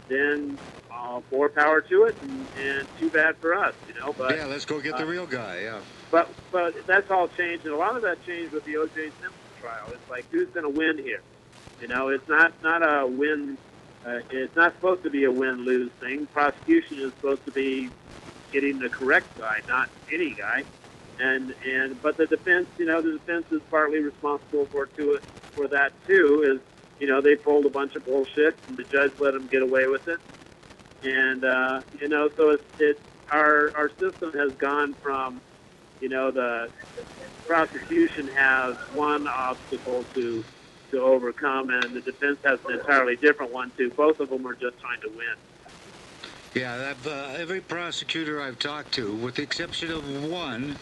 then 0.08 0.60
uh, 0.93 1.22
more 1.32 1.50
power 1.50 1.82
to 1.82 2.04
it, 2.04 2.17
and, 2.22 2.48
and 2.56 2.88
too 3.00 3.10
bad 3.10 3.36
for 3.41 3.54
us. 3.56 3.74
You 3.88 3.93
know, 4.00 4.13
but 4.13 4.36
yeah, 4.38 4.46
let's 4.46 4.65
go 4.65 4.80
get 4.80 4.98
the 4.98 5.04
uh, 5.04 5.08
real 5.08 5.26
guy, 5.26 5.62
yeah. 5.62 5.82
but 6.12 6.34
but 6.52 6.74
that's 6.88 7.10
all 7.10 7.28
changed, 7.28 7.65
and 7.65 7.74
a 7.74 7.78
lot 7.78 7.96
of 7.96 8.04
that 8.04 8.24
changed 8.26 8.54
with 8.54 8.63
the 8.65 8.78
O.J. 8.78 8.93
Simpson 8.93 9.52
trial. 9.60 9.89
It's 9.93 10.10
like 10.10 10.26
who's 10.32 10.50
going 10.54 10.72
to 10.72 10.78
win 10.78 10.98
here? 11.04 11.22
You 11.80 11.88
know, 11.88 12.10
it's 12.10 12.28
not 12.30 12.54
not 12.62 12.82
a 12.82 13.08
win. 13.08 13.58
Uh, 14.06 14.19
it's 14.30 14.56
not 14.56 14.74
supposed 14.76 15.04
to 15.04 15.10
be 15.10 15.24
a 15.24 15.32
win 15.32 15.65
lose 15.65 15.91
thing. 16.00 16.28
Prosecution 16.32 17.00
is 17.00 17.13
supposed 17.19 17.46
to 17.46 17.52
be 17.52 17.89
getting 18.52 18.78
the 18.80 18.89
correct 18.89 19.28
guy, 19.38 19.58
not 19.67 19.89
any 20.13 20.36
guy. 20.38 20.63
And 21.19 21.54
and 21.65 22.02
but 22.02 22.17
the 22.17 22.28
defense, 22.28 22.67
you 22.78 22.86
know, 22.86 23.02
the 23.02 23.19
defense 23.19 23.45
is 23.52 23.62
partly 23.69 23.99
responsible 23.99 24.67
for 24.71 24.88
to 24.88 25.13
it 25.15 25.23
for 25.56 25.67
that 25.69 25.93
too. 26.08 26.56
Is 26.56 26.62
you 26.99 27.08
know 27.08 27.21
they 27.21 27.36
pulled 27.36 27.65
a 27.65 27.69
bunch 27.69 27.95
of 27.95 28.06
bullshit, 28.06 28.58
and 28.67 28.78
the 28.78 28.84
judge 28.91 29.12
let 29.19 29.32
them 29.34 29.47
get 29.52 29.62
away 29.62 29.88
with 29.88 30.08
it. 30.08 30.19
And 31.04 31.43
uh, 31.45 31.82
you 32.02 32.08
know, 32.10 32.30
so 32.38 32.52
it's 32.52 32.63
it's 32.80 32.99
our 33.32 33.71
our 33.78 33.89
system 33.91 34.32
has 34.34 34.54
gone 34.60 34.95
from 35.04 35.41
you 35.99 36.10
know 36.10 36.32
the 36.32 36.69
prosecution 37.47 38.30
has 38.36 38.76
one 38.91 39.26
obstacle 39.28 40.06
to 40.15 40.45
to 40.91 40.99
overcome, 41.02 41.69
and 41.69 41.95
the 41.95 42.02
defense 42.02 42.39
has 42.45 42.60
an 42.67 42.80
entirely 42.80 43.15
different 43.17 43.52
one 43.52 43.71
too. 43.78 43.91
Both 43.97 44.19
of 44.19 44.30
them 44.30 44.45
are 44.47 44.54
just 44.56 44.80
trying 44.82 45.02
to 45.02 45.10
win. 45.10 45.53
Yeah, 46.54 46.94
uh, 47.04 47.10
every 47.36 47.62
prosecutor 47.62 48.39
I've 48.39 48.60
talked 48.60 48.94
to, 48.94 49.12
with 49.16 49.36
the 49.36 49.42
exception 49.42 49.89
of 49.89 50.30
one, 50.30 50.78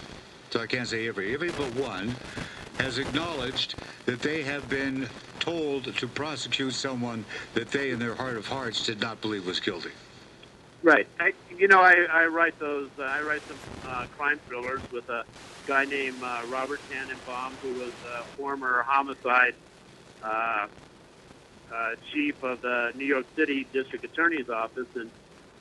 so 0.49 0.59
I 0.59 0.67
can't 0.67 0.87
say 0.87 1.07
every, 1.07 1.33
every 1.33 1.51
but 1.51 1.71
one, 1.71 2.17
has 2.77 2.97
acknowledged 2.97 3.75
that 4.05 4.21
they 4.21 4.43
have 4.43 4.67
been 4.67 5.07
told 5.39 5.95
to 5.95 6.07
prosecute 6.09 6.73
someone 6.73 7.23
that 7.53 7.71
they, 7.71 7.91
in 7.91 7.99
their 7.99 8.15
heart 8.15 8.35
of 8.35 8.47
hearts, 8.47 8.85
did 8.85 8.99
not 8.99 9.21
believe 9.21 9.47
was 9.47 9.61
guilty. 9.61 9.91
Right. 10.83 11.07
I, 11.21 11.31
you 11.57 11.69
know, 11.69 11.79
I, 11.79 12.05
I 12.11 12.25
write 12.25 12.59
those. 12.59 12.89
Uh, 12.99 13.03
I 13.03 13.21
write 13.21 13.43
some 13.47 13.59
uh, 13.85 14.07
crime 14.11 14.41
thrillers 14.47 14.81
with 14.91 15.07
a 15.07 15.23
guy 15.67 15.85
named 15.85 16.21
uh, 16.21 16.41
Robert 16.47 16.81
Tanenbaum, 16.91 17.59
who 17.61 17.75
was 17.75 17.93
a 18.03 18.25
former 18.35 18.83
homicide 18.85 19.53
uh, 20.21 20.67
uh, 21.73 21.89
chief 22.11 22.35
of 22.43 22.61
the 22.61 22.91
New 22.95 23.05
York 23.05 23.27
City 23.37 23.67
District 23.71 24.03
Attorney's 24.03 24.49
Office, 24.49 24.87
and 24.95 25.11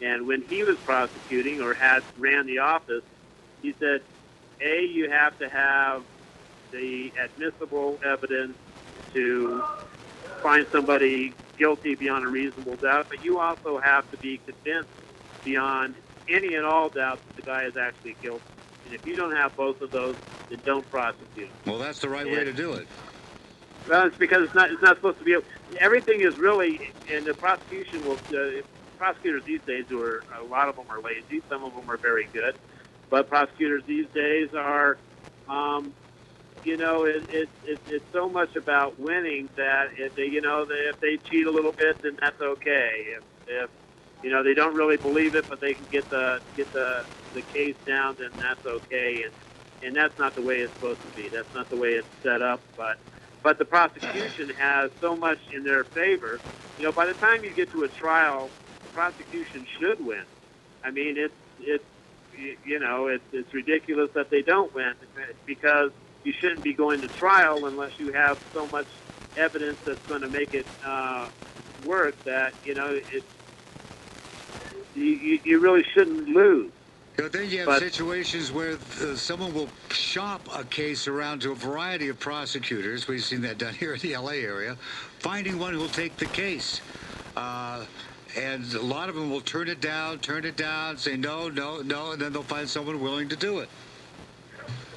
and 0.01 0.27
when 0.27 0.43
he 0.49 0.63
was 0.65 0.77
prosecuting 0.85 1.61
or 1.61 1.75
had 1.75 2.01
ran 2.19 2.47
the 2.47 2.59
office, 2.59 3.05
he 3.63 3.75
said, 3.79 4.01
"A, 4.61 4.83
you 4.85 5.11
have 5.11 5.37
to 5.39 5.49
have 5.49 6.03
the 6.73 7.13
admissible 7.25 7.99
evidence 8.05 8.57
to 9.15 9.63
find 10.43 10.67
somebody 10.73 11.37
guilty 11.59 11.95
beyond 11.95 12.25
a 12.25 12.29
reasonable 12.29 12.77
doubt, 12.77 13.07
but 13.11 13.23
you 13.23 13.39
also 13.39 13.81
have 13.83 14.09
to 14.11 14.19
be 14.19 14.39
convinced 14.39 14.91
beyond 15.45 15.95
any 16.29 16.55
and 16.55 16.65
all 16.65 16.89
doubt 16.91 17.21
that 17.25 17.37
the 17.37 17.43
guy 17.43 17.65
is 17.65 17.75
actually 17.81 18.17
guilty. 18.23 18.45
And 18.85 18.95
if 18.95 19.03
you 19.05 19.17
don't 19.17 19.35
have 19.37 19.57
both 19.57 19.81
of 19.83 19.91
those, 19.93 20.17
then 20.49 20.63
don't 20.65 20.89
prosecute. 20.91 21.49
him. 21.49 21.55
Well, 21.67 21.79
that's 21.79 21.99
the 22.01 22.09
right 22.09 22.27
way 22.27 22.45
to 22.45 22.53
do 22.53 22.75
it. 22.75 22.89
Well, 23.89 24.07
it's 24.07 24.17
because 24.19 24.41
it's 24.43 24.55
not 24.55 24.71
it's 24.71 24.83
not 24.83 24.97
supposed 24.97 25.19
to 25.19 25.25
be. 25.25 25.37
Everything 25.81 26.21
is 26.23 26.37
really, 26.39 26.79
and 27.13 27.27
the 27.27 27.35
prosecution 27.35 28.05
will. 28.05 28.21
Uh, 28.33 28.63
prosecutors 29.01 29.45
these 29.47 29.63
days, 29.67 29.87
who 29.89 30.03
are 30.03 30.25
a 30.41 30.45
lot 30.45 30.69
of 30.69 30.77
them 30.77 30.87
are 30.91 31.01
lazy. 31.03 31.43
Some 31.49 31.65
of 31.65 31.75
them 31.75 31.91
are 31.91 31.99
very 31.99 32.29
good, 32.35 32.55
but 33.11 33.29
prosecutors 33.31 33.83
these 33.89 34.07
days 34.15 34.51
are, 34.57 35.01
um, 35.49 35.95
you 36.65 36.77
know, 36.79 37.05
it, 37.07 37.25
it, 37.29 37.51
it, 37.65 37.81
it's 37.89 38.07
so 38.13 38.29
much 38.29 38.57
about 38.57 38.99
winning 39.01 39.51
that 39.57 39.87
if 39.99 40.15
they, 40.17 40.25
you 40.25 40.43
know, 40.43 40.67
they, 40.67 40.91
if 40.91 41.01
they 41.01 41.19
cheat 41.31 41.47
a 41.47 41.53
little 41.53 41.73
bit, 41.73 41.99
then 42.03 42.17
that's 42.21 42.41
okay. 42.41 42.91
If, 43.19 43.25
if 43.49 43.71
you 44.23 44.31
know 44.31 44.45
they 44.45 44.55
don't 44.55 44.77
really 44.77 44.99
believe 44.99 45.35
it, 45.37 45.47
but 45.49 45.61
they 45.61 45.75
can 45.75 45.87
get 45.93 46.11
the 46.11 46.39
get 46.57 46.73
the 46.73 47.03
the 47.35 47.43
case 47.43 47.77
down, 47.87 48.17
then 48.19 48.33
that's 48.39 48.65
okay. 48.67 49.23
And 49.27 49.35
and 49.83 49.97
that's 49.97 50.19
not 50.19 50.35
the 50.37 50.43
way 50.43 50.57
it's 50.57 50.75
supposed 50.75 51.03
to 51.05 51.13
be. 51.13 51.31
That's 51.33 51.53
not 51.55 51.71
the 51.71 51.77
way 51.79 51.91
it's 51.91 52.09
set 52.23 52.43
up. 52.43 52.65
But 52.77 52.99
but 53.45 53.59
the 53.59 53.67
prosecution 53.67 54.51
has 54.59 54.91
so 55.01 55.17
much 55.17 55.39
in 55.57 55.65
their 55.65 55.85
favor. 55.95 56.43
You 56.79 56.87
know, 56.87 56.93
by 56.93 57.07
the 57.07 57.15
time 57.15 57.45
you 57.45 57.55
get 57.55 57.73
to 57.73 57.85
a 57.85 57.89
trial, 57.89 58.53
prosecution 58.93 59.67
should 59.79 60.05
win. 60.05 60.25
I 60.85 60.91
mean, 60.91 61.17
it's 61.17 61.35
it's 61.61 61.85
you 62.65 62.79
know 62.79 63.07
it's 63.09 63.25
it's 63.33 63.53
ridiculous 63.53 64.11
that 64.15 64.31
they 64.31 64.43
don't 64.43 64.73
win 64.75 64.95
because 65.47 65.91
you 66.25 66.33
shouldn't 66.33 66.63
be 66.63 66.73
going 66.73 67.01
to 67.01 67.09
trial 67.09 67.67
unless 67.67 67.99
you 67.99 68.13
have 68.13 68.43
so 68.53 68.67
much 68.69 68.87
evidence 69.37 69.79
that's 69.85 70.05
going 70.07 70.23
to 70.23 70.29
make 70.29 70.55
it 70.55 70.67
uh, 70.85 71.29
work 71.85 72.23
that 72.25 72.53
you 72.65 72.75
know 72.75 72.89
it 73.13 73.25
you, 74.95 75.05
you 75.05 75.41
you 75.45 75.59
really 75.61 75.85
shouldn't 75.95 76.29
lose. 76.29 76.71
But 77.17 77.33
then 77.33 77.51
you 77.51 77.59
have 77.59 77.67
But- 77.67 77.81
situations 77.81 78.51
where 78.51 78.79
uh, 79.03 79.15
someone 79.15 79.53
will 79.53 79.69
shop 79.91 80.41
a 80.55 80.65
case 80.65 81.07
around 81.07 81.43
to 81.43 81.53
a 81.53 81.55
variety 81.55 82.09
of 82.09 82.19
prosecutors. 82.19 83.09
We've 83.09 83.23
seen 83.23 83.43
that 83.43 83.59
done 83.59 83.75
here 83.75 83.93
in 83.93 84.01
the 84.01 84.17
LA 84.17 84.33
area, 84.33 84.77
finding 85.19 85.59
one 85.59 85.75
who'll 85.75 85.89
take 85.89 86.17
the 86.17 86.27
case. 86.27 86.81
Uh, 87.37 87.85
and 88.37 88.73
a 88.75 88.83
lot 88.83 89.09
of 89.09 89.15
them 89.15 89.31
will 89.31 89.41
turn 89.41 89.69
it 89.69 89.81
down, 89.81 90.19
turn 90.19 90.45
it 90.45 90.57
down, 90.57 90.97
say 90.99 91.17
no, 91.17 91.49
no, 91.49 91.83
no, 91.83 92.13
and 92.13 92.23
then 92.23 92.33
they'll 92.33 92.43
find 92.43 92.69
someone 92.69 93.01
willing 93.01 93.29
to 93.29 93.37
do 93.37 93.59
it. 93.61 93.69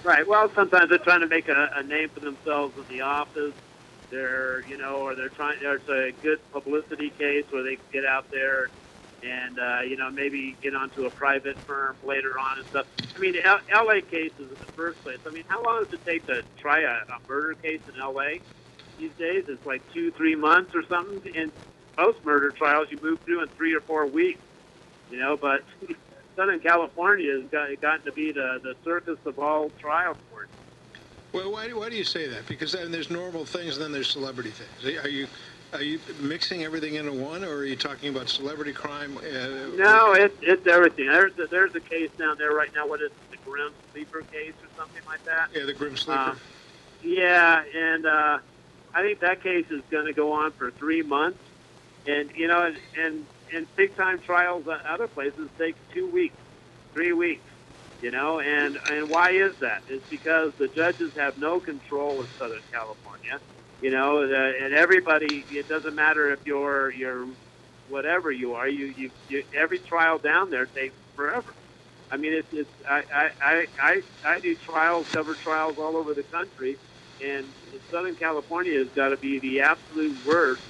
Right. 0.03 0.27
Well, 0.27 0.51
sometimes 0.53 0.89
they're 0.89 0.99
trying 0.99 1.21
to 1.21 1.27
make 1.27 1.47
a, 1.47 1.69
a 1.75 1.83
name 1.83 2.09
for 2.09 2.19
themselves 2.19 2.77
in 2.77 2.95
the 2.95 3.01
office. 3.01 3.53
They're, 4.11 4.65
you 4.67 4.77
know, 4.77 4.97
or 4.97 5.15
they're 5.15 5.29
trying. 5.29 5.57
There's 5.61 5.87
a 5.87 6.11
good 6.21 6.39
publicity 6.51 7.09
case 7.09 7.45
where 7.51 7.63
they 7.63 7.75
can 7.75 7.85
get 7.91 8.05
out 8.05 8.29
there 8.29 8.69
and, 9.23 9.57
uh, 9.57 9.81
you 9.81 9.95
know, 9.95 10.11
maybe 10.11 10.57
get 10.61 10.75
onto 10.75 11.05
a 11.05 11.09
private 11.09 11.57
firm 11.65 11.95
later 12.03 12.37
on 12.37 12.59
and 12.59 12.67
stuff. 12.69 12.85
I 13.15 13.19
mean, 13.19 13.35
L- 13.43 13.61
L.A. 13.71 14.01
cases 14.01 14.51
in 14.51 14.59
the 14.59 14.67
first 14.75 15.01
place. 15.03 15.19
I 15.25 15.31
mean, 15.31 15.45
how 15.47 15.63
long 15.63 15.85
does 15.85 15.93
it 15.93 16.05
take 16.05 16.27
to 16.27 16.41
try 16.59 16.81
a, 16.81 16.91
a 16.91 17.19
murder 17.27 17.55
case 17.55 17.79
in 17.87 17.99
L.A. 17.99 18.41
these 18.97 19.11
days? 19.17 19.45
It's 19.47 19.65
like 19.65 19.81
two, 19.93 20.11
three 20.11 20.35
months 20.35 20.75
or 20.75 20.83
something. 20.89 21.31
And 21.33 21.51
most 21.97 22.23
murder 22.23 22.51
trials 22.51 22.87
you 22.89 22.99
move 23.01 23.19
through 23.25 23.43
in 23.43 23.49
three 23.49 23.73
or 23.75 23.81
four 23.81 24.05
weeks. 24.05 24.39
You 25.09 25.19
know, 25.19 25.37
but 25.37 25.63
Southern 26.35 26.59
California 26.59 27.31
has 27.39 27.49
got, 27.51 27.69
gotten 27.81 28.05
to 28.05 28.11
be 28.11 28.31
the, 28.31 28.59
the 28.63 28.75
circus 28.83 29.17
of 29.25 29.37
all 29.39 29.69
trial 29.79 30.15
courts. 30.29 30.49
Well, 31.33 31.51
why 31.51 31.67
do, 31.67 31.79
why 31.79 31.89
do 31.89 31.95
you 31.95 32.03
say 32.03 32.27
that? 32.27 32.47
Because 32.47 32.73
then 32.73 32.91
there's 32.91 33.09
normal 33.09 33.45
things, 33.45 33.75
and 33.75 33.83
then 33.83 33.91
there's 33.91 34.09
celebrity 34.09 34.51
things. 34.51 34.97
Are 35.03 35.09
you 35.09 35.27
are 35.73 35.81
you 35.81 35.99
mixing 36.21 36.63
everything 36.63 36.95
into 36.95 37.11
one, 37.11 37.43
or 37.43 37.55
are 37.55 37.65
you 37.65 37.75
talking 37.75 38.09
about 38.09 38.29
celebrity 38.29 38.71
crime? 38.71 39.17
Uh, 39.17 39.75
No, 39.75 40.13
it's 40.13 40.35
it's 40.41 40.67
everything. 40.67 41.07
There's 41.07 41.31
a, 41.39 41.47
there's 41.49 41.73
a 41.73 41.79
case 41.79 42.11
down 42.19 42.37
there 42.37 42.51
right 42.51 42.69
now. 42.75 42.87
What 42.87 43.01
is 43.01 43.07
it, 43.07 43.31
the 43.31 43.37
Grim 43.43 43.71
Sleeper 43.91 44.21
case 44.31 44.53
or 44.61 44.69
something 44.77 45.01
like 45.07 45.25
that? 45.25 45.47
Yeah, 45.51 45.65
the 45.65 45.73
Grim 45.73 45.97
Sleeper. 45.97 46.21
Um, 46.21 46.39
yeah, 47.01 47.63
and 47.75 48.05
uh, 48.05 48.37
I 48.93 49.01
think 49.01 49.19
that 49.21 49.41
case 49.41 49.65
is 49.71 49.81
going 49.89 50.05
to 50.05 50.13
go 50.13 50.31
on 50.33 50.51
for 50.51 50.69
three 50.71 51.01
months, 51.01 51.39
and 52.07 52.31
you 52.35 52.47
know, 52.47 52.65
and 52.65 52.77
and, 52.95 53.27
and 53.53 53.67
big 53.77 53.95
time 53.97 54.19
trials 54.25 54.65
at 54.67 54.85
other 54.91 55.07
places 55.07 55.49
take 55.59 55.77
two 55.93 56.09
weeks, 56.11 56.43
three 56.93 57.13
weeks. 57.13 57.49
You 58.01 58.11
know, 58.11 58.39
and 58.39 58.77
and 58.89 59.09
why 59.09 59.31
is 59.31 59.53
that? 59.61 59.83
It's 59.87 60.05
because 60.09 60.53
the 60.59 60.69
judges 60.75 61.13
have 61.17 61.37
no 61.37 61.59
control 61.61 62.21
in 62.23 62.29
Southern 62.39 62.63
California. 62.73 63.41
You 63.81 63.91
know, 63.91 64.23
uh, 64.23 64.65
and 64.65 64.75
everybody. 64.75 65.45
It 65.49 65.67
doesn't 65.69 65.95
matter 65.95 66.31
if 66.31 66.41
you're 66.45 66.91
you're 66.93 67.35
whatever 67.87 68.31
you 68.31 68.53
are. 68.53 68.69
You 68.69 68.87
you, 68.97 69.11
you 69.27 69.43
every 69.59 69.79
trial 69.87 70.19
down 70.19 70.49
there 70.51 70.67
takes 70.67 70.97
forever. 71.15 71.55
I 72.11 72.17
mean, 72.17 72.33
it's, 72.33 72.49
it's 72.51 72.71
I, 72.89 73.01
I, 73.13 73.27
I, 73.41 73.65
I, 73.81 73.93
I 74.25 74.39
do 74.41 74.55
trials, 74.57 75.07
cover 75.15 75.35
trials 75.35 75.77
all 75.79 75.97
over 75.97 76.13
the 76.13 76.23
country, 76.23 76.79
and 77.19 77.53
Southern 77.91 78.15
California 78.15 78.79
has 78.79 78.89
got 78.95 79.09
to 79.09 79.17
be 79.17 79.39
the 79.41 79.61
absolute 79.61 80.23
worst 80.23 80.63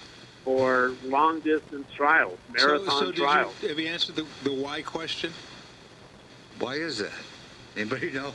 for 0.44 0.98
long 1.04 1.42
distance 1.42 1.88
trials, 1.96 2.40
marathon 2.50 2.90
so, 2.90 3.00
so 3.00 3.06
did 3.12 3.16
trials. 3.18 3.56
You, 3.62 3.70
have 3.70 3.80
you 3.80 3.88
answered 3.88 4.16
the, 4.16 4.28
the 4.44 4.54
why 4.54 4.82
question? 4.82 5.34
Why 6.60 6.76
is 6.76 7.00
that? 7.00 7.14
Anybody 7.76 8.12
know? 8.12 8.32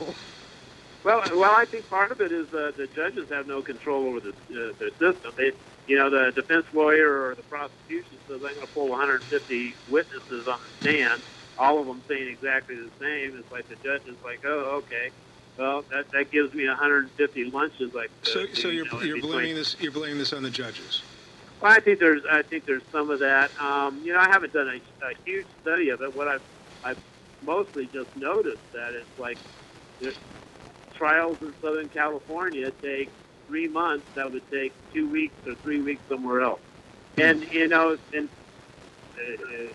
Well, 1.03 1.21
well, 1.37 1.55
I 1.55 1.65
think 1.65 1.89
part 1.89 2.11
of 2.11 2.19
it 2.19 2.31
is 2.31 2.47
uh, 2.53 2.71
the 2.75 2.87
judges 2.93 3.29
have 3.31 3.47
no 3.47 3.61
control 3.61 4.07
over 4.07 4.19
the, 4.19 4.29
uh, 4.29 4.73
the 4.79 4.91
system. 4.99 5.31
They, 5.37 5.53
you 5.87 5.97
know, 5.97 6.09
the 6.09 6.31
defense 6.35 6.65
lawyer 6.73 7.23
or 7.23 7.35
the 7.35 7.43
prosecution 7.43 8.19
says 8.27 8.41
I'm 8.43 8.55
going 8.55 8.61
to 8.61 8.67
pull 8.67 8.89
150 8.89 9.77
witnesses 9.87 10.45
on 10.47 10.59
the 10.61 10.69
stand, 10.91 11.23
all 11.57 11.79
of 11.79 11.87
them 11.87 12.03
saying 12.09 12.27
exactly 12.27 12.75
the 12.75 12.91
same. 12.99 13.39
It's 13.39 13.49
like 13.49 13.67
the 13.69 13.75
judge 13.75 14.01
is 14.07 14.17
like, 14.23 14.41
oh, 14.45 14.81
okay, 14.83 15.11
well, 15.57 15.83
that 15.89 16.05
that 16.11 16.31
gives 16.31 16.53
me 16.53 16.67
150 16.67 17.51
lunches. 17.51 17.91
Like, 17.93 18.11
uh, 18.23 18.29
So, 18.29 18.45
to, 18.45 18.55
so 18.55 18.67
you 18.67 18.83
you're 18.83 18.85
know, 18.93 19.01
you're 19.01 19.21
blaming 19.21 19.55
this 19.55 19.77
you're 19.79 19.91
blaming 19.91 20.17
this 20.19 20.33
on 20.33 20.43
the 20.43 20.51
judges. 20.51 21.03
Well, 21.61 21.71
I 21.73 21.79
think 21.81 21.99
there's 21.99 22.21
I 22.31 22.43
think 22.43 22.65
there's 22.67 22.83
some 22.91 23.09
of 23.11 23.19
that. 23.19 23.51
Um, 23.61 24.01
you 24.03 24.13
know, 24.13 24.19
I 24.19 24.29
haven't 24.31 24.53
done 24.53 24.67
a, 24.69 25.05
a 25.05 25.11
huge 25.25 25.47
study 25.61 25.89
of 25.89 26.01
it. 26.01 26.15
What 26.15 26.27
I've 26.27 26.41
I've 26.83 26.97
mostly 27.41 27.85
just 27.85 28.09
noticed 28.15 28.63
that 28.73 28.91
it's 28.93 29.09
like 29.17 29.39
the 29.99 30.13
trials 30.97 31.39
in 31.41 31.53
Southern 31.61 31.89
California 31.89 32.71
take 32.83 33.11
three 33.47 33.67
months. 33.67 34.07
That 34.15 34.31
would 34.31 34.49
take 34.51 34.73
two 34.93 35.09
weeks 35.11 35.35
or 35.47 35.55
three 35.63 35.81
weeks 35.81 36.03
somewhere 36.09 36.41
else. 36.41 36.61
And 37.17 37.43
you 37.51 37.67
know, 37.67 37.97
and 38.13 38.29
uh, 39.17 39.33
uh, 39.55 39.67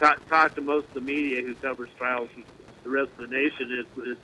talk, 0.00 0.18
talk 0.28 0.54
to 0.56 0.62
most 0.62 0.86
of 0.88 0.94
the 0.94 1.00
media 1.02 1.42
who 1.42 1.56
covers 1.56 1.90
trials 1.98 2.30
from 2.34 2.44
the 2.84 2.90
rest 2.90 3.10
of 3.18 3.30
the 3.30 3.36
nation. 3.36 3.78
It's, 3.80 3.90
it's 4.08 4.20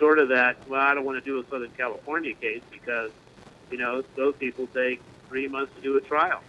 sort 0.00 0.18
of 0.18 0.30
that. 0.30 0.56
Well, 0.66 0.80
I 0.80 0.94
don't 0.94 1.04
want 1.04 1.22
to 1.22 1.30
do 1.30 1.38
a 1.40 1.44
Southern 1.50 1.72
California 1.76 2.34
case 2.34 2.62
because 2.70 3.12
you 3.70 3.78
know 3.78 4.02
those 4.16 4.34
people 4.40 4.68
take 4.68 5.02
three 5.28 5.48
months 5.48 5.72
to 5.76 5.82
do 5.82 5.96
a 5.96 6.00
trial. 6.00 6.40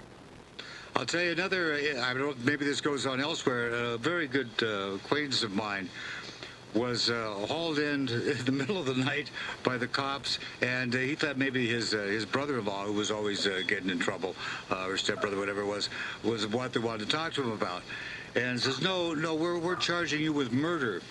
I'll 0.95 1.05
tell 1.05 1.21
you 1.21 1.31
another. 1.31 1.75
I 2.01 2.13
don't. 2.13 2.43
Maybe 2.43 2.65
this 2.65 2.81
goes 2.81 3.05
on 3.05 3.21
elsewhere. 3.21 3.69
A 3.69 3.97
very 3.97 4.27
good 4.27 4.49
uh, 4.61 4.95
acquaintance 4.95 5.43
of 5.43 5.53
mine 5.53 5.89
was 6.73 7.09
uh, 7.09 7.33
hauled 7.47 7.79
in 7.79 8.07
in 8.09 8.45
the 8.45 8.51
middle 8.51 8.77
of 8.77 8.85
the 8.85 8.95
night 8.95 9.31
by 9.63 9.77
the 9.77 9.87
cops, 9.87 10.39
and 10.61 10.93
uh, 10.93 10.97
he 10.97 11.15
thought 11.15 11.37
maybe 11.37 11.67
his 11.67 11.93
uh, 11.93 11.97
his 11.97 12.25
brother-in-law, 12.25 12.85
who 12.85 12.93
was 12.93 13.11
always 13.11 13.45
uh, 13.47 13.61
getting 13.67 13.89
in 13.89 13.99
trouble, 13.99 14.35
uh, 14.71 14.87
or 14.87 14.97
stepbrother, 14.97 15.37
whatever 15.37 15.61
it 15.61 15.67
was, 15.67 15.89
was 16.23 16.47
what 16.47 16.73
they 16.73 16.79
wanted 16.79 17.09
to 17.09 17.15
talk 17.15 17.33
to 17.33 17.43
him 17.43 17.51
about, 17.51 17.83
and 18.35 18.59
says, 18.59 18.81
"No, 18.81 19.13
no, 19.13 19.35
we're 19.35 19.59
we're 19.59 19.75
charging 19.75 20.21
you 20.21 20.33
with 20.33 20.51
murder." 20.51 21.01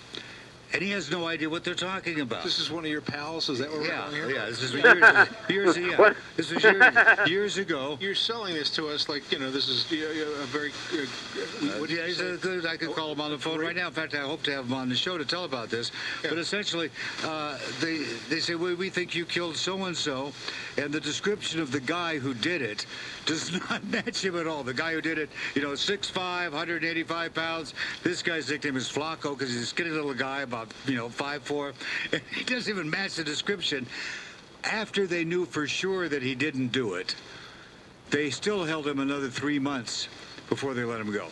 And 0.71 0.83
he 0.83 0.91
has 0.91 1.09
no 1.09 1.27
idea 1.27 1.49
what 1.49 1.63
they're 1.63 1.73
talking 1.73 2.19
about. 2.19 2.43
This 2.43 2.59
is 2.59 2.69
one 2.69 2.85
of 2.85 2.91
your 2.91 3.01
pals. 3.01 3.49
Is 3.49 3.59
that 3.59 3.71
what 3.71 3.79
we're 3.79 3.87
yeah, 3.87 4.01
calling 4.01 4.15
here? 4.15 4.29
yeah. 4.29 4.45
This 4.45 4.61
is 4.61 4.73
years, 5.49 5.75
years, 5.75 5.77
yeah. 5.77 6.13
This 6.37 6.51
was 6.51 6.63
years, 6.63 6.95
years 7.27 7.57
ago. 7.57 7.97
You're 7.99 8.13
selling 8.13 8.53
this 8.53 8.69
to 8.71 8.87
us 8.89 9.09
like 9.09 9.31
you 9.31 9.39
know 9.39 9.49
this 9.49 9.67
is 9.67 9.89
you 9.91 10.05
a 10.05 10.45
very. 10.45 10.71
Uh, 10.93 11.05
Uh, 11.59 11.83
yeah, 11.85 12.05
he's 12.05 12.19
a 12.21 12.37
I 12.69 12.77
could 12.77 12.93
call 12.93 13.11
him 13.11 13.21
on 13.21 13.31
the 13.31 13.37
phone 13.37 13.59
right 13.59 13.75
now. 13.75 13.87
In 13.87 13.93
fact, 13.93 14.13
I 14.13 14.19
hope 14.19 14.43
to 14.43 14.51
have 14.51 14.65
him 14.65 14.73
on 14.73 14.89
the 14.89 14.95
show 14.95 15.17
to 15.17 15.25
tell 15.25 15.43
about 15.45 15.69
this. 15.69 15.91
But 16.21 16.37
essentially, 16.37 16.89
uh, 17.23 17.57
they 17.81 18.03
they 18.29 18.39
say, 18.39 18.55
well, 18.55 18.75
we 18.75 18.89
think 18.89 19.15
you 19.15 19.25
killed 19.25 19.57
so 19.57 19.85
and 19.85 19.97
so, 19.97 20.31
and 20.79 20.93
the 20.93 20.99
description 20.99 21.59
of 21.59 21.71
the 21.71 21.79
guy 21.79 22.17
who 22.17 22.33
did 22.33 22.61
it 22.61 22.85
does 23.25 23.51
not 23.69 23.83
match 23.85 24.23
him 24.23 24.37
at 24.39 24.47
all. 24.47 24.63
The 24.63 24.73
guy 24.73 24.93
who 24.93 25.01
did 25.01 25.17
it, 25.17 25.29
you 25.53 25.61
know, 25.61 25.71
6'5", 25.71 26.15
185 26.15 27.33
pounds. 27.33 27.73
This 28.01 28.21
guy's 28.23 28.49
nickname 28.49 28.77
is 28.77 28.89
Flacco 28.89 29.37
because 29.37 29.49
he's 29.49 29.63
a 29.63 29.65
skinny 29.65 29.89
little 29.89 30.13
guy, 30.13 30.41
about 30.41 30.69
you 30.87 30.95
know 30.95 31.09
5'4". 31.09 31.73
And 32.13 32.21
he 32.33 32.43
doesn't 32.43 32.71
even 32.71 32.89
match 32.89 33.15
the 33.15 33.23
description. 33.23 33.85
After 34.63 35.05
they 35.07 35.23
knew 35.23 35.45
for 35.45 35.67
sure 35.67 36.09
that 36.09 36.21
he 36.21 36.35
didn't 36.35 36.69
do 36.69 36.95
it, 36.95 37.15
they 38.09 38.29
still 38.29 38.63
held 38.63 38.87
him 38.87 38.99
another 38.99 39.29
three 39.29 39.59
months 39.59 40.07
before 40.49 40.73
they 40.73 40.83
let 40.83 40.99
him 40.99 41.11
go. 41.11 41.27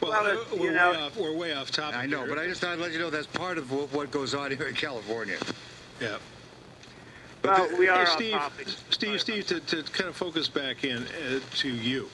Well, 0.00 0.10
Well, 0.10 0.26
it's, 0.26 0.52
we're, 0.52 0.72
know- 0.72 0.92
way 0.92 0.96
off, 0.98 1.16
we're 1.16 1.32
way 1.36 1.54
off 1.54 1.70
topic. 1.70 1.98
I 1.98 2.06
know, 2.06 2.20
here. 2.20 2.28
but 2.28 2.38
I 2.38 2.46
just 2.46 2.60
thought 2.60 2.70
I'd 2.72 2.78
let 2.78 2.92
you 2.92 2.98
know 2.98 3.10
that's 3.10 3.26
part 3.26 3.58
of 3.58 3.72
what, 3.72 3.92
what 3.92 4.10
goes 4.10 4.34
on 4.34 4.50
here 4.50 4.68
in 4.68 4.74
California. 4.74 5.38
Yeah. 6.00 6.16
Well, 7.46 7.78
we 7.78 7.88
are 7.88 7.96
Hey, 7.98 8.02
off 8.02 8.08
Steve, 8.08 8.32
topic. 8.32 8.68
Steve, 8.90 9.20
Steve, 9.20 9.46
to, 9.46 9.60
to 9.60 9.82
kind 9.92 10.08
of 10.08 10.16
focus 10.16 10.48
back 10.48 10.84
in 10.84 10.98
uh, 11.04 11.40
to 11.56 11.68
you, 11.68 12.08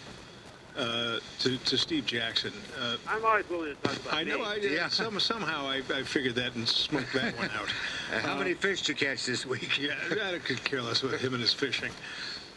uh, 0.77 1.19
to, 1.41 1.57
to 1.57 1.79
Steve 1.79 2.05
Jackson. 2.07 2.53
Uh, 2.79 2.97
I'm 3.09 3.25
always 3.25 3.49
willing 3.49 3.75
to 3.75 3.83
talk 3.83 3.97
about. 3.97 4.13
It. 4.15 4.17
I 4.17 4.25
know. 4.25 4.39
me. 4.39 4.45
I, 4.45 4.55
Yeah. 4.57 4.89
some, 4.89 5.19
somehow 5.21 5.67
I, 5.67 5.79
I 5.95 6.03
figured 6.03 6.35
that 6.35 6.55
and 6.55 6.69
smoked 6.69 7.13
that 7.15 7.37
one 7.39 7.51
out. 7.51 7.69
Uh, 8.13 8.19
how 8.21 8.37
many 8.37 8.53
fish 8.53 8.83
did 8.83 9.01
you 9.01 9.07
catch 9.07 9.25
this 9.25 9.47
week? 9.47 9.79
Yeah, 9.81 9.95
I 10.11 10.37
could 10.39 10.63
care 10.65 10.83
less 10.83 11.03
about 11.03 11.19
him 11.19 11.33
and 11.33 11.41
his 11.41 11.55
fishing. 11.55 11.91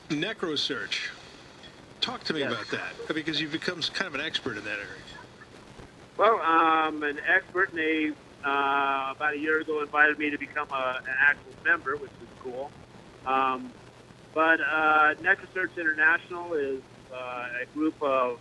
NecroSearch. 0.09 1.07
Talk 2.01 2.25
to 2.25 2.33
me 2.33 2.41
Yes. 2.41 2.51
about 2.51 2.67
that 2.71 3.15
because 3.15 3.39
you've 3.39 3.53
become 3.53 3.79
kind 3.93 4.07
of 4.09 4.15
an 4.15 4.21
expert 4.21 4.57
in 4.57 4.65
that 4.65 4.73
area. 4.73 5.01
Well, 6.17 6.41
I'm 6.43 7.01
an 7.03 7.19
expert, 7.25 7.69
and 7.69 7.77
they 7.79 8.09
uh, 8.43 9.13
about 9.15 9.33
a 9.33 9.37
year 9.37 9.61
ago 9.61 9.81
invited 9.81 10.19
me 10.19 10.29
to 10.29 10.37
become 10.37 10.67
a, 10.71 10.99
an 10.99 11.13
actual 11.21 11.53
member, 11.63 11.95
which 11.95 12.11
is 12.11 12.27
cool. 12.45 12.71
Um, 13.25 13.71
but 14.33 14.59
uh, 14.61 15.15
NecroSearch 15.23 15.77
International 15.77 16.53
is 16.53 16.81
uh, 17.11 17.63
a 17.63 17.65
group 17.73 17.95
of 18.01 18.37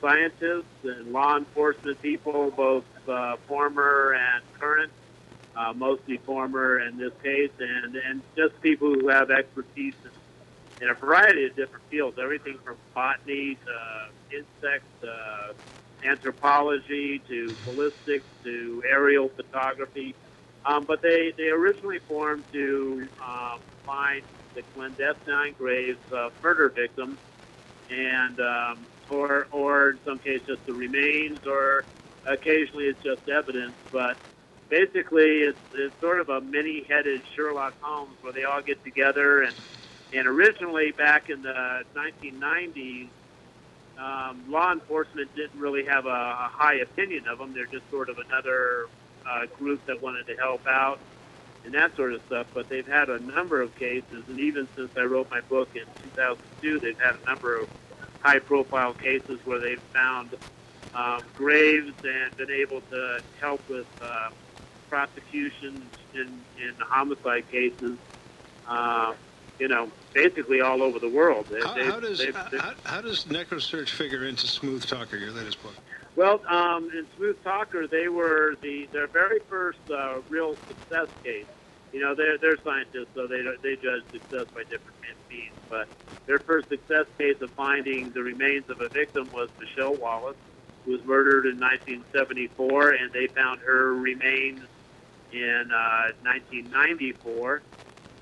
scientists 0.00 0.78
and 0.84 1.12
law 1.12 1.36
enforcement 1.36 2.00
people, 2.00 2.52
both 2.56 2.84
uh, 3.08 3.36
former 3.48 4.14
and 4.14 4.44
current, 4.60 4.92
uh, 5.56 5.72
mostly 5.72 6.18
former 6.26 6.80
in 6.80 6.96
this 6.98 7.12
case, 7.22 7.50
and, 7.58 7.96
and 7.96 8.22
just 8.36 8.60
people 8.62 8.92
who 8.92 9.08
have 9.08 9.30
expertise 9.30 9.94
in, 10.04 10.84
in 10.84 10.90
a 10.90 10.94
variety 10.94 11.46
of 11.46 11.56
different 11.56 11.84
fields, 11.90 12.16
everything 12.22 12.58
from 12.64 12.76
botany 12.94 13.56
to 13.64 14.36
insects, 14.36 15.02
uh, 15.02 15.52
anthropology 16.06 17.22
to 17.26 17.56
ballistics 17.64 18.26
to 18.44 18.82
aerial 18.90 19.30
photography. 19.30 20.14
Um, 20.66 20.86
but 20.86 21.00
they, 21.02 21.32
they 21.38 21.48
originally 21.48 21.98
formed 22.08 22.44
to 22.52 23.08
um, 23.24 23.60
find 23.86 24.22
the 24.54 24.62
clandestine 24.74 25.54
graves 25.58 26.00
of 26.12 26.32
murder 26.42 26.72
victims 26.74 27.18
and 27.90 28.38
um, 28.40 28.88
or 29.10 29.46
or 29.52 29.90
in 29.90 30.00
some 30.06 30.18
cases 30.20 30.42
just 30.48 30.66
the 30.66 30.72
remains 30.74 31.40
or 31.46 31.86
occasionally 32.26 32.84
it's 32.86 33.02
just 33.02 33.28
evidence. 33.28 33.76
But 33.92 34.18
basically 34.70 35.44
it's, 35.48 35.58
it's 35.74 35.98
sort 36.00 36.20
of 36.20 36.28
a 36.30 36.40
many-headed 36.40 37.22
Sherlock 37.36 37.74
Holmes 37.80 38.18
where 38.22 38.32
they 38.32 38.44
all 38.44 38.62
get 38.62 38.82
together 38.84 39.42
and 39.42 39.56
and 40.12 40.26
originally 40.28 40.92
back 40.92 41.24
in 41.28 41.42
the 41.42 41.82
1990s 41.96 43.10
um, 43.98 44.44
law 44.48 44.72
enforcement 44.72 45.30
didn't 45.36 45.60
really 45.60 45.84
have 45.88 46.06
a, 46.06 46.08
a 46.08 46.48
high 46.52 46.76
opinion 46.76 47.24
of 47.30 47.38
them. 47.38 47.52
They're 47.54 47.66
just 47.66 47.88
sort 47.90 48.10
of 48.10 48.16
another 48.30 48.86
uh, 49.28 49.46
group 49.58 49.84
that 49.86 50.02
wanted 50.02 50.26
to 50.26 50.36
help 50.36 50.66
out 50.66 50.98
and 51.64 51.72
that 51.74 51.96
sort 51.96 52.12
of 52.12 52.20
stuff. 52.26 52.46
But 52.54 52.68
they've 52.68 52.86
had 52.86 53.08
a 53.08 53.18
number 53.20 53.60
of 53.62 53.74
cases, 53.76 54.24
and 54.28 54.38
even 54.38 54.68
since 54.76 54.90
I 54.96 55.02
wrote 55.02 55.30
my 55.30 55.40
book 55.42 55.68
in 55.74 55.84
2002, 56.14 56.78
they've 56.80 56.98
had 57.00 57.16
a 57.22 57.26
number 57.26 57.56
of 57.58 57.68
high-profile 58.22 58.94
cases 58.94 59.38
where 59.44 59.58
they've 59.58 59.80
found 59.92 60.30
um, 60.94 61.22
graves 61.36 61.92
and 62.04 62.36
been 62.36 62.50
able 62.50 62.80
to 62.90 63.20
help 63.40 63.66
with 63.68 63.86
uh, 64.02 64.30
prosecution 64.88 65.82
in, 66.14 66.20
in 66.62 66.74
homicide 66.80 67.50
cases. 67.50 67.96
Uh, 68.68 69.14
you 69.58 69.68
know, 69.68 69.88
basically 70.12 70.60
all 70.60 70.82
over 70.82 70.98
the 70.98 71.08
world. 71.08 71.46
They- 71.48 71.60
How, 71.60 71.92
how 71.92 72.00
does 72.00 72.18
they've- 72.18 72.34
how, 72.34 72.74
how 72.84 73.00
does 73.00 73.24
NecroSearch 73.24 73.88
figure 73.88 74.24
into 74.24 74.46
Smooth 74.48 74.84
Talker, 74.84 75.16
your 75.16 75.30
latest 75.30 75.62
book? 75.62 75.74
Well, 76.16 76.40
um, 76.50 76.90
in 76.92 77.06
Smooth 77.16 77.42
Talker, 77.44 77.88
they 77.88 78.08
were 78.08 78.56
the 78.62 78.88
their 78.92 79.08
very 79.08 79.40
first 79.48 79.80
uh, 79.90 80.20
real 80.28 80.56
success 80.68 81.08
case. 81.24 81.46
You 81.92 82.00
know, 82.02 82.14
they're 82.16 82.38
they're 82.38 82.58
scientists, 82.64 83.10
so 83.14 83.26
they 83.28 83.42
they 83.62 83.76
judge 83.76 84.04
success 84.12 84.46
by 84.54 84.62
different 84.64 84.98
means. 85.30 85.56
But 85.70 85.88
their 86.26 86.40
first 86.40 86.68
success 86.68 87.06
case 87.18 87.36
of 87.42 87.50
finding 87.56 88.12
the 88.14 88.22
remains 88.22 88.64
of 88.70 88.80
a 88.80 88.90
victim 88.90 89.30
was 89.32 89.48
Michelle 89.58 89.96
Wallace, 89.96 90.36
who 90.84 90.92
was 90.92 91.00
murdered 91.04 91.46
in 91.46 91.58
1974, 91.60 92.92
and 92.92 93.12
they 93.12 93.28
found 93.34 93.60
her 93.62 93.94
remains 93.94 94.64
in 95.32 95.64
uh, 95.72 96.12
1994 96.22 97.62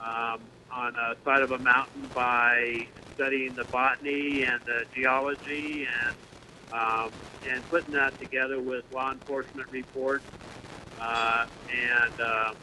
um, 0.01 0.41
on 0.73 0.95
a 0.97 1.15
side 1.25 1.43
of 1.43 1.51
a 1.53 1.59
mountain 1.59 2.11
by 2.15 2.85
studying 3.15 3.55
the 3.57 3.65
botany 3.73 4.45
and 4.45 4.61
the 4.67 4.85
geology 4.95 5.85
and 5.87 6.17
um, 6.73 7.13
and 7.45 7.69
putting 7.69 7.93
that 7.93 8.19
together 8.19 8.61
with 8.61 8.85
law 8.93 9.13
enforcement 9.13 9.69
reports. 9.71 10.25
Uh, 11.01 11.45
and 11.69 12.21
um, 12.21 12.57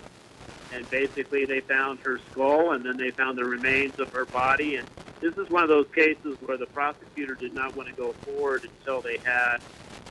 and 0.71 0.89
basically, 0.89 1.45
they 1.45 1.61
found 1.61 1.99
her 2.01 2.19
skull, 2.31 2.73
and 2.73 2.85
then 2.85 2.97
they 2.97 3.11
found 3.11 3.37
the 3.37 3.43
remains 3.43 3.93
of 3.99 4.11
her 4.11 4.25
body. 4.25 4.75
And 4.75 4.87
this 5.21 5.33
is 5.35 5.49
one 5.49 5.63
of 5.63 5.69
those 5.69 5.87
cases 5.95 6.37
where 6.45 6.57
the 6.57 6.67
prosecutor 6.67 7.35
did 7.35 7.53
not 7.53 7.75
want 7.75 7.89
to 7.89 7.95
go 7.95 8.15
forward 8.23 8.63
until 8.63 9.01
they 9.01 9.19
had 9.23 9.57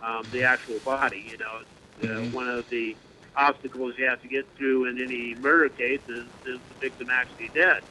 um, 0.02 0.28
the 0.32 0.42
actual 0.42 0.80
body. 0.80 1.24
You 1.30 1.38
know, 1.38 1.60
it's, 1.62 2.10
uh, 2.10 2.30
one 2.36 2.48
of 2.48 2.64
the 2.70 2.96
obstacles 3.36 3.94
you 3.98 4.06
have 4.06 4.20
to 4.22 4.28
get 4.28 4.46
through 4.56 4.90
in 4.90 5.00
any 5.02 5.34
murder 5.40 5.68
case 5.68 6.00
is, 6.08 6.26
is 6.44 6.60
the 6.68 6.74
victim 6.80 7.08
actually 7.10 7.50
dead. 7.54 7.82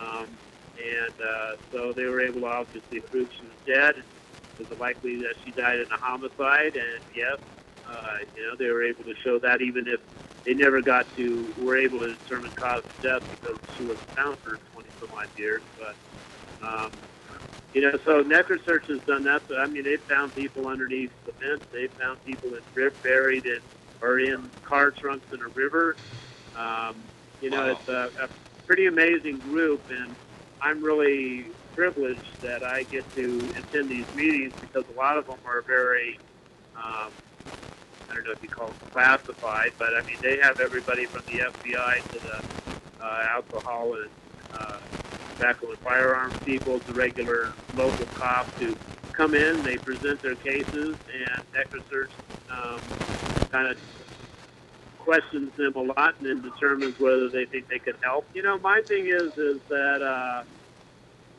Um, 0.00 0.38
and 0.80 1.14
uh, 1.20 1.56
so 1.70 1.92
they 1.92 2.04
were 2.04 2.22
able 2.22 2.40
to 2.40 2.46
obviously 2.46 3.00
prove 3.00 3.28
she 3.38 3.44
was 3.44 3.54
dead. 3.66 3.94
It 4.60 4.68
was 4.68 4.78
likely 4.78 5.16
that 5.24 5.34
she 5.44 5.52
died 5.52 5.80
in 5.80 5.88
a 5.90 5.96
homicide, 6.00 6.76
and 6.76 7.00
yes, 7.16 7.38
uh, 7.88 8.20
you 8.36 8.42
know, 8.44 8.56
they 8.58 8.70
were 8.70 8.84
able 8.84 9.04
to 9.04 9.14
show 9.24 9.38
that 9.40 9.62
even 9.62 9.88
if 9.88 10.00
they 10.44 10.54
never 10.54 10.82
got 10.82 11.06
to, 11.16 11.52
were 11.56 11.76
able 11.78 11.98
to 12.00 12.14
determine 12.16 12.52
cause 12.58 12.84
of 12.84 13.00
death 13.02 13.22
because 13.30 13.56
she 13.76 13.84
was 13.84 13.98
found 14.16 14.38
for 14.44 14.60
20 14.72 14.88
some 15.00 15.08
odd 15.12 15.28
years. 15.36 15.62
But, 15.76 15.96
um, 16.64 17.00
you 17.72 17.82
know, 17.82 17.92
so 18.04 18.22
NecroSearch 18.22 18.88
has 18.88 19.00
done 19.06 19.24
that. 19.24 19.42
So, 19.48 19.56
I 19.56 19.66
mean, 19.66 19.84
they've 19.84 20.04
found 20.08 20.34
people 20.34 20.66
underneath 20.66 21.10
cement. 21.24 21.62
They've 21.72 21.92
found 21.98 22.18
people 22.24 22.50
in 22.54 22.60
rib 22.74 22.94
buried 23.02 23.44
in 23.46 23.60
or 24.02 24.18
in 24.20 24.50
car 24.68 24.90
trunks 24.90 25.26
in 25.32 25.40
a 25.42 25.48
river. 25.54 25.98
Um, 26.54 27.08
you 27.40 27.50
know, 27.50 27.66
Wow. 27.66 27.72
it's 27.72 27.88
a, 27.88 28.24
a 28.24 28.28
pretty 28.66 28.86
amazing 28.86 29.40
group, 29.40 29.84
and 29.88 30.16
I'm 30.60 30.82
really 30.82 31.52
privileged 31.80 32.42
that 32.42 32.62
I 32.62 32.82
get 32.82 33.10
to 33.14 33.38
attend 33.56 33.88
these 33.88 34.04
meetings 34.14 34.52
because 34.60 34.84
a 34.94 34.98
lot 34.98 35.16
of 35.16 35.26
them 35.26 35.38
are 35.46 35.62
very, 35.62 36.18
um, 36.76 37.10
I 38.10 38.14
don't 38.14 38.22
know 38.22 38.32
if 38.32 38.42
you 38.42 38.50
call 38.50 38.68
it 38.68 38.92
classified, 38.92 39.72
but 39.78 39.94
I 39.96 40.02
mean 40.02 40.16
they 40.20 40.36
have 40.42 40.60
everybody 40.60 41.06
from 41.06 41.22
the 41.24 41.38
FBI 41.38 42.02
to 42.02 42.18
the 42.18 43.02
uh, 43.02 43.26
alcohol 43.30 43.94
and 43.94 44.10
uh, 44.52 44.78
tobacco 45.32 45.70
and 45.70 45.78
firearms 45.78 46.36
people 46.44 46.80
to 46.80 46.92
regular 46.92 47.54
local 47.74 48.04
cops 48.08 48.52
who 48.58 48.76
come 49.14 49.34
in, 49.34 49.62
they 49.62 49.78
present 49.78 50.20
their 50.20 50.34
cases, 50.34 50.96
and 51.14 51.42
NecroSearch 51.54 52.10
um, 52.50 52.78
kind 53.48 53.68
of 53.68 53.78
questions 54.98 55.50
them 55.56 55.72
a 55.76 55.80
lot 55.80 56.14
and 56.18 56.26
then 56.26 56.42
determines 56.42 57.00
whether 57.00 57.30
they 57.30 57.46
think 57.46 57.68
they 57.68 57.78
can 57.78 57.94
help. 58.02 58.26
You 58.34 58.42
know, 58.42 58.58
my 58.58 58.82
thing 58.82 59.06
is 59.06 59.38
is 59.38 59.62
that 59.70 60.02
uh, 60.02 60.42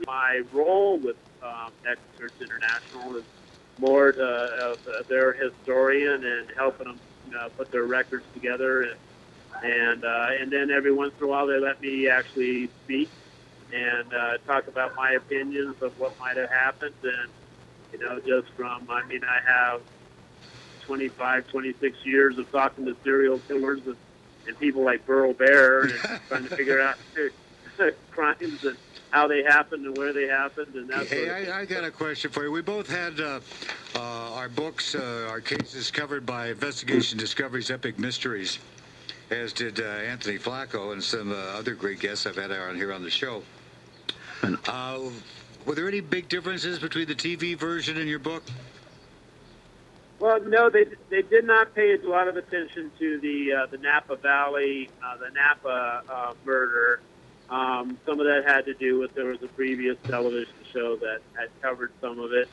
my 0.07 0.41
role 0.51 0.99
with 0.99 1.17
um, 1.43 1.71
NecroSearch 1.85 2.39
International 2.41 3.17
is 3.17 3.25
more 3.77 4.11
to, 4.11 4.23
uh, 4.23 5.03
their 5.09 5.33
historian 5.33 6.23
and 6.23 6.49
helping 6.57 6.87
them 6.87 6.99
you 7.25 7.31
put 7.57 7.71
their 7.71 7.85
records 7.85 8.25
together 8.33 8.83
and 8.83 8.99
and 9.63 10.03
uh, 10.03 10.27
and 10.41 10.51
then 10.51 10.69
every 10.71 10.93
once 10.93 11.13
in 11.19 11.25
a 11.25 11.27
while 11.27 11.47
they 11.47 11.59
let 11.59 11.81
me 11.81 12.07
actually 12.09 12.69
speak 12.83 13.11
and 13.71 14.13
uh, 14.13 14.37
talk 14.45 14.67
about 14.67 14.91
my 14.97 15.11
opinions 15.13 15.75
of 15.81 15.93
what 15.97 16.17
might 16.19 16.37
have 16.37 16.49
happened 16.49 16.95
and 17.03 17.31
you 17.91 17.99
know 17.99 18.19
just 18.19 18.53
from 18.55 18.87
I 18.89 19.05
mean 19.07 19.21
I 19.23 19.39
have 19.49 19.81
25, 20.85 21.47
26 21.47 21.97
years 22.05 22.37
of 22.37 22.51
talking 22.51 22.85
to 22.85 22.95
serial 23.03 23.39
killers 23.39 23.81
and, 23.85 23.97
and 24.47 24.57
people 24.59 24.83
like 24.83 25.05
Burl 25.05 25.33
Barer 25.33 25.83
and 25.83 26.19
trying 26.27 26.43
to 26.43 26.55
figure 26.55 26.81
out 26.81 26.95
crimes 28.11 28.59
and 28.63 28.77
how 29.11 29.27
they 29.27 29.43
happened 29.43 29.85
and 29.85 29.97
where 29.97 30.13
they 30.13 30.27
happened 30.27 30.73
and 30.73 30.89
that 30.89 31.07
Hey, 31.07 31.25
sort 31.25 31.37
of 31.37 31.43
thing. 31.45 31.53
I, 31.53 31.59
I 31.61 31.65
got 31.65 31.83
a 31.83 31.91
question 31.91 32.31
for 32.31 32.43
you. 32.43 32.51
We 32.51 32.61
both 32.61 32.89
had 32.89 33.19
uh, 33.19 33.39
uh, 33.95 33.99
our 34.33 34.49
books, 34.49 34.95
uh, 34.95 35.27
our 35.29 35.41
cases 35.41 35.91
covered 35.91 36.25
by 36.25 36.47
Investigation 36.47 37.17
Discovery's 37.17 37.69
Epic 37.69 37.99
Mysteries, 37.99 38.59
as 39.29 39.53
did 39.53 39.79
uh, 39.79 39.83
Anthony 39.83 40.39
Flacco 40.39 40.93
and 40.93 41.03
some 41.03 41.31
uh, 41.31 41.35
other 41.35 41.75
great 41.75 41.99
guests 41.99 42.25
I've 42.25 42.37
had 42.37 42.51
on 42.51 42.75
here 42.75 42.91
on 42.93 43.03
the 43.03 43.09
show. 43.09 43.43
Uh, 44.67 44.99
were 45.65 45.75
there 45.75 45.87
any 45.87 45.99
big 45.99 46.27
differences 46.29 46.79
between 46.79 47.07
the 47.07 47.15
TV 47.15 47.55
version 47.55 47.97
and 47.97 48.09
your 48.09 48.19
book? 48.19 48.43
Well, 50.19 50.39
no, 50.41 50.69
they 50.69 50.85
they 51.09 51.23
did 51.23 51.45
not 51.45 51.73
pay 51.73 51.95
a 51.95 52.07
lot 52.07 52.27
of 52.27 52.37
attention 52.37 52.91
to 52.99 53.19
the 53.19 53.53
uh, 53.53 53.65
the 53.67 53.77
Napa 53.77 54.15
Valley, 54.17 54.89
uh, 55.03 55.17
the 55.17 55.31
Napa 55.31 56.03
uh, 56.07 56.33
murder. 56.45 57.01
Um, 57.51 57.97
some 58.05 58.19
of 58.21 58.25
that 58.27 58.45
had 58.47 58.65
to 58.65 58.73
do 58.73 58.99
with 58.99 59.13
there 59.13 59.25
was 59.25 59.43
a 59.43 59.47
previous 59.47 59.97
television 60.05 60.53
show 60.71 60.95
that 60.95 61.19
had 61.33 61.49
covered 61.61 61.91
some 61.99 62.17
of 62.17 62.31
it, 62.31 62.47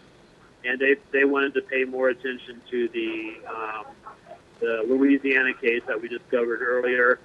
and 0.65 0.81
they 0.81 0.97
they 1.13 1.25
wanted 1.25 1.55
to 1.55 1.63
pay 1.63 1.85
more 1.85 2.09
attention 2.09 2.61
to 2.69 2.89
the 2.89 3.35
um, 3.49 3.85
the 4.59 4.85
Louisiana 4.89 5.55
case 5.55 5.83
that 5.87 6.03
we 6.03 6.09
discovered 6.09 6.63
earlier. 6.63 7.21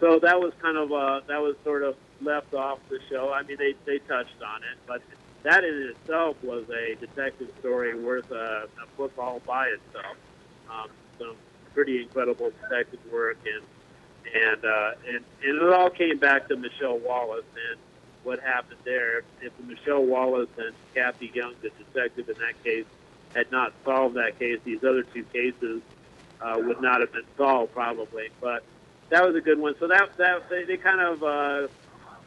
So 0.00 0.18
that 0.18 0.40
was 0.40 0.52
kind 0.60 0.76
of 0.76 0.90
uh, 0.90 1.20
that 1.28 1.40
was 1.40 1.54
sort 1.62 1.84
of 1.84 1.94
left 2.20 2.54
off 2.54 2.80
the 2.88 2.98
show. 3.08 3.32
I 3.32 3.44
mean, 3.44 3.56
they 3.56 3.74
they 3.86 3.98
touched 4.00 4.42
on 4.44 4.62
it, 4.64 4.78
but 4.88 5.00
that 5.44 5.62
in 5.62 5.94
itself 5.94 6.36
was 6.42 6.64
a 6.70 6.96
detective 6.96 7.50
story 7.60 7.98
worth 7.98 8.32
a, 8.32 8.66
a 8.82 8.96
book 8.96 9.12
all 9.16 9.40
by 9.46 9.68
itself. 9.68 10.16
Um, 10.68 10.88
some 11.18 11.36
pretty 11.72 12.02
incredible 12.02 12.50
detective 12.62 13.00
work, 13.12 13.38
and 13.46 13.62
and, 14.34 14.64
uh, 14.64 14.92
and 15.06 15.24
and 15.44 15.62
it 15.62 15.72
all 15.72 15.90
came 15.90 16.18
back 16.18 16.48
to 16.48 16.56
Michelle 16.56 16.98
Wallace 16.98 17.44
and 17.70 17.78
what 18.24 18.40
happened 18.40 18.80
there. 18.84 19.22
If 19.40 19.52
Michelle 19.66 20.04
Wallace 20.04 20.48
and 20.58 20.74
Kathy 20.94 21.30
Young, 21.34 21.54
the 21.60 21.70
detective 21.70 22.28
in 22.28 22.36
that 22.38 22.62
case, 22.62 22.86
had 23.34 23.50
not 23.50 23.72
solved 23.84 24.16
that 24.16 24.38
case, 24.38 24.60
these 24.64 24.82
other 24.84 25.02
two 25.02 25.24
cases 25.24 25.82
uh, 26.40 26.56
would 26.58 26.80
not 26.80 27.00
have 27.00 27.12
been 27.12 27.24
solved 27.36 27.72
probably. 27.72 28.28
But 28.40 28.62
that 29.10 29.26
was 29.26 29.36
a 29.36 29.40
good 29.40 29.58
one. 29.58 29.74
So 29.78 29.88
that 29.88 30.16
that 30.16 30.48
they, 30.48 30.64
they 30.64 30.76
kind 30.76 31.00
of 31.00 31.22
uh, 31.22 31.68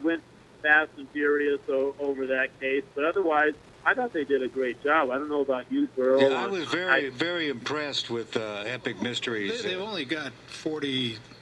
went 0.02 0.22
fast 0.62 0.90
and 0.96 1.08
furious 1.10 1.60
o- 1.68 1.94
over 1.98 2.26
that 2.28 2.58
case. 2.60 2.84
But 2.94 3.04
otherwise, 3.04 3.54
I 3.84 3.94
thought 3.94 4.12
they 4.12 4.24
did 4.24 4.42
a 4.42 4.48
great 4.48 4.82
job. 4.82 5.10
I 5.10 5.14
don't 5.18 5.28
know 5.28 5.40
about 5.42 5.70
you, 5.70 5.86
Burl. 5.96 6.20
Yeah, 6.20 6.42
I 6.42 6.46
was 6.46 6.64
very, 6.66 7.08
very 7.08 7.48
impressed 7.48 8.10
with 8.10 8.36
uh, 8.36 8.64
Epic 8.66 9.00
Mysteries. 9.00 9.62
They, 9.62 9.70
they've 9.70 9.80
only 9.80 10.04
got 10.04 10.32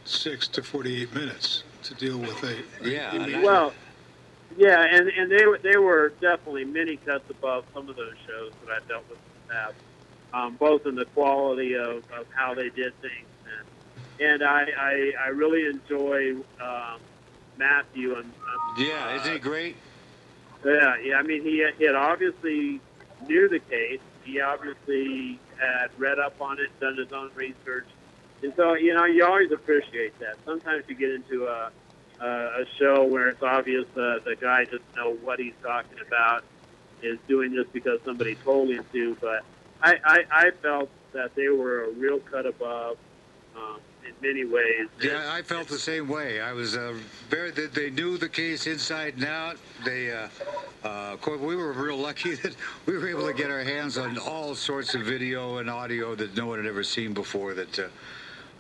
46 0.05 0.49
to 0.49 0.63
48 0.63 1.15
minutes 1.15 1.65
to 1.85 1.95
deal 1.95 2.19
with 2.19 2.43
a. 2.45 2.63
Yeah, 2.87 3.11
I 3.11 3.17
and 3.17 3.43
Well, 3.43 3.73
yeah, 4.57 4.85
and 4.85 5.09
and 5.09 5.31
they 5.31 5.47
were 5.47 5.59
they 5.59 5.79
were 5.79 6.13
definitely 6.21 6.67
many 6.67 6.97
cuts 6.97 7.29
above 7.31 7.65
some 7.73 7.89
of 7.89 7.97
those 7.97 8.15
shows 8.27 8.53
that 8.65 8.83
I 8.83 8.87
dealt 8.87 9.09
with 9.09 9.19
in 9.19 9.49
the 9.49 9.55
past, 9.55 9.75
um, 10.35 10.57
both 10.57 10.85
in 10.87 10.95
the 10.95 11.07
quality 11.07 11.75
of, 11.75 12.05
of 12.13 12.27
how 12.35 12.55
they 12.55 12.69
did 12.69 12.93
things, 13.01 13.29
and 14.21 14.27
and 14.27 14.43
I 14.43 14.67
I, 14.79 15.13
I 15.25 15.29
really 15.29 15.67
enjoy 15.67 16.35
um, 16.61 17.01
Matthew 17.57 18.15
and 18.15 18.25
um, 18.27 18.75
yeah, 18.77 19.17
isn't 19.17 19.33
he 19.33 19.39
great? 19.39 19.77
yeah 20.67 20.97
yeah 21.03 21.17
I 21.17 21.23
mean 21.23 21.43
he 21.43 21.67
he 21.79 21.85
had 21.85 21.95
obviously 21.95 22.81
knew 23.27 23.49
the 23.49 23.59
case, 23.59 24.01
he 24.23 24.41
obviously 24.41 25.39
had 25.59 25.89
read 25.97 26.19
up 26.19 26.41
on 26.43 26.59
it, 26.59 26.69
done 26.79 26.97
his 26.99 27.11
own 27.13 27.31
research, 27.35 27.87
and 28.45 28.53
so 28.57 28.75
you 28.75 28.95
know 28.95 29.07
you 29.07 29.25
always 29.25 29.51
appreciate 29.51 30.19
that. 30.21 30.37
Sometimes 30.45 30.85
you 30.87 30.95
get 30.95 31.11
into 31.11 31.47
a 31.47 31.71
uh, 32.21 32.25
a 32.25 32.65
show 32.79 33.05
where 33.05 33.29
it's 33.29 33.43
obvious 33.43 33.87
uh, 33.97 34.19
the 34.25 34.37
guy 34.41 34.65
doesn't 34.65 34.97
know 34.97 35.15
what 35.15 35.39
he's 35.39 35.55
talking 35.63 35.99
about, 36.07 36.45
is 37.03 37.19
doing 37.27 37.55
this 37.55 37.67
because 37.73 38.01
somebody 38.05 38.35
told 38.37 38.71
him 38.71 38.85
to. 38.93 39.17
But 39.21 39.45
I, 39.83 39.99
I, 40.05 40.25
I 40.31 40.51
felt 40.63 40.91
that 41.13 41.35
they 41.35 41.49
were 41.49 41.85
a 41.85 41.91
real 41.91 42.21
cut 42.21 42.47
above, 42.47 42.99
um, 43.57 43.81
in 44.07 44.13
many 44.23 44.45
ways. 44.45 44.89
Yeah, 45.03 45.31
I 45.33 45.43
felt 45.43 45.69
the 45.69 45.79
same 45.79 46.09
way. 46.09 46.41
I 46.41 46.53
was 46.53 46.77
uh, 46.77 46.95
very. 47.29 47.51
They, 47.51 47.91
knew 47.91 48.17
the 48.17 48.29
case 48.29 48.67
inside 48.67 49.15
and 49.15 49.25
out. 49.25 49.57
They, 49.85 50.13
uh, 50.13 50.29
uh, 50.85 51.17
course, 51.17 51.41
we 51.41 51.57
were 51.57 51.73
real 51.73 51.99
lucky 51.99 52.35
that 52.43 52.55
we 52.87 52.97
were 52.97 53.09
able 53.09 53.27
to 53.27 53.35
get 53.35 53.51
our 53.51 53.65
hands 53.65 53.99
on 53.99 54.19
all 54.19 54.55
sorts 54.55 54.95
of 54.95 55.03
video 55.03 55.59
and 55.59 55.69
audio 55.69 56.15
that 56.15 56.37
no 56.37 56.47
one 56.47 56.59
had 56.59 56.67
ever 56.67 56.85
seen 56.85 57.13
before. 57.13 57.55
That. 57.55 57.91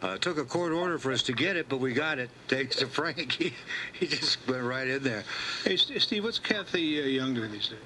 Uh, 0.04 0.18
took 0.18 0.36
a 0.36 0.44
court 0.44 0.70
order 0.70 0.98
for 0.98 1.12
us 1.12 1.22
to 1.22 1.32
get 1.32 1.56
it, 1.56 1.66
but 1.66 1.78
we 1.78 1.94
got 1.94 2.18
it. 2.18 2.28
Thanks 2.48 2.76
to 2.76 2.86
Frank. 2.86 3.32
He, 3.32 3.54
he 3.94 4.06
just 4.06 4.46
went 4.46 4.62
right 4.62 4.86
in 4.86 5.02
there. 5.02 5.24
Hey, 5.64 5.78
St- 5.78 6.02
Steve, 6.02 6.24
what's 6.24 6.38
Kathy 6.38 7.00
uh, 7.02 7.06
Young 7.06 7.32
doing 7.32 7.50
these 7.50 7.68
days? 7.68 7.78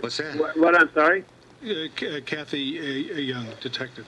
What's 0.00 0.16
that? 0.16 0.36
What, 0.38 0.58
what 0.58 0.74
I'm 0.74 0.90
sorry? 0.94 1.22
Uh, 1.62 1.88
K- 1.94 2.16
uh, 2.16 2.20
Kathy 2.22 2.78
uh, 2.78 3.14
uh, 3.14 3.18
Young, 3.18 3.46
detective. 3.60 4.06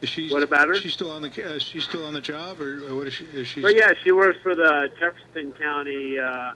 Is 0.00 0.08
she? 0.08 0.30
What 0.30 0.42
about 0.42 0.68
her? 0.68 0.76
She's 0.76 0.94
still 0.94 1.10
on 1.10 1.20
the. 1.20 1.28
Uh, 1.28 1.58
she's 1.58 1.84
still 1.84 2.06
on 2.06 2.14
the 2.14 2.22
job, 2.22 2.58
or, 2.58 2.88
or 2.88 2.96
what 2.96 3.06
is 3.06 3.12
she? 3.12 3.24
Is 3.26 3.46
she? 3.46 3.60
Well, 3.60 3.76
yeah, 3.76 3.92
she 4.02 4.12
works 4.12 4.38
for 4.42 4.54
the 4.54 4.90
Jefferson 4.98 5.52
County 5.52 6.18
uh, 6.18 6.52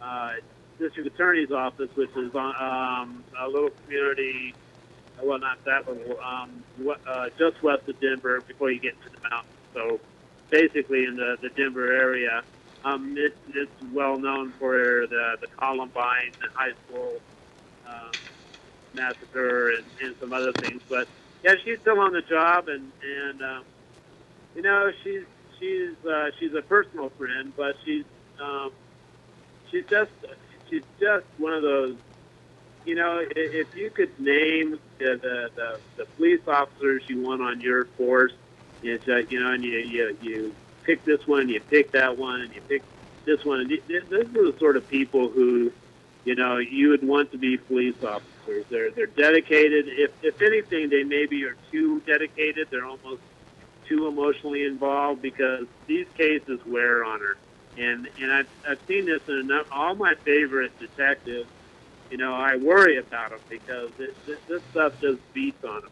uh, 0.00 0.32
District 0.78 1.12
Attorney's 1.12 1.50
Office, 1.50 1.90
which 1.96 2.10
is 2.16 2.32
on 2.36 2.54
um, 2.60 3.24
a 3.40 3.48
little 3.48 3.70
community. 3.70 4.54
Well, 5.22 5.38
not 5.40 5.58
that 5.66 5.88
little. 5.88 6.16
Um, 6.20 6.64
uh, 7.06 7.26
just 7.38 7.62
west 7.62 7.88
of 7.88 8.00
Denver, 8.00 8.42
before 8.48 8.70
you 8.72 8.80
get 8.80 8.94
into 8.94 9.10
the 9.10 9.20
mountains. 9.30 9.60
So, 9.74 10.00
basically, 10.50 11.04
in 11.04 11.16
the, 11.16 11.36
the 11.42 11.50
Denver 11.56 11.92
area, 11.92 12.42
um, 12.84 13.14
it, 13.18 13.34
it's 13.54 13.72
well 13.94 14.18
known 14.18 14.54
for 14.58 15.06
the 15.08 15.36
the 15.40 15.48
Columbine 15.58 16.34
High 16.54 16.72
School 16.86 17.20
uh, 17.86 18.12
massacre 18.94 19.70
and, 19.70 19.86
and 20.02 20.16
some 20.20 20.32
other 20.32 20.52
things. 20.60 20.82
But 20.88 21.08
yeah, 21.44 21.54
she's 21.64 21.80
still 21.82 22.00
on 22.00 22.12
the 22.12 22.22
job, 22.28 22.68
and 22.68 22.92
and 23.02 23.42
um, 23.42 23.64
you 24.54 24.62
know 24.62 24.90
she's 25.04 25.26
she's 25.60 25.96
uh, 26.08 26.30
she's 26.40 26.52
a 26.58 26.62
personal 26.62 27.10
friend, 27.18 27.54
but 27.56 27.76
she's 27.84 28.04
um, 28.42 28.72
she's 29.70 29.84
just 29.90 30.12
she's 30.70 30.84
just 31.00 31.26
one 31.38 31.54
of 31.54 31.62
those. 31.62 31.96
You 32.86 32.94
know, 32.96 33.20
if 33.36 33.68
you 33.74 33.90
could 33.90 34.18
name 34.18 34.78
the 35.00 35.18
the, 35.22 35.50
the, 35.56 35.80
the 35.98 36.06
police 36.16 36.42
officers 36.48 37.04
you 37.08 37.20
want 37.22 37.42
on 37.42 37.60
your 37.60 37.86
force, 37.98 38.32
it's 38.82 39.06
uh, 39.08 39.22
you 39.30 39.40
know, 39.42 39.52
and 39.52 39.64
you, 39.64 39.72
you 39.78 40.18
you 40.20 40.56
pick 40.84 41.04
this 41.04 41.20
one, 41.26 41.48
you 41.50 41.60
pick 41.70 41.92
that 41.94 42.16
one, 42.18 42.42
and 42.42 42.54
you 42.54 42.62
pick 42.68 42.84
this 43.26 43.44
one. 43.44 43.60
And 43.62 43.70
th- 43.70 43.86
th- 43.88 44.04
these 44.10 44.20
are 44.36 44.52
the 44.52 44.56
sort 44.60 44.78
of 44.78 44.88
people 44.88 45.30
who, 45.32 45.72
you 46.24 46.36
know, 46.36 46.58
you 46.58 46.90
would 46.90 47.06
want 47.06 47.32
to 47.32 47.38
be 47.38 47.58
police 47.58 47.96
officers. 48.04 48.66
They're 48.70 48.92
they're 48.92 49.06
dedicated. 49.08 49.86
If 49.88 50.12
if 50.22 50.40
anything, 50.40 50.88
they 50.90 51.04
maybe 51.04 51.44
are 51.44 51.58
too 51.72 52.02
dedicated. 52.06 52.68
They're 52.70 52.86
almost 52.86 53.22
too 53.88 54.08
emotionally 54.08 54.64
involved 54.64 55.22
because 55.22 55.66
these 55.88 56.06
cases 56.18 56.60
wear 56.66 57.04
on 57.04 57.20
her. 57.20 57.38
And 57.76 58.08
and 58.18 58.32
I've 58.32 58.46
I've 58.68 58.78
seen 58.88 59.06
this 59.06 59.22
in 59.28 59.40
enough, 59.50 59.66
all 59.72 59.96
my 59.96 60.14
favorite 60.24 60.72
detectives. 60.78 61.50
You 62.10 62.18
know, 62.18 62.34
I 62.34 62.56
worry 62.56 62.98
about 62.98 63.30
them 63.30 63.40
because 63.48 63.90
this, 63.98 64.14
this, 64.26 64.38
this 64.48 64.62
stuff 64.70 64.92
just 65.00 65.20
beats 65.32 65.62
on 65.64 65.82
them. 65.82 65.90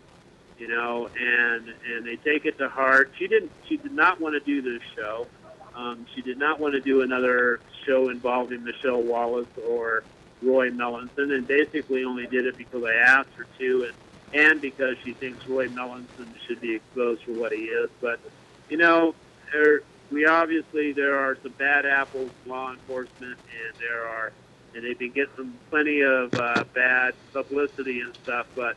You 0.58 0.68
know, 0.68 1.08
and 1.18 1.68
and 1.68 2.06
they 2.06 2.16
take 2.16 2.46
it 2.46 2.58
to 2.58 2.68
heart. 2.68 3.12
She 3.18 3.26
didn't. 3.26 3.50
She 3.68 3.76
did 3.76 3.92
not 3.92 4.20
want 4.20 4.34
to 4.34 4.40
do 4.40 4.62
this 4.62 4.82
show. 4.94 5.26
Um, 5.74 6.06
she 6.14 6.22
did 6.22 6.38
not 6.38 6.60
want 6.60 6.74
to 6.74 6.80
do 6.80 7.02
another 7.02 7.58
show 7.84 8.08
involving 8.08 8.62
Michelle 8.62 9.02
Wallace 9.02 9.48
or 9.68 10.04
Roy 10.40 10.70
Melanson, 10.70 11.34
and 11.34 11.46
basically 11.46 12.04
only 12.04 12.26
did 12.26 12.46
it 12.46 12.56
because 12.56 12.84
I 12.84 12.94
asked 12.94 13.30
her 13.36 13.46
to, 13.58 13.84
and 13.84 13.94
and 14.34 14.60
because 14.60 14.96
she 15.04 15.12
thinks 15.12 15.46
Roy 15.46 15.68
Melanson 15.68 16.32
should 16.46 16.60
be 16.60 16.74
exposed 16.74 17.22
for 17.22 17.32
what 17.32 17.52
he 17.52 17.64
is. 17.64 17.90
But 18.00 18.20
you 18.68 18.76
know, 18.76 19.14
there, 19.52 19.82
we 20.10 20.26
obviously 20.26 20.92
there 20.92 21.18
are 21.18 21.36
some 21.42 21.52
bad 21.52 21.86
apples 21.86 22.30
law 22.46 22.72
enforcement, 22.72 23.38
and 23.38 23.74
there 23.80 24.06
are, 24.06 24.32
and 24.74 24.84
they've 24.84 24.98
been 24.98 25.12
getting 25.12 25.54
plenty 25.70 26.00
of 26.02 26.34
uh, 26.34 26.64
bad 26.74 27.14
publicity 27.32 28.00
and 28.00 28.14
stuff. 28.22 28.46
But 28.54 28.76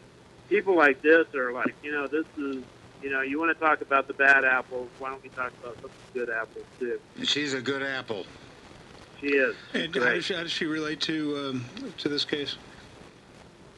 people 0.50 0.76
like 0.76 1.02
this 1.02 1.34
are 1.36 1.52
like, 1.52 1.76
you 1.84 1.91
know, 1.91 2.08
this 2.08 2.26
is. 2.38 2.64
You 3.04 3.12
know, 3.12 3.22
you 3.22 3.39
want 3.39 3.56
to 3.56 3.64
talk 3.64 3.82
about 3.82 4.08
the 4.08 4.16
bad 4.16 4.43
apples? 4.43 4.89
Why 4.98 5.10
don't 5.12 5.22
we 5.22 5.30
talk 5.30 5.54
about 5.62 5.76
some 5.82 5.91
the 6.14 6.20
good 6.20 6.32
apples 6.32 6.66
too? 6.80 7.00
She's 7.24 7.54
a 7.54 7.62
good 7.62 7.84
apple. 7.84 8.26
She 9.22 9.28
is. 9.28 9.56
And 9.76 9.93
how 9.95 10.06
does, 10.06 10.26
she, 10.26 10.34
how 10.34 10.41
does 10.41 10.52
she 10.52 10.66
relate 10.66 11.00
to 11.02 11.38
um, 11.38 11.66
to 12.00 12.10
this 12.10 12.26
case? 12.26 12.56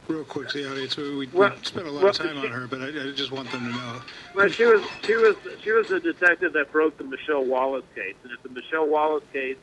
Real 0.07 0.23
quick, 0.23 0.47
to 0.49 0.63
the 0.63 0.71
audience. 0.71 0.95
We, 0.95 1.17
we, 1.17 1.27
Well- 1.27 1.51
we 1.53 1.65
spent 1.65 1.85
a 1.85 1.91
lot 1.91 2.01
well, 2.01 2.11
of 2.11 2.17
time 2.17 2.39
she- 2.41 2.47
on 2.47 2.53
her, 2.53 2.65
but 2.65 2.81
I, 2.81 2.87
I 2.87 3.11
just 3.11 3.31
want 3.31 3.51
them 3.51 3.65
to 3.65 3.71
know. 3.77 4.01
Well, 4.33 4.47
she 4.47 4.63
was 4.63 4.81
she 5.03 5.15
was 5.15 5.35
she 5.61 5.73
was 5.73 5.89
the 5.89 5.99
detective 5.99 6.53
that 6.53 6.71
broke 6.71 6.97
the 6.97 7.03
Michelle 7.03 7.43
Wallace 7.43 7.83
case, 7.93 8.15
and 8.23 8.31
if 8.31 8.41
the 8.41 8.49
Michelle 8.49 8.87
Wallace 8.87 9.25
case 9.33 9.57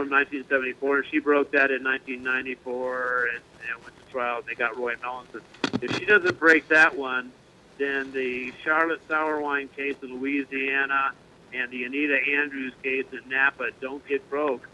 from 0.00 0.08
1974, 0.08 1.04
she 1.04 1.18
broke 1.18 1.50
that 1.52 1.70
in 1.70 1.84
1994 1.84 3.26
and, 3.26 3.42
and 3.68 3.82
went 3.82 3.94
to 3.94 4.10
trial. 4.10 4.40
They 4.46 4.54
got 4.54 4.78
Roy 4.78 4.94
Melanson. 4.94 5.42
If 5.82 5.94
she 5.98 6.06
doesn't 6.06 6.38
break 6.38 6.68
that 6.68 6.96
one, 6.96 7.30
then 7.76 8.10
the 8.12 8.50
Charlotte 8.64 9.06
Sauerwin 9.08 9.70
case 9.76 9.96
in 10.02 10.18
Louisiana 10.18 11.12
and 11.52 11.70
the 11.70 11.84
Anita 11.84 12.18
Andrews 12.38 12.72
case 12.82 13.04
in 13.12 13.28
Napa 13.28 13.72
don't 13.82 14.06
get 14.08 14.28
broke, 14.30 14.66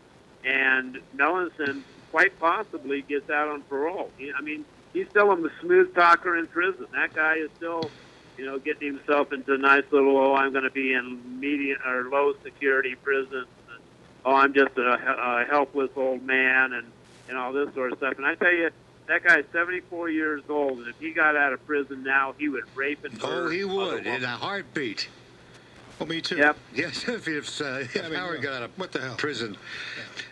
and 0.45 1.01
Melanson 1.17 1.83
quite 2.13 2.39
possibly 2.39 3.03
gets 3.03 3.29
out 3.29 3.49
on 3.49 3.63
parole. 3.63 4.13
I 4.37 4.41
mean, 4.43 4.65
he's 4.93 5.09
still 5.09 5.33
a 5.33 5.51
smooth 5.61 5.93
talker 5.93 6.37
in 6.37 6.47
prison. 6.47 6.87
That 6.93 7.15
guy 7.15 7.39
is 7.39 7.51
still 7.57 7.91
you 8.37 8.45
know, 8.45 8.59
getting 8.59 8.95
himself 8.95 9.33
into 9.33 9.55
a 9.55 9.59
nice 9.59 9.85
little, 9.91 10.17
oh, 10.17 10.35
I'm 10.35 10.53
going 10.53 10.65
to 10.65 10.71
be 10.71 10.93
in 10.93 11.41
medium 11.41 11.79
or 11.85 12.05
low 12.05 12.35
security 12.45 12.95
prison. 12.95 13.47
And, 14.27 14.35
oh, 14.35 14.37
I'm 14.37 14.53
just 14.53 14.77
a, 14.77 14.93
a 14.93 15.47
helpless 15.49 15.91
old 15.97 16.23
man 16.23 16.73
and, 16.73 16.87
and 17.29 17.39
all 17.39 17.53
this 17.53 17.73
sort 17.75 17.93
of 17.93 17.99
stuff. 17.99 18.15
And 18.17 18.27
I 18.27 18.35
tell 18.35 18.53
you, 18.53 18.71
that 19.07 19.23
guy's 19.23 19.45
74 19.53 20.11
years 20.11 20.43
old, 20.49 20.79
and 20.79 20.89
if 20.89 20.99
he 20.99 21.13
got 21.13 21.37
out 21.37 21.53
of 21.53 21.65
prison 21.65 22.03
now, 22.03 22.35
he 22.37 22.49
would 22.49 22.65
rape 22.75 23.05
and 23.05 23.15
murder. 23.23 23.47
Oh, 23.47 23.51
he 23.51 23.65
would 23.65 24.07
in 24.07 24.25
a 24.25 24.29
heartbeat. 24.29 25.09
Well, 25.99 26.09
me 26.09 26.21
too. 26.21 26.37
Yep. 26.37 26.57
Yes, 26.75 27.09
if, 27.09 27.29
if, 27.29 27.61
uh, 27.61 27.65
if 27.81 27.97
I 27.97 28.09
mean, 28.09 28.15
Howard 28.19 28.43
got 28.43 28.55
out 28.55 28.63
of 28.65 28.79
what 28.79 28.93
the 28.93 29.01
hell? 29.01 29.15
prison. 29.17 29.57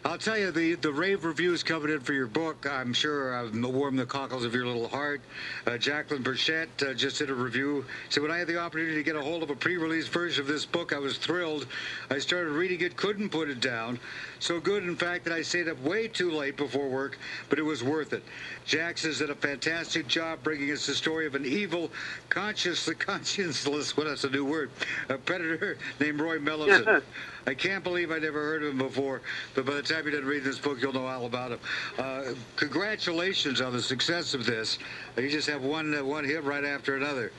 I'll 0.05 0.19
tell 0.19 0.39
you, 0.39 0.51
the, 0.51 0.75
the 0.75 0.93
rave 0.93 1.25
reviews 1.25 1.63
coming 1.63 1.91
in 1.91 2.01
for 2.01 2.13
your 2.13 2.27
book, 2.27 2.67
I'm 2.71 2.93
sure 2.93 3.35
I've 3.35 3.55
warmed 3.55 3.99
the 3.99 4.07
cockles 4.07 4.45
of 4.45 4.55
your 4.55 4.67
little 4.67 4.89
heart. 4.89 5.21
Uh, 5.67 5.79
Jacqueline 5.79 6.23
Burchett 6.23 6.69
uh, 6.83 6.95
just 6.95 7.19
did 7.19 7.31
a 7.31 7.35
review. 7.35 7.85
Said, 8.09 8.23
when 8.23 8.31
I 8.31 8.39
had 8.39 8.47
the 8.47 8.59
opportunity 8.59 8.97
to 8.97 9.03
get 9.03 9.17
a 9.17 9.21
hold 9.23 9.43
of 9.43 9.51
a 9.51 9.57
pre-release 9.57 10.09
version 10.09 10.43
of 10.43 10.47
this 10.47 10.65
book, 10.65 10.93
I 10.93 10.99
was 10.99 11.19
thrilled. 11.19 11.67
I 12.11 12.19
started 12.19 12.51
reading 12.51 12.81
it, 12.83 12.97
couldn't 12.97 13.31
put 13.31 13.49
it 13.49 13.61
down. 13.61 13.99
So 14.41 14.61
good, 14.61 14.85
in 14.85 14.97
fact, 14.97 15.25
that 15.25 15.33
I 15.33 15.43
stayed 15.43 15.69
up 15.69 15.81
way 15.81 16.09
too 16.09 16.31
late 16.31 16.57
before 16.57 16.89
work, 16.89 17.19
but 17.49 17.59
it 17.59 17.63
was 17.63 17.83
worth 17.83 18.13
it. 18.13 18.23
Jackson 18.67 19.13
did 19.17 19.31
a 19.31 19.35
fantastic 19.35 20.07
job 20.07 20.41
bringing 20.43 20.71
us 20.71 20.87
the 20.87 20.95
story 20.95 21.27
of 21.27 21.35
an 21.35 21.47
evil, 21.47 21.91
conscious, 22.29 22.87
conscienceless, 22.89 23.97
what 23.97 24.05
that's 24.05 24.25
a 24.25 24.31
new 24.31 24.45
word, 24.45 24.71
a 25.09 25.17
predator 25.17 25.79
named 25.99 26.21
Roy 26.21 26.39
Melanson. 26.39 27.03
I 27.47 27.55
can't 27.55 27.85
believe 27.85 28.11
I 28.11 28.19
never 28.19 28.41
heard 28.43 28.63
of 28.63 28.71
him 28.71 28.79
before, 28.79 29.21
but 29.55 29.67
by 29.67 29.75
the 29.75 29.83
time 29.83 30.05
you're 30.05 30.19
done 30.19 30.25
reading 30.25 30.45
this 30.45 30.59
book, 30.59 30.81
you'll 30.81 30.95
know 30.95 31.07
all 31.07 31.27
about 31.27 31.53
him. 31.53 31.59
Uh, 31.99 32.23
congratulations 32.57 33.61
on 33.61 33.73
the 33.73 33.83
success 33.83 34.33
of 34.33 34.47
this. 34.47 34.79
You 35.17 35.29
just 35.29 35.49
have 35.49 35.63
one 35.63 35.95
uh, 35.95 36.05
one 36.05 36.25
hit 36.25 36.43
right 36.45 36.65
after 36.65 36.97
another. 36.97 37.33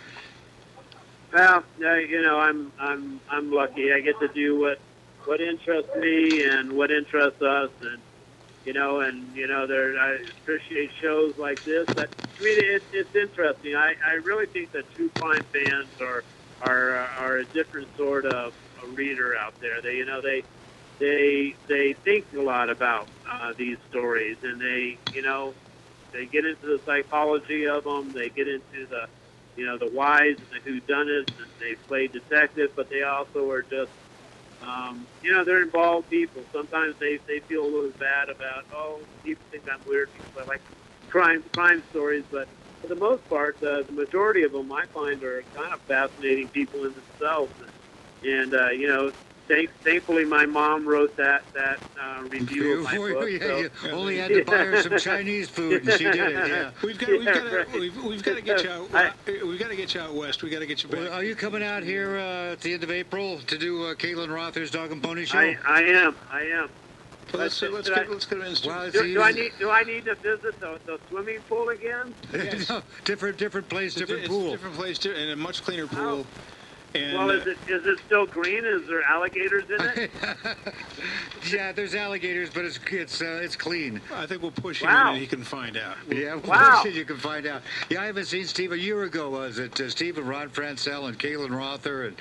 Well, 1.34 1.64
uh, 1.84 1.94
you 1.96 2.22
know, 2.22 2.40
I'm 2.40 2.72
I'm 2.80 3.20
I'm 3.32 3.52
lucky. 3.52 3.92
I 3.94 4.00
get 4.00 4.20
to 4.20 4.28
do 4.28 4.60
what 4.60 4.80
what 5.26 5.42
interests 5.42 5.90
me 5.98 6.44
and 6.44 6.74
what 6.74 6.92
interests 6.92 7.42
us, 7.42 7.72
and 7.82 8.00
you 8.64 8.74
know, 8.74 9.00
and 9.00 9.36
you 9.36 9.48
know, 9.48 9.66
there 9.66 9.98
I 9.98 10.20
appreciate 10.42 10.92
shows 11.02 11.36
like 11.40 11.64
this. 11.64 11.88
That 11.88 12.10
I 12.20 12.44
mean, 12.44 12.60
it, 12.60 12.84
it's 12.94 13.16
interesting. 13.16 13.76
I, 13.76 13.96
I 14.06 14.14
really 14.24 14.46
think 14.46 14.72
that 14.74 14.86
true 14.96 15.10
crime 15.16 15.44
fans 15.52 15.88
are 16.00 16.24
are 16.62 16.92
are 17.18 17.38
a 17.38 17.46
different 17.46 17.88
sort 17.98 18.26
of 18.26 18.54
reader 18.86 19.36
out 19.36 19.56
there. 19.62 19.82
They 19.82 19.96
you 19.96 20.06
know 20.06 20.22
they 20.22 20.46
they 21.00 21.56
they 21.68 21.96
think 22.04 22.28
a 22.38 22.42
lot 22.42 22.70
about 22.70 23.10
uh, 23.30 23.54
these 23.58 23.78
stories, 23.90 24.38
and 24.44 24.62
they 24.62 25.00
you 25.12 25.22
know 25.22 25.56
they 26.14 26.28
get 26.28 26.46
into 26.46 26.68
the 26.68 26.80
psychology 26.86 27.66
of 27.68 27.84
them. 27.84 28.14
They 28.14 28.30
get 28.30 28.48
into 28.48 28.88
the 28.88 29.08
you 29.56 29.66
know 29.66 29.78
the 29.78 29.90
whys 29.90 30.38
and 30.40 30.52
the 30.52 30.62
whodunits, 30.70 31.32
and 31.38 31.52
they 31.60 31.76
play 31.88 32.08
detective, 32.08 32.72
but 32.76 32.90
they 32.90 33.04
also 33.04 33.50
are 33.50 33.64
just 33.64 33.92
um, 34.62 35.08
you 35.22 35.34
know 35.34 35.44
they're 35.46 35.64
involved 35.64 36.10
people. 36.10 36.46
Sometimes 36.54 36.96
they 37.00 37.20
they 37.28 37.42
feel 37.48 37.64
a 37.66 37.72
little 37.72 37.94
bad 38.00 38.30
about 38.30 38.66
oh 38.72 39.08
people 39.24 39.46
think 39.52 39.66
I'm 39.72 39.84
weird 39.86 40.10
because 40.14 40.32
I 40.38 40.46
like 40.46 40.64
crime 41.10 41.44
crime 41.54 41.84
stories, 41.90 42.26
but 42.32 42.50
for 42.82 42.88
the 42.88 42.96
most 42.96 43.28
part, 43.30 43.58
uh, 43.64 43.84
the 43.88 43.94
majority 43.94 44.44
of 44.44 44.54
them 44.54 44.72
I 44.72 44.86
find 44.94 45.24
are 45.24 45.44
kind 45.56 45.74
of 45.74 45.82
fascinating 45.88 46.50
people 46.54 46.86
in 46.86 46.94
themselves, 46.96 47.54
and, 47.60 47.75
and 48.24 48.54
uh, 48.54 48.70
you 48.70 48.88
know 48.88 49.12
thank, 49.48 49.70
thankfully, 49.84 50.26
my 50.26 50.46
mom 50.46 50.88
wrote 50.88 51.16
that 51.18 51.44
that 51.54 51.80
uh, 52.02 52.22
review 52.24 52.80
of 52.80 52.84
my 52.86 52.98
book. 52.98 53.30
yeah, 53.30 53.40
so- 53.40 53.58
you 53.88 53.92
only 53.92 54.18
had 54.18 54.30
to 54.30 54.44
buy 54.44 54.58
her 54.58 54.82
some 54.82 54.98
Chinese 54.98 55.50
food, 55.50 55.84
and 55.88 55.92
she 55.98 56.06
did 56.06 56.16
it. 56.16 56.32
Yeah. 56.50 56.72
We've 56.84 56.98
got, 56.98 57.10
we've 57.10 57.24
Yeah, 57.24 57.34
got, 57.34 57.50
to, 57.50 57.58
right. 57.58 57.72
we've, 57.74 58.04
we've 58.04 58.24
got 58.24 58.36
to 58.36 58.42
get 58.42 58.64
you 58.64 58.70
out. 58.70 58.90
I- 58.94 59.08
uh, 59.08 59.12
we've 59.46 59.60
got 59.60 59.70
to 59.70 59.76
get 59.76 59.94
you 59.94 60.02
out 60.02 60.14
west. 60.14 60.44
We 60.44 60.50
got 60.50 60.60
to 60.60 60.66
get 60.66 60.84
you 60.84 60.90
back. 60.90 61.00
Well, 61.02 61.14
are 61.14 61.24
you 61.24 61.36
coming 61.36 61.64
out 61.64 61.84
here 61.84 62.18
uh, 62.18 62.54
at 62.54 62.62
the 62.62 62.74
end 62.74 62.84
of 62.84 62.92
April 62.92 63.40
to 63.40 63.58
do 63.58 63.84
uh, 63.86 63.94
Caitlin 63.96 64.34
Rother's 64.34 64.72
Dog 64.72 64.92
and 64.92 65.02
Pony 65.02 65.26
Show? 65.26 65.38
I, 65.40 65.58
I 65.68 65.82
am. 65.82 66.16
I 66.32 66.42
am. 66.44 66.70
Well, 67.34 67.42
let's 67.44 67.58
Should- 67.58 67.72
let's 67.74 67.90
get 67.90 68.08
I- 68.08 68.12
let's 68.12 68.26
get 68.26 68.40
him 68.40 68.46
in. 68.46 68.56
Well, 68.66 68.92
Do, 68.92 69.02
do 69.14 69.22
I 69.22 69.32
need 69.32 69.52
do 69.60 69.70
I 69.70 69.84
need 69.84 70.06
to 70.06 70.16
visit 70.16 70.60
the, 70.60 70.80
the 70.86 71.00
swimming 71.10 71.40
pool 71.50 71.70
again? 71.70 72.14
no, 72.70 72.82
different, 73.04 73.38
different 73.38 73.68
place, 73.70 73.96
different 73.96 74.22
it's 74.22 74.30
pool. 74.30 74.48
a 74.50 74.52
different 74.52 74.76
place 74.76 75.04
and 75.06 75.32
a 75.32 75.36
much 75.36 75.64
cleaner 75.64 75.88
pool. 75.88 76.26
And 76.96 77.18
well, 77.18 77.30
is 77.30 77.46
uh, 77.46 77.50
it 77.52 77.58
is 77.70 77.86
it 77.86 78.00
still 78.06 78.26
green? 78.26 78.64
Is 78.64 78.88
there 78.88 79.04
alligators 79.04 79.64
in 79.70 79.82
it? 79.82 80.12
yeah, 81.52 81.72
there's 81.72 81.94
alligators, 81.94 82.50
but 82.50 82.64
it's 82.66 82.80
it's 82.90 83.22
uh, 83.22 83.40
it's 83.44 83.56
clean. 83.56 84.00
I 84.14 84.26
think 84.26 84.42
we'll 84.42 84.52
push 84.52 84.82
him 84.82 84.90
in, 84.90 84.96
and 84.96 85.18
he 85.18 85.28
can 85.28 85.44
find 85.44 85.78
out. 85.78 85.98
Yeah, 86.10 86.36
well, 86.36 86.52
Wow. 86.60 86.80
shit, 86.84 86.94
you 86.94 87.06
can 87.06 87.18
find 87.18 87.46
out. 87.46 87.62
Yeah, 87.90 88.02
I 88.02 88.06
haven't 88.06 88.26
seen 88.26 88.46
Steve 88.46 88.72
a 88.72 88.80
year 88.80 89.04
ago. 89.04 89.30
Was 89.30 89.60
it 89.60 89.80
uh, 89.80 89.90
Steve 89.90 90.18
and 90.18 90.28
Ron 90.28 90.50
Franscell 90.50 91.08
and 91.08 91.20
Caitlin 91.20 91.56
Rother, 91.56 92.06
and 92.06 92.16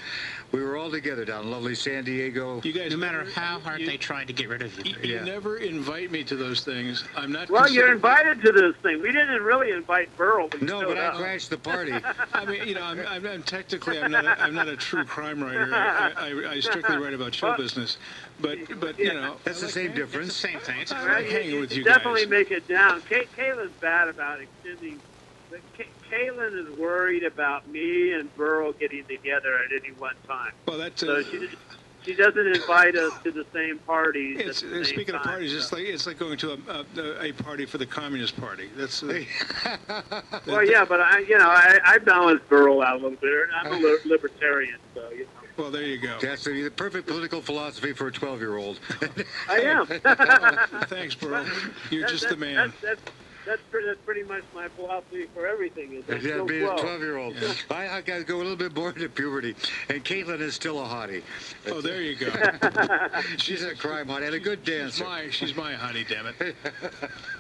we 0.53 0.61
were 0.63 0.77
all 0.77 0.91
together 0.91 1.25
down 1.25 1.45
in 1.45 1.51
lovely 1.51 1.75
San 1.75 2.05
Diego. 2.05 2.61
You 2.65 2.73
guys, 2.73 2.91
No 2.91 2.97
matter 2.97 3.19
never- 3.25 3.31
how 3.41 3.59
hard 3.61 3.81
you, 3.81 3.87
they 3.87 3.97
tried 3.97 4.27
to 4.29 4.33
get 4.33 4.49
rid 4.49 4.63
of 4.63 4.77
you. 4.87 4.95
you, 5.03 5.09
you 5.09 5.15
Yeah. 5.17 5.25
never 5.25 5.57
invite 5.59 6.11
me 6.11 6.25
to 6.25 6.37
those 6.37 6.63
things. 6.65 7.05
I'm 7.17 7.31
not. 7.33 7.49
Well, 7.51 7.71
you're 7.71 7.93
invited 7.93 8.41
to 8.43 8.53
this 8.53 8.75
thing. 8.83 9.01
We 9.03 9.13
didn't 9.13 9.43
really 9.43 9.71
invite 9.71 10.15
Burl. 10.17 10.49
but 10.49 10.61
he 10.61 10.67
No, 10.67 10.81
showed 10.81 10.89
but 10.97 10.99
I 10.99 11.17
crashed 11.17 11.51
the 11.51 11.59
party. 11.59 11.93
I 12.35 12.45
mean, 12.45 12.67
you 12.69 12.75
know, 12.75 12.83
I'm, 12.83 13.01
I'm, 13.07 13.27
I'm 13.27 13.43
technically 13.43 14.01
I'm 14.01 14.11
not 14.11 14.25
a, 14.25 14.41
I'm 14.41 14.55
not 14.55 14.64
a 14.69 14.77
true 14.77 15.05
crime 15.05 15.43
writer. 15.43 15.75
I, 15.75 16.13
I, 16.17 16.51
I 16.53 16.61
strictly 16.61 16.97
write 16.97 17.15
about 17.15 17.35
show 17.35 17.57
business, 17.57 17.99
but 18.41 18.59
but 18.81 18.99
you 18.99 19.13
know, 19.15 19.39
That's 19.45 19.61
the 19.61 19.67
like 19.67 19.75
same 19.75 19.91
hang- 19.93 20.01
It's 20.03 20.13
the 20.13 20.13
difference. 20.13 20.37
same 20.37 20.61
thing. 20.61 20.81
It's 20.81 20.93
I 20.93 21.07
Right, 21.07 21.25
like 21.25 21.33
hanging 21.33 21.61
with 21.61 21.77
you 21.77 21.85
definitely 21.85 22.23
guys. 22.23 22.31
make 22.31 22.51
it 22.51 22.69
down. 22.69 23.03
Kay- 23.03 23.29
Caitlin's 23.37 23.75
bad 23.81 24.09
about 24.09 24.41
extending. 24.41 25.03
but 25.51 25.61
Kay- 25.77 25.95
Kaylin 26.13 26.59
is 26.61 26.77
worried 26.79 27.25
about 27.25 27.67
me 27.69 28.13
and 28.13 28.35
Burl 28.35 28.73
getting 28.73 29.07
together 29.09 29.55
at 29.57 29.71
any 29.73 29.95
one 29.97 30.17
time. 30.29 30.53
Well, 30.69 30.79
that's 30.79 31.01
So 31.01 31.17
uh, 31.17 31.23
she 31.23 31.39
she 32.05 32.15
doesn't 32.15 32.47
invite 32.47 32.97
us 32.97 33.13
to 33.25 33.31
the 33.31 33.45
same 33.53 33.79
parties. 33.81 34.39
it's, 34.41 34.63
at 34.63 34.71
the 34.71 34.85
same 34.85 34.95
speaking 34.95 35.15
of 35.15 35.23
parties, 35.23 35.53
so. 35.53 35.59
it's 35.59 35.73
like 35.73 35.83
it's 35.85 36.07
like 36.07 36.19
going 36.19 36.37
to 36.39 36.53
a, 36.53 36.85
a, 37.01 37.23
a 37.29 37.33
party 37.33 37.65
for 37.67 37.79
the 37.79 37.87
Communist 37.87 38.39
Party. 38.41 38.69
That's 38.77 39.03
uh, 39.03 39.23
Well, 40.47 40.65
yeah, 40.65 40.85
but 40.85 41.01
I, 41.01 41.21
you 41.21 41.39
know, 41.39 41.49
I, 41.49 41.79
I 41.85 41.99
balance 41.99 42.43
Burl 42.49 42.83
out 42.83 42.95
a 42.95 43.03
little 43.03 43.11
bit. 43.19 43.49
I'm 43.55 43.73
a 43.73 43.77
li- 43.77 43.99
libertarian, 44.05 44.79
so 44.95 45.09
you 45.11 45.21
know. 45.21 45.29
well, 45.57 45.71
there 45.71 45.83
you 45.83 45.99
go. 45.99 46.19
That's 46.21 46.45
the 46.45 46.71
perfect 46.71 47.07
political 47.07 47.41
philosophy 47.41 47.93
for 47.93 48.09
a 48.09 48.13
12-year-old. 48.13 48.81
I 49.49 49.61
am. 49.61 49.87
Thanks, 50.89 51.15
Burl. 51.15 51.45
You're 51.91 52.03
That- 52.03 52.11
just 52.11 52.25
that- 52.25 52.31
the 52.31 52.37
man. 52.37 52.73
That's, 52.83 53.01
that's, 53.45 53.61
that's, 53.61 53.63
pretty, 53.71 53.87
that's 53.87 54.01
pretty 54.05 54.23
much 54.25 54.43
my 54.55 54.69
philosophy 54.69 55.27
for 55.35 55.47
everything. 55.47 55.93
Is 55.95 56.05
I'm 56.09 56.15
Yeah, 56.17 56.21
still 56.21 56.47
being 56.47 56.63
a 56.65 56.67
12. 56.67 56.81
12-year-old. 56.81 57.37
I, 57.71 57.89
I 57.89 58.01
got 58.01 58.19
to 58.19 58.25
go 58.25 58.37
a 58.37 58.39
little 58.39 58.57
bit 58.57 58.75
more 58.75 58.89
into 58.91 59.09
puberty, 59.09 59.55
and 59.89 60.05
Caitlin 60.05 60.41
is 60.41 60.55
still 60.55 60.81
a 60.81 60.85
hottie. 60.87 61.23
Oh, 61.69 61.81
there 61.81 62.01
you 62.03 62.17
go. 62.17 62.31
She's 63.39 63.63
a 63.63 63.75
crime 63.75 64.07
hottie 64.09 64.27
and 64.27 64.35
a 64.35 64.41
good 64.41 64.61
She's 64.65 64.75
dancer. 64.77 65.05
my 65.05 65.31
she's 65.31 65.55
my 65.57 65.75
honey, 65.75 66.05
damn 66.09 66.27
it. 66.27 66.35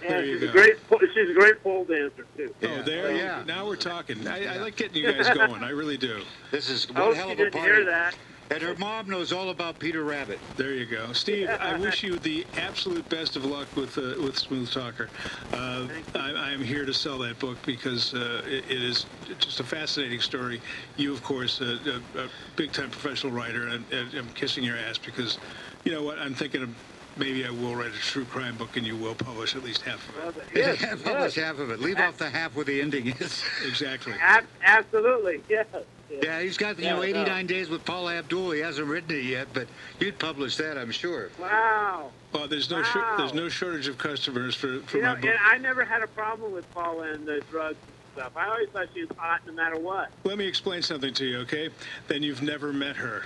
There 0.07 0.19
And 0.19 0.27
you 0.27 0.39
she's 0.39 0.43
go. 0.45 0.49
a 0.51 0.53
great, 0.53 0.77
she's 1.15 1.31
a 1.31 1.35
great 1.35 1.63
pole 1.63 1.85
dancer 1.85 2.27
too. 2.37 2.55
Oh, 2.63 2.83
there. 2.83 3.07
Oh, 3.07 3.11
yeah. 3.11 3.43
Now 3.47 3.67
we're 3.67 3.77
talking. 3.77 4.27
I, 4.29 4.57
I 4.57 4.59
like 4.59 4.77
getting 4.77 5.03
you 5.03 5.11
guys 5.13 5.29
going. 5.31 5.65
I 5.65 5.71
really 5.71 5.97
do. 5.97 6.21
This 6.51 6.69
is 6.69 6.91
one 6.91 7.15
hell 7.15 7.31
of 7.31 7.39
a 7.39 7.45
didn't 7.45 7.53
party. 7.55 7.69
hear 7.73 7.85
that. 7.87 8.15
And 8.51 8.63
her 8.63 8.75
mom 8.77 9.09
knows 9.09 9.33
all 9.33 9.51
about 9.51 9.79
Peter 9.79 10.05
Rabbit. 10.05 10.41
There 10.57 10.73
you 10.73 10.87
go, 10.87 11.13
Steve. 11.13 11.49
I 11.61 11.79
wish 11.79 12.03
you 12.03 12.19
the 12.19 12.47
absolute 12.57 13.09
best 13.09 13.37
of 13.37 13.45
luck 13.45 13.75
with 13.75 13.97
uh, 13.99 14.15
with 14.23 14.37
Smooth 14.37 14.71
Talker. 14.71 15.11
Uh, 15.53 15.89
I, 16.15 16.31
I 16.33 16.51
am 16.53 16.63
here 16.63 16.85
to 16.85 16.93
sell 16.95 17.19
that 17.19 17.39
book 17.39 17.59
because 17.65 18.13
uh, 18.15 18.43
it, 18.45 18.71
it 18.71 18.83
is 18.83 19.07
just 19.39 19.61
a 19.61 19.65
fascinating 19.65 20.21
story. 20.21 20.61
You, 20.97 21.13
of 21.13 21.23
course, 21.23 21.61
uh, 21.61 21.79
a, 22.15 22.19
a 22.21 22.29
big 22.57 22.73
time 22.73 22.91
professional 22.91 23.33
writer, 23.33 23.69
and, 23.69 23.91
and 23.91 24.15
I'm 24.15 24.29
kissing 24.31 24.63
your 24.63 24.77
ass 24.77 24.99
because, 24.99 25.39
you 25.85 25.93
know 25.93 26.03
what? 26.03 26.19
I'm 26.19 26.35
thinking 26.35 26.63
of 26.63 26.71
maybe 27.17 27.47
I 27.47 27.51
will 27.51 27.75
write 27.75 27.93
a 27.93 27.99
true 27.99 28.25
crime 28.27 28.57
book, 28.57 28.77
and 28.77 28.87
you 28.87 28.97
will 28.97 29.15
publish 29.15 29.57
at 29.57 29.63
least 29.63 29.83
half 29.83 30.09
of 30.09 30.17
it. 30.17 30.25
Well, 30.37 30.45
yes, 30.55 30.81
Publish 31.03 31.37
yes. 31.37 31.47
half 31.47 31.59
of 31.59 31.71
it. 31.71 31.81
Leave 31.81 31.99
off 31.99 32.19
the 32.19 32.31
half 32.31 32.55
where 32.55 32.65
the 32.65 32.81
ending 32.81 33.09
is. 33.09 33.43
Exactly. 33.67 34.15
Ab- 34.21 34.47
absolutely, 34.63 35.43
yes. 35.49 35.67
Yes. 36.11 36.21
Yeah, 36.25 36.41
he's 36.41 36.57
got, 36.57 36.79
you 36.79 36.85
Yeah, 36.85 36.91
know, 36.93 36.97
no. 36.99 37.03
89 37.05 37.47
days 37.47 37.69
with 37.69 37.85
Paula 37.85 38.15
Abdul. 38.17 38.51
He 38.53 38.61
hasn't 38.61 38.87
written 38.87 39.11
it 39.17 39.25
yet, 39.25 39.49
but 39.53 39.67
you'd 40.01 40.19
publish 40.19 40.57
that, 40.57 40.77
I'm 40.79 40.91
sure. 40.91 41.31
Wow. 41.39 42.11
Well, 42.33 42.49
there's 42.49 42.71
no 42.71 42.83
shor- 42.83 43.03
Wow. 43.03 43.17
there's 43.19 43.35
no 43.35 43.49
shortage 43.49 43.89
of 43.89 43.99
customers 43.99 44.55
for, 44.55 44.81
for 44.81 44.97
You 44.99 45.03
my 45.03 45.11
know, 45.11 45.21
book. 45.21 45.25
and 45.31 45.39
I 45.43 45.59
never 45.59 45.85
had 45.85 46.03
a 46.03 46.07
problem 46.09 46.53
with 46.53 46.69
Paula 46.73 47.13
and 47.13 47.27
the 47.27 47.43
drugs 47.51 47.77
and 47.87 48.23
stuff. 48.23 48.33
I 48.37 48.49
always 48.49 48.69
thought 48.71 48.87
she 48.95 49.05
was 49.05 49.17
hot 49.17 49.41
no 49.47 49.53
matter 49.53 49.79
what. 49.79 50.11
Let 50.25 50.39
me 50.39 50.47
explain 50.47 50.83
something 50.83 51.15
to 51.15 51.25
you, 51.25 51.39
okay? 51.41 51.69
Then 52.09 52.23
you've 52.23 52.43
never 52.43 52.73
met 52.73 52.97
her. 52.97 53.25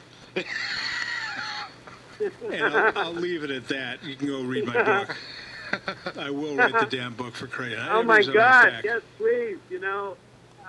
and 2.50 2.64
I'll, 2.64 2.98
I'll 2.98 3.12
leave 3.12 3.44
it 3.44 3.50
at 3.50 3.68
that. 3.68 4.02
You 4.04 4.16
can 4.16 4.26
go 4.28 4.42
read 4.42 4.66
my 4.66 4.82
book. 5.06 5.16
I 6.18 6.30
will 6.30 6.56
write 6.56 6.72
the 6.78 6.86
damn 6.86 7.12
book 7.14 7.34
for 7.34 7.46
Creighton. 7.46 7.86
Oh 7.90 8.02
my 8.02 8.22
God! 8.22 8.80
Yes, 8.84 9.02
please. 9.18 9.58
You 9.68 9.80
know. 9.80 10.16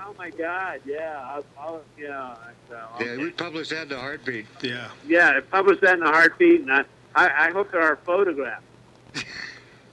Oh 0.10 0.16
my 0.18 0.32
God! 0.32 0.82
Yeah. 0.86 1.22
I'll, 1.24 1.46
I'll, 1.60 1.82
yeah. 1.98 2.36
So, 2.68 2.80
Yeah, 3.00 3.18
we 3.18 3.30
published 3.30 3.70
that 3.70 3.88
in 3.88 3.94
a 3.94 4.00
heartbeat. 4.00 4.48
Yeah. 4.62 4.90
Yeah. 5.08 5.40
Publish 5.52 5.80
that 5.82 5.98
in 6.00 6.04
a 6.04 6.08
heartbeat, 6.12 6.62
and 6.62 6.72
I, 6.72 6.84
I, 7.14 7.48
I 7.48 7.52
hope 7.52 7.72
there 7.72 7.82
are 7.82 7.98
photographs. 7.98 8.64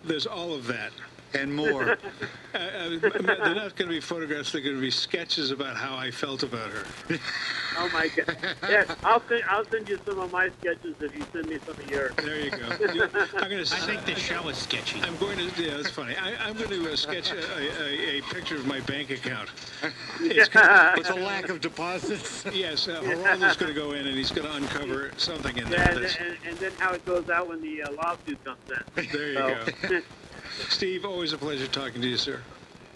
There's 0.05 0.27
all 0.27 0.55
of 0.55 0.67
that. 0.69 0.93
And 1.35 1.55
more. 1.55 1.99
Uh, 2.55 2.59
uh, 2.59 2.99
they're 3.20 3.55
not 3.55 3.77
going 3.77 3.87
to 3.87 3.89
be 3.89 4.01
photographs. 4.01 4.51
They're 4.51 4.62
going 4.62 4.77
to 4.77 4.81
be 4.81 4.91
sketches 4.91 5.51
about 5.51 5.77
how 5.77 5.95
I 5.95 6.11
felt 6.11 6.43
about 6.43 6.70
her. 6.70 6.87
Oh 7.79 7.91
my 7.93 8.09
God! 8.09 8.35
Yes, 8.62 8.91
I'll 9.05 9.20
send 9.29 9.43
I'll 9.51 9.66
send 9.66 9.87
you 9.87 9.99
some 10.07 10.18
of 10.18 10.33
my 10.33 10.49
sketches 10.61 10.95
if 10.99 11.14
you 11.14 11.22
send 11.31 11.47
me 11.51 11.59
some 11.66 11.74
of 11.74 11.91
yours. 11.91 12.12
There 12.16 12.41
you 12.41 12.51
go. 12.51 12.57
You- 12.95 13.03
I'm 13.37 13.51
going 13.51 13.62
to. 13.62 13.74
I 13.74 13.81
think 13.81 14.07
this 14.07 14.18
show 14.18 14.49
is 14.49 14.57
sketchy. 14.57 14.99
I'm 15.03 15.14
going 15.18 15.37
to. 15.37 15.62
Yeah, 15.62 15.77
that's 15.77 15.91
funny. 15.91 16.16
I, 16.16 16.37
I'm 16.37 16.57
going 16.57 16.70
to 16.70 16.91
uh, 16.91 16.97
sketch 16.97 17.33
a, 17.33 17.37
a, 17.37 18.18
a 18.18 18.22
picture 18.22 18.57
of 18.57 18.66
my 18.66 18.81
bank 18.81 19.11
account. 19.11 19.51
It's 20.20 20.49
kind 20.49 20.97
With 20.97 21.11
a 21.11 21.16
lack 21.16 21.51
of 21.51 21.61
deposits. 21.61 22.47
Yes, 22.51 22.89
uh, 22.89 23.03
Geraldo's 23.03 23.59
going 23.59 23.74
to 23.74 23.79
go 23.79 23.93
in 23.93 24.07
and 24.07 24.16
he's 24.16 24.31
going 24.31 24.49
to 24.49 24.55
uncover 24.55 25.11
something 25.18 25.55
in 25.59 25.68
there. 25.68 25.81
Yeah, 25.81 25.99
and, 25.99 26.16
and, 26.31 26.37
and 26.47 26.57
then 26.57 26.72
how 26.79 26.95
it 26.95 27.05
goes 27.05 27.29
out 27.29 27.47
when 27.47 27.61
the 27.61 27.83
uh, 27.83 27.93
lawsuit 27.93 28.43
comes 28.43 28.59
in. 28.70 29.07
There 29.12 29.33
you 29.33 29.35
So- 29.35 29.89
go. 29.91 30.01
Steve, 30.69 31.05
always 31.05 31.33
a 31.33 31.39
pleasure 31.39 31.67
talking 31.67 32.01
to 32.03 32.09
you, 32.09 32.17
sir. 32.17 32.41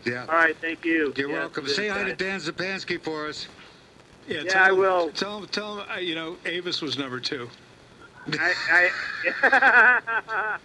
Yeah. 0.05 0.23
All 0.29 0.35
right, 0.35 0.57
thank 0.61 0.85
you. 0.85 1.13
You're 1.17 1.29
Yes, 1.31 1.39
welcome. 1.39 1.67
Say 1.69 1.89
hi 1.89 2.05
to. 2.05 2.17
Dan 2.17 2.41
Zupansky 2.41 3.01
for 3.01 3.27
us. 3.29 3.49
Yeah, 4.27 4.43
Yeah, 4.43 4.51
tell 4.51 4.63
I 4.65 4.69
him, 4.71 4.79
will. 4.79 5.11
Tell 5.11 5.39
him, 5.39 5.47
tell 5.49 5.79
him. 5.79 5.87
Uh, 5.95 5.99
you 5.99 6.15
know, 6.15 6.37
Avis 6.47 6.81
was 6.81 6.99
number 6.99 7.21
two. 7.21 7.49
I, 8.33 8.55
I, 8.71 8.91
I, 9.43 10.59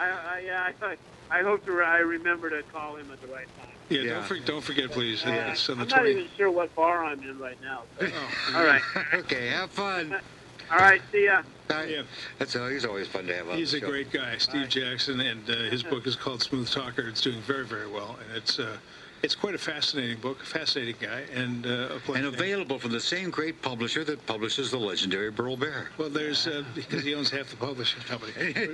I, 0.00 0.42
yeah, 0.44 0.70
I, 0.82 0.96
I 1.30 1.42
hope 1.42 1.64
to, 1.66 1.80
I 1.80 1.98
remember 1.98 2.50
to 2.50 2.62
call 2.72 2.96
him 2.96 3.10
at 3.10 3.20
the 3.20 3.28
right 3.28 3.46
time. 3.58 3.66
Yeah, 3.88 4.00
Yeah. 4.02 4.14
Don't, 4.14 4.24
for, 4.24 4.38
don't 4.40 4.64
forget, 4.64 4.90
please. 4.90 5.24
Uh, 5.24 5.48
it's 5.50 5.68
on 5.70 5.78
the 5.78 5.82
I'm 5.84 5.88
not 5.88 5.96
20. 6.00 6.10
even 6.10 6.26
sure 6.36 6.50
what 6.50 6.74
bar 6.76 7.04
I'm 7.04 7.22
in 7.22 7.38
right 7.38 7.58
now. 7.62 7.82
so- 7.98 8.06
Oh, 8.12 8.56
All 8.58 8.64
right, 8.64 8.82
Okay, 9.14 9.48
have 9.48 9.70
fun. 9.70 10.14
all 10.70 10.78
right, 10.78 11.00
see 11.12 11.24
ya. 11.24 11.42
Yeah. 11.70 12.02
That's 12.38 12.56
uh, 12.56 12.66
he's 12.66 12.84
always 12.84 13.06
fun 13.06 13.26
to 13.26 13.34
have 13.36 13.48
on 13.48 13.56
He's 13.56 13.72
the 13.72 13.78
a 13.78 13.80
show. 13.80 13.88
great 13.90 14.10
guy, 14.12 14.36
Steve 14.38 14.68
Jackson, 14.68 15.20
and 15.20 15.48
uh, 15.48 15.54
his 15.70 15.82
book 15.82 16.06
is 16.06 16.16
called 16.16 16.42
Smooth 16.42 16.68
Talker. 16.70 17.08
It's 17.08 17.20
doing 17.20 17.40
very, 17.42 17.64
very 17.64 17.88
well, 17.88 18.18
and 18.26 18.36
it's 18.36 18.58
uh, 18.58 18.76
it's 19.22 19.34
quite 19.34 19.54
a 19.54 19.58
fascinating 19.58 20.18
book, 20.18 20.42
a 20.42 20.46
fascinating 20.46 20.96
guy, 21.00 21.22
and 21.32 21.66
uh, 21.66 21.98
a. 22.08 22.12
And 22.12 22.26
available 22.26 22.78
from 22.78 22.90
the 22.92 23.00
same 23.00 23.30
great 23.30 23.62
publisher 23.62 24.02
that 24.04 24.24
publishes 24.26 24.70
the 24.70 24.78
legendary 24.78 25.30
Burl 25.30 25.56
Barer. 25.56 25.90
Well, 25.98 26.08
there's 26.10 26.46
uh, 26.46 26.64
because 26.74 27.04
he 27.04 27.14
owns 27.14 27.30
half 27.30 27.50
the 27.50 27.56
publishing 27.56 28.02
company, 28.02 28.32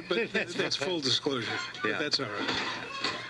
but 0.08 0.32
that, 0.32 0.48
that's 0.48 0.76
full 0.76 1.00
disclosure. 1.00 1.48
But 1.82 1.90
Yeah. 1.90 1.98
That's 1.98 2.20
all 2.20 2.26
right. 2.26 2.50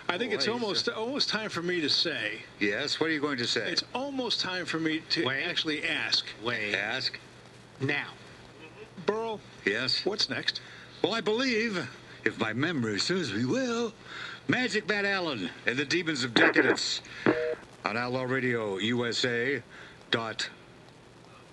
I 0.08 0.18
think 0.18 0.32
it's 0.32 0.46
Boy, 0.46 0.52
almost 0.52 0.88
almost 0.88 1.28
time 1.28 1.50
for 1.50 1.62
me 1.62 1.80
to 1.80 1.88
say. 1.88 2.38
Yes, 2.60 3.00
what 3.00 3.10
are 3.10 3.12
you 3.12 3.20
going 3.20 3.38
to 3.38 3.46
say? 3.46 3.68
It's 3.70 3.82
almost 3.94 4.40
time 4.40 4.64
for 4.64 4.78
me 4.78 5.00
to 5.10 5.26
Wait. 5.26 5.42
actually 5.42 5.84
ask. 5.88 6.24
Wait. 6.44 6.74
Ask. 6.74 7.18
Now. 7.80 8.06
Burl, 9.04 9.40
Yes. 9.64 10.04
what's 10.04 10.28
next? 10.30 10.60
Well, 11.02 11.14
I 11.14 11.20
believe, 11.20 11.88
if 12.24 12.38
my 12.40 12.52
memory 12.52 12.98
serves 12.98 13.32
me 13.32 13.44
well, 13.44 13.92
Magic 14.48 14.88
Matt 14.88 15.04
Allen 15.04 15.50
and 15.66 15.76
the 15.76 15.84
Demons 15.84 16.24
of 16.24 16.32
Decadence 16.34 17.00
on 17.84 17.96
Outlaw 17.96 18.22
Radio 18.22 18.78
USA 18.78 19.62
dot 20.10 20.48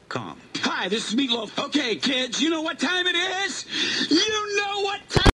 com. 0.10 0.40
Hi, 0.58 0.88
this 0.88 1.10
is 1.10 1.16
Meatloaf. 1.16 1.58
Okay, 1.66 1.96
kids, 1.96 2.42
you 2.42 2.50
know 2.50 2.62
what 2.62 2.80
time 2.80 3.06
it 3.08 3.16
is? 3.16 3.66
You 4.12 4.58
know 4.58 4.82
what 4.82 5.02
time 5.10 5.22